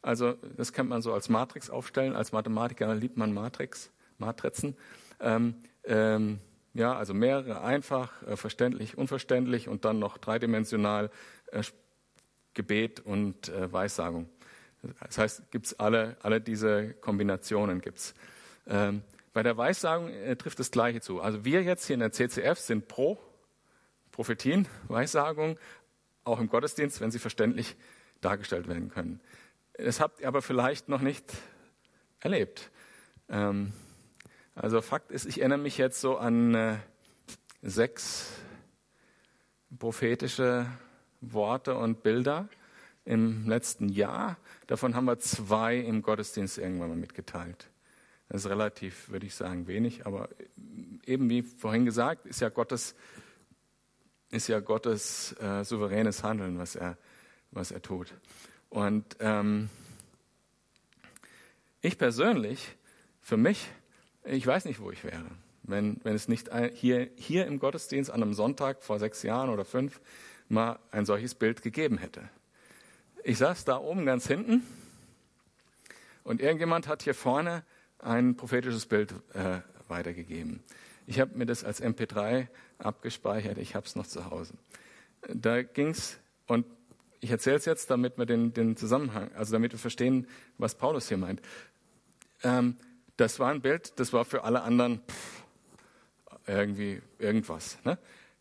also 0.03 0.35
das 0.57 0.73
kann 0.73 0.89
man 0.89 1.01
so 1.01 1.13
als 1.13 1.29
Matrix 1.29 1.71
aufstellen, 1.71 2.17
als 2.17 2.33
Mathematiker 2.33 2.93
liebt 2.95 3.17
man 3.17 3.33
Matrix, 3.33 3.93
Matrizen. 4.19 4.77
Ähm, 5.21 5.55
ähm, 5.85 6.41
ja, 6.75 6.97
also 6.97 7.15
mehrere 7.15 7.63
einfach, 7.63 8.21
äh, 8.25 8.37
verständlich, 8.37 8.99
unverständlich 8.99 9.69
und 9.69 9.85
dann 9.85 10.01
noch 10.01 10.19
dreidimensional 10.19 11.11
äh, 11.53 11.63
Gebet 12.55 12.99
und 12.99 13.49
äh, 13.49 13.73
Weissagung. 13.73 14.29
Das 15.01 15.19
heißt, 15.19 15.51
gibt's 15.53 15.79
alle, 15.79 16.17
alle 16.21 16.41
diese 16.41 16.95
Kombinationen 16.95 17.81
gibt's. 17.81 18.15
Ähm, 18.67 19.03
bei 19.33 19.45
der 19.45 19.57
Weissagung 19.57 20.09
äh, 20.09 20.35
trifft 20.35 20.59
das 20.59 20.73
Gleiche 20.73 21.01
zu. 21.01 21.21
Also 21.21 21.45
wir 21.45 21.63
jetzt 21.63 21.87
hier 21.87 21.95
in 21.95 22.01
der 22.01 22.11
CCF 22.11 22.59
sind 22.59 22.89
pro 22.89 23.19
Prophetien, 24.11 24.67
Weissagung, 24.89 25.59
auch 26.27 26.41
im 26.41 26.49
Gottesdienst, 26.49 27.01
wenn 27.01 27.11
sie 27.11 27.19
verständlich 27.19 27.77
dargestellt 28.21 28.69
werden 28.69 28.91
können. 28.91 29.21
Das 29.75 30.01
habt 30.01 30.21
ihr 30.21 30.29
aber 30.29 30.43
vielleicht 30.43 30.89
noch 30.89 31.01
nicht 31.01 31.33
erlebt. 32.21 32.71
Ähm, 33.29 33.73
also 34.55 34.81
Fakt 34.81 35.11
ist, 35.11 35.27
ich 35.27 35.41
erinnere 35.41 35.59
mich 35.59 35.77
jetzt 35.77 36.01
so 36.01 36.17
an 36.17 36.55
äh, 36.55 36.77
sechs 37.63 38.33
prophetische 39.79 40.67
Worte 41.21 41.77
und 41.77 42.03
Bilder 42.03 42.49
im 43.05 43.47
letzten 43.49 43.89
Jahr. 43.89 44.39
Davon 44.67 44.95
haben 44.95 45.05
wir 45.05 45.19
zwei 45.19 45.77
im 45.77 46.03
Gottesdienst 46.03 46.59
irgendwann 46.59 46.89
mal 46.89 46.97
mitgeteilt. 46.97 47.69
Das 48.29 48.45
ist 48.45 48.51
relativ, 48.51 49.11
würde 49.11 49.27
ich 49.27 49.35
sagen, 49.35 49.67
wenig, 49.69 50.07
aber 50.07 50.29
eben 51.07 51.31
wie 51.31 51.43
vorhin 51.43 51.85
gesagt, 51.85 52.27
ist 52.27 52.41
ja 52.41 52.49
Gottes, 52.49 52.97
ist 54.31 54.49
ja 54.49 54.61
Gottes 54.61 55.35
äh, 55.41 55.65
souveränes 55.65 56.23
Handeln, 56.23 56.59
was 56.59 56.77
er, 56.77 56.97
was 57.51 57.71
er 57.71 57.83
tut. 57.83 58.15
Und 58.69 59.17
ähm, 59.21 59.71
ich 61.81 61.99
persönlich, 61.99 62.77
für 63.21 63.37
mich, 63.37 63.69
ich 64.25 64.47
weiß 64.47 64.65
nicht, 64.65 64.81
wo 64.81 64.91
ich 64.91 65.05
wäre, 65.05 65.27
wenn, 65.63 66.01
wenn 66.03 66.15
es 66.15 66.29
nicht 66.29 66.51
hier, 66.75 67.09
hier 67.17 67.47
im 67.47 67.59
Gottesdienst 67.59 68.11
an 68.11 68.23
einem 68.23 68.35
Sonntag 68.35 68.83
vor 68.83 68.99
sechs 68.99 69.23
Jahren 69.23 69.51
oder 69.51 69.65
fünf 69.65 70.01
mal 70.49 70.79
ein 70.91 71.07
solches 71.07 71.35
Bild 71.35 71.63
gegeben 71.63 71.99
hätte. 71.99 72.29
Ich 73.25 73.39
saß 73.39 73.65
da 73.65 73.79
oben 73.79 74.07
ganz 74.07 74.27
hinten 74.27 74.63
und 76.23 76.41
irgendjemand 76.41 76.87
hat 76.89 77.03
hier 77.03 77.15
vorne 77.15 77.65
ein 77.99 78.37
prophetisches 78.37 78.87
Bild 78.87 79.15
äh, 79.35 79.61
weitergegeben. 79.89 80.63
Ich 81.07 81.21
habe 81.21 81.37
mir 81.39 81.47
das 81.47 81.65
als 81.65 81.83
MP3 81.83 82.49
abgespeichert, 82.79 83.59
ich 83.59 83.75
habe 83.75 83.87
es 83.87 83.95
noch 83.95 84.07
zu 84.07 84.29
Hause. 84.31 84.55
Da 85.29 85.63
ging 85.63 85.89
es, 85.89 86.19
und 86.47 86.67
ich 87.21 87.31
erzähle 87.31 87.57
es 87.57 87.65
jetzt, 87.65 87.91
damit 87.91 88.19
wir 88.19 88.27
den, 88.27 88.53
den, 88.53 88.77
Zusammenhang, 88.77 89.31
also 89.35 89.53
damit 89.53 89.73
wir 89.73 89.79
verstehen, 89.79 90.27
was 90.59 90.75
Paulus 90.75 91.09
hier 91.09 91.17
meint. 91.17 91.41
Ähm, 92.43 92.77
das 93.17 93.39
war 93.39 93.51
ein 93.51 93.63
Bild, 93.63 93.99
das 93.99 94.13
war 94.13 94.25
für 94.25 94.45
alle 94.45 94.63
anderen 94.63 95.01
pff, 95.09 95.45
irgendwie 96.47 97.01
irgendwas. 97.19 97.79
Ne? 97.85 97.99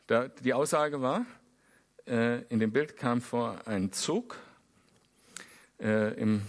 Da, 0.08 0.28
die 0.28 0.54
Aussage 0.54 1.02
war, 1.02 1.26
äh, 2.08 2.44
in 2.46 2.60
dem 2.60 2.72
Bild 2.72 2.98
kam 2.98 3.22
vor 3.22 3.68
ein 3.68 3.92
Zug 3.92 4.38
äh, 5.80 6.14
im 6.20 6.42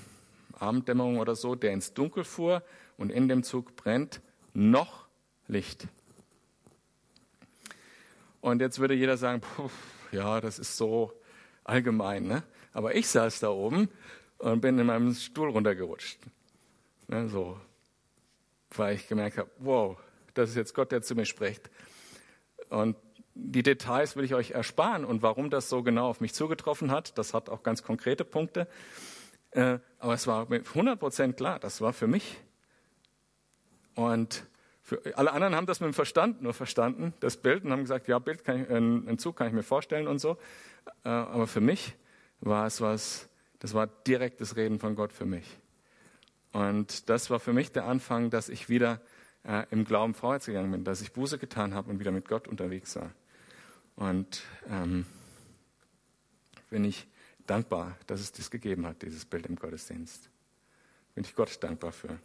Abenddämmerung 0.59 1.19
oder 1.19 1.35
so, 1.35 1.55
der 1.55 1.73
ins 1.73 1.95
Dunkel 1.95 2.25
fuhr 2.25 2.63
und 2.97 3.11
in 3.11 3.29
dem 3.29 3.43
Zug 3.43 3.77
brennt 3.77 4.21
noch 4.55 5.07
Licht. 5.47 5.89
Und 8.47 8.61
jetzt 8.61 8.79
würde 8.79 8.95
jeder 8.95 9.17
sagen, 9.17 9.43
ja, 10.13 10.41
das 10.41 10.61
ist 10.61 10.77
so 10.77 11.13
allgemein. 11.65 12.29
Ne? 12.29 12.45
Aber 12.73 12.95
ich 12.95 13.09
saß 13.09 13.41
da 13.41 13.49
oben 13.49 13.89
und 14.39 14.61
bin 14.61 14.79
in 14.79 14.87
meinem 14.87 15.13
Stuhl 15.15 15.51
runtergerutscht. 15.51 16.21
Ne, 17.09 17.29
so, 17.29 17.59
weil 18.71 18.95
ich 18.95 19.09
gemerkt 19.09 19.39
habe, 19.39 19.51
wow, 19.59 19.99
das 20.35 20.51
ist 20.51 20.55
jetzt 20.55 20.75
Gott, 20.75 20.93
der 20.93 21.03
zu 21.03 21.17
mir 21.17 21.27
spricht. 21.27 21.71
Und 22.69 22.95
die 23.35 23.65
Details 23.65 24.15
will 24.15 24.23
ich 24.23 24.37
euch 24.37 24.53
ersparen 24.53 25.05
und 25.05 25.23
warum 25.23 25.51
das 25.51 25.69
so 25.69 25.83
genau 25.83 26.09
auf 26.09 26.21
mich 26.21 26.33
zugetroffen 26.33 26.93
hat, 26.93 27.19
das 27.19 27.35
hat 27.35 27.49
auch 27.49 27.65
ganz 27.65 27.83
konkrete 27.83 28.25
Punkte. 28.25 28.69
Äh, 29.51 29.81
aber 29.99 30.15
es 30.15 30.29
war 30.29 30.49
mit 30.49 30.69
100 30.69 31.01
Prozent 31.01 31.37
klar, 31.37 31.59
das 31.59 31.81
war 31.81 31.93
für 31.93 32.07
mich. 32.07 32.39
Und 33.97 34.47
für 34.87 35.19
alle 35.19 35.33
anderen 35.33 35.57
haben 35.57 35.67
das 35.67 35.81
mit 35.81 35.89
dem 35.89 35.95
Verstand 35.95 36.43
nur 36.43 36.55
verstanden, 36.55 37.13
das 37.19 37.37
Bild, 37.39 37.65
und 37.65 37.73
haben 37.73 37.81
gesagt, 37.81 38.07
ja, 38.07 38.21
Bild 38.21 38.45
kann 38.45 38.63
ich, 38.63 38.71
einen 38.71 39.19
Zug 39.19 39.35
kann 39.35 39.49
ich 39.49 39.53
mir 39.53 39.65
vorstellen 39.65 40.07
und 40.07 40.21
so. 40.21 40.39
Äh, 41.05 41.09
aber 41.09 41.49
für 41.49 41.61
mich 41.61 41.95
war 42.41 42.69
es 42.69 42.81
was, 42.81 43.29
das 43.59 43.75
war 43.75 43.89
direktes 43.89 44.55
Reden 44.55 44.79
von 44.79 44.95
Gott 44.95 45.13
für 45.13 45.27
mich. 45.27 45.59
Und 46.53 47.11
das 47.11 47.31
war 47.31 47.41
für 47.41 47.53
mich 47.53 47.73
der 47.73 47.87
Anfang, 47.87 48.31
dass 48.31 48.49
ich 48.49 48.69
wieder 48.69 49.01
äh, 49.43 49.67
im 49.73 49.85
Glauben 49.85 50.15
vorwärts 50.15 50.47
gegangen 50.47 50.71
bin, 50.71 50.85
dass 50.85 51.01
ich 51.01 51.13
Buße 51.13 51.39
getan 51.39 51.75
habe 51.75 51.91
und 51.91 51.99
wieder 51.99 52.13
mit 52.13 52.29
Gott 52.29 52.47
unterwegs 52.47 52.95
war. 52.95 53.11
Und 53.97 54.45
ähm, 54.71 55.05
bin 56.71 56.85
ich 56.85 57.09
dankbar, 57.49 57.97
dass 58.07 58.21
es 58.21 58.31
das 58.31 58.53
gegeben 58.53 58.87
hat, 58.87 59.03
dieses 59.03 59.25
Bild 59.25 59.47
im 59.47 59.57
Gottesdienst. 59.57 60.31
Bin 61.17 61.25
ich 61.25 61.35
Gott 61.35 61.61
dankbar 61.61 61.91
für. 61.91 62.21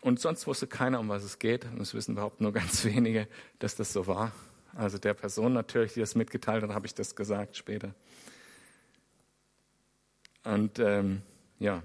Und 0.00 0.18
sonst 0.18 0.46
wusste 0.46 0.66
keiner, 0.66 1.00
um 1.00 1.08
was 1.08 1.22
es 1.22 1.38
geht. 1.38 1.64
Und 1.66 1.80
es 1.80 1.94
wissen 1.94 2.12
überhaupt 2.12 2.40
nur 2.40 2.52
ganz 2.52 2.84
wenige, 2.84 3.28
dass 3.58 3.76
das 3.76 3.92
so 3.92 4.06
war. 4.06 4.32
Also 4.74 4.98
der 4.98 5.14
Person 5.14 5.52
natürlich, 5.52 5.94
die 5.94 6.00
das 6.00 6.14
mitgeteilt 6.14 6.62
hat, 6.62 6.70
habe 6.70 6.86
ich 6.86 6.94
das 6.94 7.16
gesagt 7.16 7.56
später. 7.56 7.94
Und 10.44 10.78
ähm, 10.78 11.22
ja, 11.58 11.82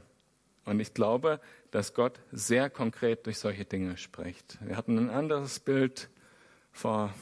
und 0.65 0.79
ich 0.79 0.93
glaube, 0.93 1.39
dass 1.71 1.93
Gott 1.93 2.19
sehr 2.31 2.69
konkret 2.69 3.25
durch 3.25 3.37
solche 3.37 3.65
Dinge 3.65 3.97
spricht. 3.97 4.57
Wir 4.65 4.77
hatten 4.77 4.97
ein 4.97 5.09
anderes 5.09 5.59
Bild 5.59 6.09
vor, 6.71 7.13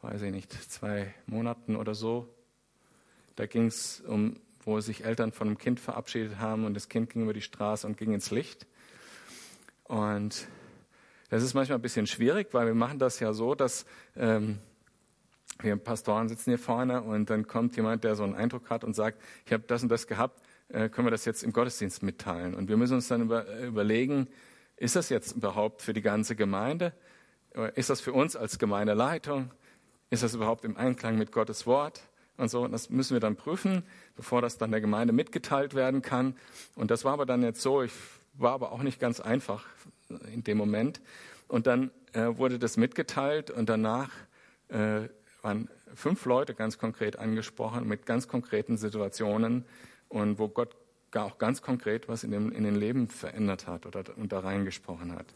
weiß 0.00 0.22
ich 0.22 0.32
nicht, 0.32 0.52
zwei 0.52 1.14
Monaten 1.26 1.76
oder 1.76 1.94
so. 1.94 2.28
Da 3.36 3.46
ging 3.46 3.66
es 3.66 4.00
um, 4.00 4.40
wo 4.64 4.80
sich 4.80 5.04
Eltern 5.04 5.32
von 5.32 5.48
einem 5.48 5.58
Kind 5.58 5.80
verabschiedet 5.80 6.38
haben 6.38 6.64
und 6.64 6.74
das 6.74 6.88
Kind 6.88 7.10
ging 7.10 7.22
über 7.22 7.32
die 7.32 7.40
Straße 7.40 7.86
und 7.86 7.96
ging 7.96 8.12
ins 8.12 8.30
Licht. 8.30 8.66
Und 9.92 10.48
das 11.28 11.42
ist 11.42 11.52
manchmal 11.52 11.76
ein 11.76 11.82
bisschen 11.82 12.06
schwierig, 12.06 12.48
weil 12.52 12.66
wir 12.66 12.74
machen 12.74 12.98
das 12.98 13.20
ja 13.20 13.34
so, 13.34 13.54
dass 13.54 13.84
ähm, 14.16 14.58
wir 15.60 15.76
Pastoren 15.76 16.30
sitzen 16.30 16.48
hier 16.48 16.58
vorne 16.58 17.02
und 17.02 17.28
dann 17.28 17.46
kommt 17.46 17.76
jemand, 17.76 18.02
der 18.02 18.16
so 18.16 18.22
einen 18.22 18.34
Eindruck 18.34 18.70
hat 18.70 18.84
und 18.84 18.94
sagt, 18.94 19.20
ich 19.44 19.52
habe 19.52 19.64
das 19.66 19.82
und 19.82 19.90
das 19.90 20.06
gehabt, 20.06 20.40
äh, 20.70 20.88
können 20.88 21.06
wir 21.06 21.10
das 21.10 21.26
jetzt 21.26 21.42
im 21.42 21.52
Gottesdienst 21.52 22.02
mitteilen. 22.02 22.54
Und 22.54 22.70
wir 22.70 22.78
müssen 22.78 22.94
uns 22.94 23.08
dann 23.08 23.20
über, 23.20 23.46
äh, 23.46 23.66
überlegen, 23.66 24.28
ist 24.78 24.96
das 24.96 25.10
jetzt 25.10 25.36
überhaupt 25.36 25.82
für 25.82 25.92
die 25.92 26.00
ganze 26.00 26.36
Gemeinde? 26.36 26.94
Ist 27.74 27.90
das 27.90 28.00
für 28.00 28.14
uns 28.14 28.34
als 28.34 28.58
Gemeindeleitung? 28.58 29.50
Ist 30.08 30.22
das 30.22 30.34
überhaupt 30.34 30.64
im 30.64 30.78
Einklang 30.78 31.18
mit 31.18 31.32
Gottes 31.32 31.66
Wort? 31.66 32.00
Und 32.38 32.48
so, 32.48 32.64
und 32.64 32.72
das 32.72 32.88
müssen 32.88 33.12
wir 33.12 33.20
dann 33.20 33.36
prüfen, 33.36 33.82
bevor 34.16 34.40
das 34.40 34.56
dann 34.56 34.70
der 34.70 34.80
Gemeinde 34.80 35.12
mitgeteilt 35.12 35.74
werden 35.74 36.00
kann. 36.00 36.34
Und 36.76 36.90
das 36.90 37.04
war 37.04 37.12
aber 37.12 37.26
dann 37.26 37.42
jetzt 37.42 37.60
so, 37.60 37.82
ich 37.82 37.92
war 38.42 38.52
aber 38.52 38.72
auch 38.72 38.82
nicht 38.82 39.00
ganz 39.00 39.20
einfach 39.20 39.64
in 40.32 40.44
dem 40.44 40.58
Moment. 40.58 41.00
Und 41.48 41.66
dann 41.66 41.90
äh, 42.12 42.26
wurde 42.36 42.58
das 42.58 42.76
mitgeteilt 42.76 43.50
und 43.50 43.68
danach 43.68 44.10
äh, 44.68 45.08
waren 45.42 45.68
fünf 45.94 46.24
Leute 46.24 46.54
ganz 46.54 46.78
konkret 46.78 47.18
angesprochen 47.18 47.86
mit 47.86 48.06
ganz 48.06 48.28
konkreten 48.28 48.76
Situationen 48.76 49.64
und 50.08 50.38
wo 50.38 50.48
Gott 50.48 50.76
auch 51.14 51.38
ganz 51.38 51.60
konkret 51.60 52.08
was 52.08 52.24
in, 52.24 52.30
dem, 52.30 52.52
in 52.52 52.64
den 52.64 52.74
Leben 52.74 53.08
verändert 53.08 53.66
hat 53.66 53.86
oder 53.86 54.04
und 54.16 54.32
da 54.32 54.40
reingesprochen 54.40 55.14
hat. 55.14 55.26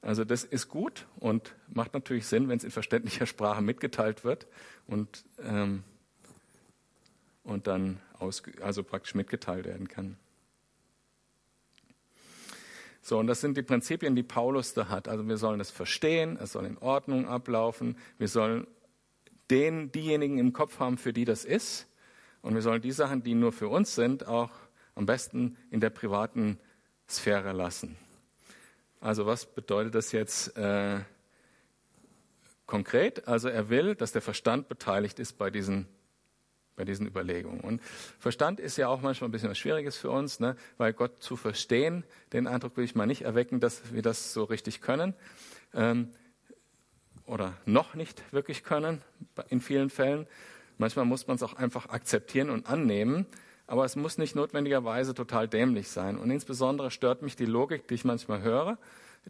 Also 0.00 0.24
das 0.24 0.44
ist 0.44 0.68
gut 0.68 1.06
und 1.16 1.54
macht 1.68 1.92
natürlich 1.92 2.26
Sinn, 2.26 2.48
wenn 2.48 2.56
es 2.56 2.64
in 2.64 2.70
verständlicher 2.70 3.26
Sprache 3.26 3.60
mitgeteilt 3.60 4.24
wird 4.24 4.46
und, 4.86 5.24
ähm, 5.42 5.82
und 7.42 7.66
dann 7.66 8.00
aus, 8.18 8.42
also 8.62 8.84
praktisch 8.84 9.14
mitgeteilt 9.14 9.66
werden 9.66 9.88
kann. 9.88 10.16
So, 13.00 13.18
und 13.18 13.26
das 13.26 13.40
sind 13.40 13.56
die 13.56 13.62
Prinzipien, 13.62 14.16
die 14.16 14.22
Paulus 14.22 14.74
da 14.74 14.88
hat. 14.88 15.08
Also 15.08 15.26
wir 15.26 15.36
sollen 15.36 15.60
es 15.60 15.70
verstehen, 15.70 16.38
es 16.40 16.52
soll 16.52 16.66
in 16.66 16.78
Ordnung 16.78 17.26
ablaufen, 17.26 17.96
wir 18.18 18.28
sollen 18.28 18.66
den, 19.50 19.90
diejenigen 19.92 20.38
im 20.38 20.52
Kopf 20.52 20.78
haben, 20.78 20.98
für 20.98 21.12
die 21.12 21.24
das 21.24 21.44
ist. 21.44 21.86
Und 22.42 22.54
wir 22.54 22.62
sollen 22.62 22.82
die 22.82 22.92
Sachen, 22.92 23.22
die 23.22 23.34
nur 23.34 23.52
für 23.52 23.68
uns 23.68 23.94
sind, 23.94 24.26
auch 24.26 24.50
am 24.94 25.06
besten 25.06 25.56
in 25.70 25.80
der 25.80 25.90
privaten 25.90 26.58
Sphäre 27.08 27.52
lassen. 27.52 27.96
Also 29.00 29.26
was 29.26 29.46
bedeutet 29.46 29.94
das 29.94 30.12
jetzt 30.12 30.56
äh, 30.56 31.00
konkret? 32.66 33.26
Also 33.28 33.48
er 33.48 33.68
will, 33.70 33.94
dass 33.94 34.12
der 34.12 34.22
Verstand 34.22 34.68
beteiligt 34.68 35.18
ist 35.18 35.38
bei 35.38 35.50
diesen 35.50 35.86
bei 36.78 36.84
diesen 36.84 37.06
Überlegungen. 37.06 37.60
Und 37.60 37.82
Verstand 38.18 38.60
ist 38.60 38.78
ja 38.78 38.88
auch 38.88 39.02
manchmal 39.02 39.28
ein 39.28 39.32
bisschen 39.32 39.50
was 39.50 39.58
Schwieriges 39.58 39.98
für 39.98 40.10
uns, 40.10 40.40
ne? 40.40 40.56
weil 40.78 40.94
Gott 40.94 41.22
zu 41.22 41.36
verstehen, 41.36 42.04
den 42.32 42.46
Eindruck 42.46 42.76
will 42.76 42.84
ich 42.84 42.94
mal 42.94 43.06
nicht 43.06 43.22
erwecken, 43.22 43.60
dass 43.60 43.92
wir 43.92 44.00
das 44.00 44.32
so 44.32 44.44
richtig 44.44 44.80
können 44.80 45.14
ähm, 45.74 46.10
oder 47.26 47.54
noch 47.66 47.94
nicht 47.94 48.22
wirklich 48.32 48.62
können 48.62 49.02
in 49.50 49.60
vielen 49.60 49.90
Fällen. 49.90 50.26
Manchmal 50.78 51.04
muss 51.04 51.26
man 51.26 51.36
es 51.36 51.42
auch 51.42 51.54
einfach 51.54 51.88
akzeptieren 51.88 52.48
und 52.48 52.70
annehmen, 52.70 53.26
aber 53.66 53.84
es 53.84 53.96
muss 53.96 54.16
nicht 54.16 54.36
notwendigerweise 54.36 55.12
total 55.12 55.48
dämlich 55.48 55.88
sein. 55.88 56.16
Und 56.16 56.30
insbesondere 56.30 56.90
stört 56.90 57.20
mich 57.20 57.36
die 57.36 57.44
Logik, 57.44 57.88
die 57.88 57.94
ich 57.94 58.04
manchmal 58.04 58.42
höre, 58.42 58.78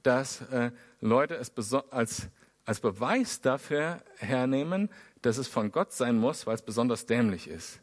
dass 0.03 0.43
äh, 0.53 0.71
Leute 1.01 1.35
es 1.35 1.51
als, 1.91 2.29
als 2.67 2.81
Beweis 2.81 3.41
dafür 3.41 4.03
hernehmen, 4.19 4.91
dass 5.23 5.39
es 5.39 5.49
von 5.49 5.73
Gott 5.73 5.93
sein 5.93 6.17
muss, 6.17 6.47
weil 6.47 6.55
es 6.55 6.63
besonders 6.63 7.07
dämlich 7.07 7.49
ist. 7.49 7.81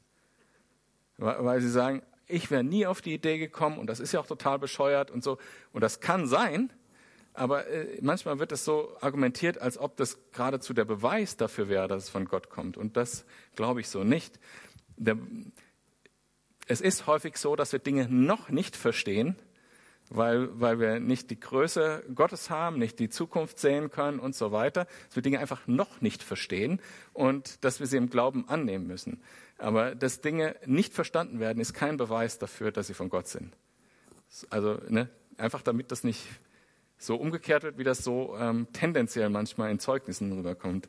Weil 1.18 1.62
sie 1.62 1.70
sagen, 1.70 2.02
ich 2.28 2.52
wäre 2.52 2.64
nie 2.64 2.86
auf 2.86 3.02
die 3.02 3.14
Idee 3.14 3.38
gekommen 3.38 3.78
und 3.78 3.88
das 3.88 4.00
ist 4.00 4.12
ja 4.12 4.20
auch 4.20 4.28
total 4.28 4.60
bescheuert 4.60 5.12
und 5.12 5.24
so. 5.24 5.38
Und 5.72 5.82
das 5.82 6.00
kann 6.00 6.28
sein, 6.28 6.72
Aber 7.36 7.68
äh, 7.68 8.00
manchmal 8.02 8.40
wird 8.40 8.54
es 8.54 8.64
so 8.64 8.96
argumentiert, 9.02 9.58
als 9.58 9.78
ob 9.78 9.98
das 9.98 10.18
geradezu 10.32 10.74
der 10.74 10.86
Beweis 10.86 11.36
dafür 11.36 11.68
wäre, 11.68 11.88
dass 11.88 12.04
es 12.04 12.10
von 12.10 12.26
Gott 12.26 12.50
kommt. 12.50 12.78
Und 12.78 12.96
das 12.96 13.26
glaube 13.56 13.82
ich 13.82 13.90
so 13.90 14.04
nicht. 14.04 14.40
Der, 14.96 15.18
es 16.68 16.80
ist 16.80 17.08
häufig 17.08 17.38
so, 17.38 17.56
dass 17.56 17.74
wir 17.74 17.80
Dinge 17.80 18.08
noch 18.10 18.50
nicht 18.50 18.78
verstehen, 18.78 19.36
weil, 20.10 20.60
weil 20.60 20.80
wir 20.80 21.00
nicht 21.00 21.30
die 21.32 21.40
Größe 21.40 22.04
Gottes 22.14 22.50
haben, 22.50 22.78
nicht 22.78 23.00
die 23.00 23.10
Zukunft 23.10 23.60
sehen 23.60 23.90
können 23.90 24.20
und 24.20 24.36
so 24.36 24.52
weiter, 24.52 24.86
dass 25.08 25.16
wir 25.16 25.24
Dinge 25.24 25.40
einfach 25.40 25.68
noch 25.68 26.02
nicht 26.02 26.24
verstehen 26.24 26.80
und 27.14 27.64
dass 27.64 27.80
wir 27.80 27.88
sie 27.88 27.98
im 27.98 28.10
Glauben 28.10 28.48
annehmen 28.48 28.88
müssen. 28.88 29.22
Aber 29.58 29.96
dass 29.96 30.22
Dinge 30.22 30.56
nicht 30.66 30.94
verstanden 30.94 31.40
werden, 31.40 31.60
ist 31.60 31.74
kein 31.74 31.98
Beweis 31.98 32.38
dafür, 32.38 32.72
dass 32.72 32.88
sie 32.88 32.94
von 32.94 33.10
Gott 33.10 33.28
sind. 33.28 33.56
Also 34.50 34.80
ne, 34.90 35.10
einfach 35.38 35.62
damit 35.62 35.92
das 35.92 36.04
nicht 36.04 36.28
so 36.98 37.16
umgekehrt 37.16 37.64
wird, 37.64 37.78
wie 37.78 37.84
das 37.84 38.00
so 38.00 38.36
ähm, 38.38 38.68
tendenziell 38.74 39.30
manchmal 39.30 39.72
in 39.72 39.80
Zeugnissen 39.80 40.32
rüberkommt. 40.32 40.88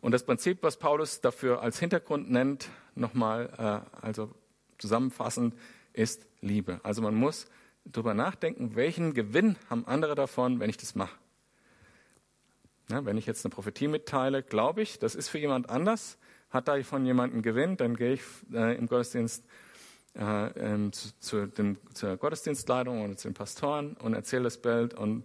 Und 0.00 0.12
das 0.12 0.24
Prinzip, 0.24 0.62
was 0.62 0.78
Paulus 0.78 1.20
dafür 1.22 1.62
als 1.62 1.78
Hintergrund 1.78 2.30
nennt, 2.30 2.68
nochmal, 2.94 3.50
äh, 3.56 4.04
also 4.04 4.30
zusammenfassend, 4.78 5.54
ist 5.94 6.26
Liebe. 6.40 6.80
Also 6.82 7.00
man 7.00 7.14
muss 7.14 7.46
darüber 7.84 8.12
nachdenken, 8.12 8.76
welchen 8.76 9.14
Gewinn 9.14 9.56
haben 9.70 9.86
andere 9.86 10.14
davon, 10.14 10.60
wenn 10.60 10.68
ich 10.68 10.76
das 10.76 10.94
mache. 10.94 11.16
Ja, 12.90 13.04
wenn 13.06 13.16
ich 13.16 13.24
jetzt 13.24 13.44
eine 13.44 13.54
Prophetie 13.54 13.88
mitteile, 13.88 14.42
glaube 14.42 14.82
ich, 14.82 14.98
das 14.98 15.14
ist 15.14 15.28
für 15.28 15.38
jemand 15.38 15.70
anders, 15.70 16.18
hat 16.50 16.68
davon 16.68 17.06
jemand 17.06 17.32
einen 17.32 17.42
Gewinn, 17.42 17.76
dann 17.76 17.96
gehe 17.96 18.14
ich 18.14 18.22
äh, 18.52 18.76
im 18.76 18.86
Gottesdienst 18.86 19.44
äh, 20.16 20.46
ähm, 20.58 20.92
zu, 20.92 21.18
zu 21.18 21.46
dem, 21.46 21.78
zur 21.94 22.16
Gottesdienstleitung 22.16 23.02
oder 23.02 23.16
zu 23.16 23.28
den 23.28 23.34
Pastoren 23.34 23.94
und 23.94 24.14
erzähle 24.14 24.44
das 24.44 24.58
Bild 24.58 24.94
und 24.94 25.24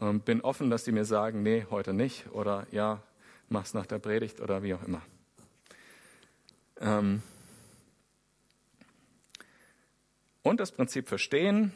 ähm, 0.00 0.20
bin 0.20 0.42
offen, 0.42 0.70
dass 0.70 0.84
die 0.84 0.92
mir 0.92 1.04
sagen, 1.04 1.42
nee, 1.42 1.66
heute 1.70 1.92
nicht 1.94 2.30
oder 2.32 2.66
ja, 2.70 3.02
mach's 3.48 3.74
nach 3.74 3.86
der 3.86 3.98
Predigt 3.98 4.40
oder 4.40 4.62
wie 4.62 4.74
auch 4.74 4.82
immer. 4.84 5.02
Ähm, 6.80 7.22
und 10.42 10.60
das 10.60 10.72
Prinzip 10.72 11.08
verstehen, 11.08 11.72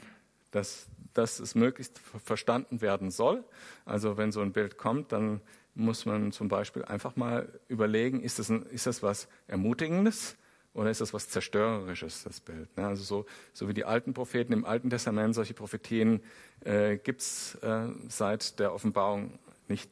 dass, 0.50 0.86
dass 1.12 1.40
es 1.40 1.54
möglichst 1.54 1.98
verstanden 1.98 2.80
werden 2.80 3.10
soll. 3.10 3.44
Also 3.84 4.16
wenn 4.16 4.32
so 4.32 4.40
ein 4.40 4.52
Bild 4.52 4.78
kommt, 4.78 5.12
dann 5.12 5.40
muss 5.74 6.06
man 6.06 6.32
zum 6.32 6.48
Beispiel 6.48 6.84
einfach 6.84 7.16
mal 7.16 7.48
überlegen, 7.68 8.22
ist 8.22 8.38
das, 8.38 8.48
ein, 8.48 8.64
ist 8.66 8.86
das 8.86 9.02
was 9.02 9.28
Ermutigendes 9.48 10.36
oder 10.72 10.90
ist 10.90 11.00
das 11.00 11.12
was 11.12 11.28
Zerstörerisches, 11.28 12.24
das 12.24 12.40
Bild? 12.40 12.76
Ne? 12.76 12.86
Also 12.86 13.02
so, 13.02 13.26
so 13.52 13.68
wie 13.68 13.74
die 13.74 13.84
alten 13.84 14.14
Propheten 14.14 14.52
im 14.52 14.64
Alten 14.64 14.90
Testament, 14.90 15.34
solche 15.34 15.54
Prophetien 15.54 16.22
äh, 16.60 16.96
gibt 16.96 17.20
es 17.20 17.56
äh, 17.56 17.88
seit 18.08 18.58
der 18.60 18.72
Offenbarung 18.72 19.38
nicht, 19.68 19.90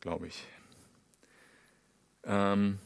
glaube 0.00 0.26
ich. 0.26 0.46
Ähm, 2.24 2.78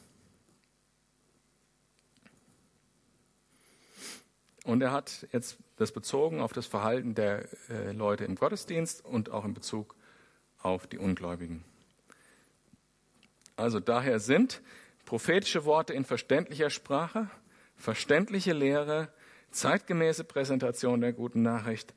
Und 4.65 4.81
er 4.81 4.93
hat 4.93 5.27
jetzt 5.33 5.57
das 5.77 5.93
bezogen 5.93 6.41
auf 6.41 6.53
das 6.53 6.67
Verhalten 6.67 7.15
der 7.15 7.49
äh, 7.69 7.93
Leute 7.93 8.25
im 8.25 8.37
Gottesdienst 8.37 9.05
und 9.05 9.31
auch 9.31 9.45
in 9.45 9.55
Bezug 9.55 9.97
auf 10.61 10.87
die 10.87 10.99
Ungläubigen. 10.99 11.65
Also 13.57 13.81
daher 13.81 14.21
sind 14.21 14.63
prophetische 15.05 15.65
Worte 15.65 15.93
in 15.93 16.05
verständlicher 16.05 16.71
Sprache, 16.71 17.29
verständliche 17.77 18.53
Lehre, 18.53 19.09
zeitgemäße 19.51 20.25
Präsentation 20.25 21.01
der 21.01 21.13
guten 21.13 21.43
Nachricht, 21.43 21.93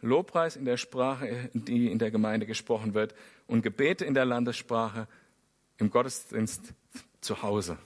Lobpreis 0.00 0.56
in 0.56 0.64
der 0.64 0.76
Sprache, 0.76 1.50
die 1.54 1.90
in 1.90 1.98
der 1.98 2.10
Gemeinde 2.10 2.46
gesprochen 2.46 2.94
wird 2.94 3.14
und 3.46 3.62
Gebete 3.62 4.04
in 4.04 4.14
der 4.14 4.24
Landessprache 4.24 5.08
im 5.78 5.90
Gottesdienst 5.90 6.74
zu 7.20 7.42
Hause. 7.42 7.78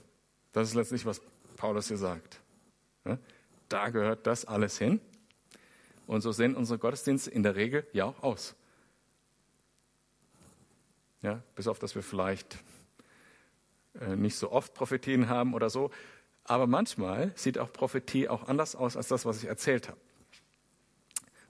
Das 0.51 0.67
ist 0.67 0.75
letztlich, 0.75 1.05
was 1.05 1.21
Paulus 1.55 1.87
hier 1.87 1.97
sagt 1.97 2.39
da 3.73 3.89
gehört 3.89 4.27
das 4.27 4.45
alles 4.45 4.77
hin. 4.77 5.01
Und 6.05 6.21
so 6.21 6.31
sehen 6.31 6.55
unsere 6.55 6.79
Gottesdienste 6.79 7.31
in 7.31 7.43
der 7.43 7.55
Regel 7.55 7.87
ja 7.93 8.05
auch 8.05 8.21
aus. 8.21 8.55
Ja, 11.21 11.41
bis 11.55 11.67
auf, 11.67 11.79
dass 11.79 11.95
wir 11.95 12.03
vielleicht 12.03 12.57
äh, 13.99 14.15
nicht 14.15 14.35
so 14.35 14.51
oft 14.51 14.73
Prophetien 14.73 15.29
haben 15.29 15.53
oder 15.53 15.69
so. 15.69 15.89
Aber 16.43 16.67
manchmal 16.67 17.31
sieht 17.35 17.57
auch 17.57 17.71
Prophetie 17.71 18.27
auch 18.27 18.47
anders 18.47 18.75
aus 18.75 18.97
als 18.97 19.07
das, 19.07 19.25
was 19.25 19.41
ich 19.41 19.49
erzählt 19.49 19.87
habe. 19.87 19.99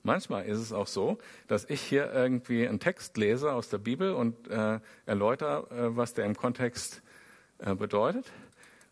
Manchmal 0.03 0.45
ist 0.45 0.59
es 0.59 0.71
auch 0.71 0.87
so, 0.87 1.17
dass 1.47 1.65
ich 1.69 1.81
hier 1.81 2.11
irgendwie 2.13 2.67
einen 2.67 2.79
Text 2.79 3.17
lese 3.17 3.53
aus 3.53 3.69
der 3.69 3.77
Bibel 3.79 4.13
und 4.13 4.47
äh, 4.49 4.79
erläutere, 5.05 5.69
äh, 5.71 5.97
was 5.97 6.13
der 6.13 6.25
im 6.25 6.35
Kontext 6.35 7.01
äh, 7.57 7.73
bedeutet. 7.73 8.31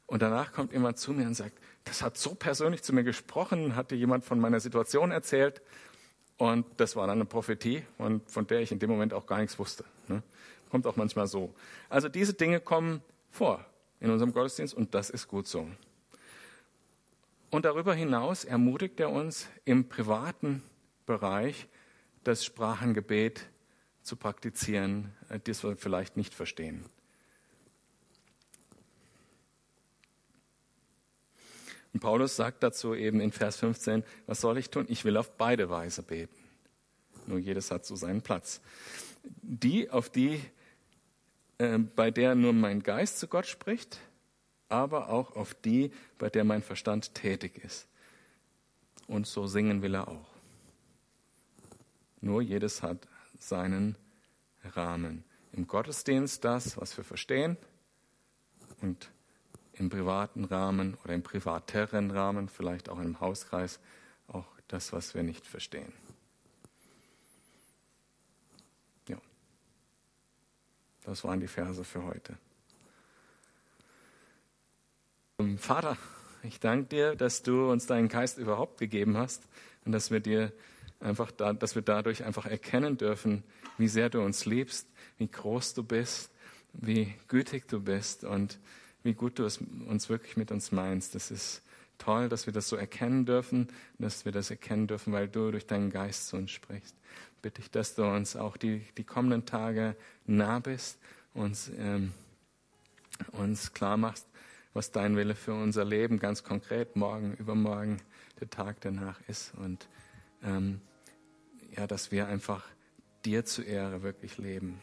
Und 0.08 0.22
danach 0.22 0.52
kommt 0.52 0.74
jemand 0.74 0.98
zu 0.98 1.14
mir 1.14 1.28
und 1.28 1.36
sagt, 1.36 1.58
das 1.84 2.02
hat 2.02 2.18
so 2.18 2.36
persönlich 2.36 2.84
zu 2.84 2.94
mir 2.94 3.04
gesprochen, 3.04 3.76
hatte 3.76 3.96
jemand 3.96 4.24
von 4.24 4.40
meiner 4.40 4.60
Situation 4.60 5.12
erzählt. 5.12 5.62
Und 6.38 6.66
das 6.78 6.96
war 6.96 7.08
dann 7.08 7.18
eine 7.18 7.26
Prophetie, 7.26 7.84
und 7.98 8.30
von 8.30 8.48
der 8.48 8.62
ich 8.62 8.72
in 8.72 8.80
dem 8.80 8.90
Moment 8.90 9.14
auch 9.14 9.28
gar 9.28 9.40
nichts 9.40 9.60
wusste. 9.60 9.86
Ne? 10.08 10.24
Kommt 10.70 10.88
auch 10.88 10.96
manchmal 10.96 11.28
so. 11.28 11.54
Also 11.90 12.10
diese 12.10 12.34
Dinge 12.34 12.60
kommen 12.60 13.02
vor 13.30 13.66
in 14.00 14.10
unserem 14.10 14.34
Gottesdienst 14.34 14.74
und 14.74 14.96
das 14.96 15.10
ist 15.10 15.28
gut 15.28 15.48
so. 15.48 15.68
Und 17.52 17.66
darüber 17.66 17.94
hinaus 17.94 18.46
ermutigt 18.46 19.00
er 19.00 19.12
uns 19.12 19.48
im 19.66 19.88
privaten 19.90 20.64
Bereich 21.06 21.68
das 22.24 22.46
Sprachengebet 22.46 23.48
zu 24.02 24.16
praktizieren, 24.16 25.14
äh, 25.30 25.40
das 25.40 25.64
wir 25.64 25.76
vielleicht 25.76 26.18
nicht 26.18 26.34
verstehen. 26.34 26.86
Und 31.94 32.00
Paulus 32.00 32.36
sagt 32.36 32.64
dazu 32.64 32.96
eben 32.96 33.20
in 33.20 33.32
Vers 33.32 33.58
15, 33.58 34.04
was 34.26 34.42
soll 34.42 34.58
ich 34.58 34.70
tun? 34.70 34.86
Ich 34.88 35.04
will 35.04 35.18
auf 35.18 35.32
beide 35.38 35.70
Weise 35.70 36.04
beten. 36.04 36.36
Nur 37.28 37.39
jedes 37.39 37.72
hat 37.72 37.86
so 37.86 37.96
seinen 37.96 38.22
Platz. 38.22 38.62
Die, 39.24 39.89
auf 39.89 40.10
die, 40.10 40.42
äh, 41.58 41.78
bei 41.78 42.12
der 42.12 42.36
nur 42.36 42.54
mein 42.54 42.82
Geist 42.82 43.20
zu 43.20 43.28
Gott 43.28 43.46
spricht, 43.46 44.00
aber 44.70 45.10
auch 45.10 45.36
auf 45.36 45.54
die, 45.54 45.92
bei 46.18 46.30
der 46.30 46.44
mein 46.44 46.64
Verstand 46.64 47.14
tätig 47.14 47.58
ist. 47.64 47.88
Und 49.08 49.28
so 49.28 49.46
singen 49.46 49.82
will 49.82 49.96
er 49.96 50.08
auch. 50.08 50.30
Nur 52.22 52.42
jedes 52.42 52.82
hat 52.82 53.08
seinen 53.38 53.98
Rahmen. 54.64 55.24
Im 55.52 55.68
Gottesdienst 55.68 56.46
das, 56.46 56.78
was 56.78 56.96
wir 56.96 57.04
verstehen, 57.04 57.58
und 58.82 59.12
im 59.82 59.90
privaten 59.90 60.46
Rahmen 60.46 60.96
oder 61.04 61.16
im 61.16 61.24
privateren 61.24 62.12
Rahmen, 62.12 62.50
vielleicht 62.50 62.88
auch 62.88 63.00
im 63.00 63.20
Hauskreis, 63.20 63.80
auch 64.28 64.46
das, 64.68 64.94
was 64.94 65.16
wir 65.16 65.24
nicht 65.24 65.46
verstehen. 65.46 65.92
Ja, 69.08 69.18
das 71.04 71.24
waren 71.24 71.40
die 71.40 71.48
Verse 71.48 71.84
für 71.84 72.04
heute. 72.04 72.38
Ähm, 75.40 75.58
Vater, 75.58 75.98
ich 76.44 76.60
danke 76.60 76.86
dir, 76.86 77.16
dass 77.16 77.42
du 77.42 77.72
uns 77.72 77.88
deinen 77.88 78.08
Geist 78.08 78.38
überhaupt 78.38 78.80
gegeben 78.80 79.18
hast 79.18 79.48
und 79.84 79.94
dass 79.94 80.12
wir 80.12 80.20
dir 80.20 80.54
einfach, 81.00 81.32
da, 81.32 81.54
dass 81.54 81.74
wir 81.74 81.82
dadurch 81.82 82.24
einfach 82.24 82.46
erkennen 82.46 82.98
dürfen, 82.98 83.44
wie 83.80 83.88
sehr 83.88 84.12
du 84.12 84.22
uns 84.22 84.46
liebst, 84.46 84.88
wie 85.18 85.28
groß 85.28 85.74
du 85.74 85.84
bist, 85.84 86.32
wie 86.72 87.16
gütig 87.28 87.68
du 87.68 87.82
bist 87.82 88.24
und 88.24 88.60
wie 89.04 89.14
gut 89.14 89.39
du 89.39 89.45
es 89.45 89.58
uns 89.58 90.10
wirklich 90.10 90.38
mit 90.38 90.52
uns 90.52 90.72
meinst. 90.72 91.16
Das 91.16 91.32
ist 91.32 91.62
toll, 91.97 92.30
dass 92.30 92.45
wir 92.45 92.54
das 92.54 92.68
so 92.68 92.76
erkennen 92.76 93.26
dürfen, 93.26 93.68
dass 93.99 94.26
wir 94.26 94.32
das 94.32 94.49
erkennen 94.49 94.88
dürfen, 94.88 95.14
weil 95.14 95.28
du 95.28 95.52
durch 95.52 95.68
deinen 95.68 95.89
Geist 95.89 96.28
zu 96.28 96.38
uns 96.38 96.52
sprichst. 96.52 96.95
Bitte 97.41 97.62
ich, 97.62 97.72
dass 97.72 97.95
du 97.95 98.04
uns 98.04 98.36
auch 98.36 98.58
die, 98.58 98.82
die 98.97 99.04
kommenden 99.04 99.45
Tage 99.45 99.95
nah 100.26 100.60
bist, 100.60 100.99
uns, 101.34 101.72
ähm, 101.78 102.14
uns 103.32 103.74
klar 103.74 103.97
machst, 103.97 104.28
was 104.74 104.91
dein 104.91 105.16
Wille 105.16 105.36
für 105.36 105.54
unser 105.54 105.86
Leben 105.86 106.20
ganz 106.20 106.43
konkret 106.43 106.95
morgen, 106.95 107.34
übermorgen, 107.34 107.97
der 108.39 108.49
Tag 108.49 108.78
danach 108.82 109.20
ist. 109.28 109.54
Und 109.56 109.88
ähm, 110.43 110.82
ja, 111.76 111.88
dass 111.88 112.12
wir 112.12 112.28
einfach 112.28 112.66
dir 113.26 113.45
zu 113.45 113.62
Ehre 113.62 114.02
wirklich 114.04 114.38
leben. 114.38 114.80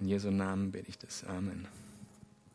In 0.00 0.08
Jesu 0.08 0.30
Namen 0.30 0.72
bete 0.72 0.88
ich 0.88 0.98
das. 0.98 1.24
Amen. 1.24 1.66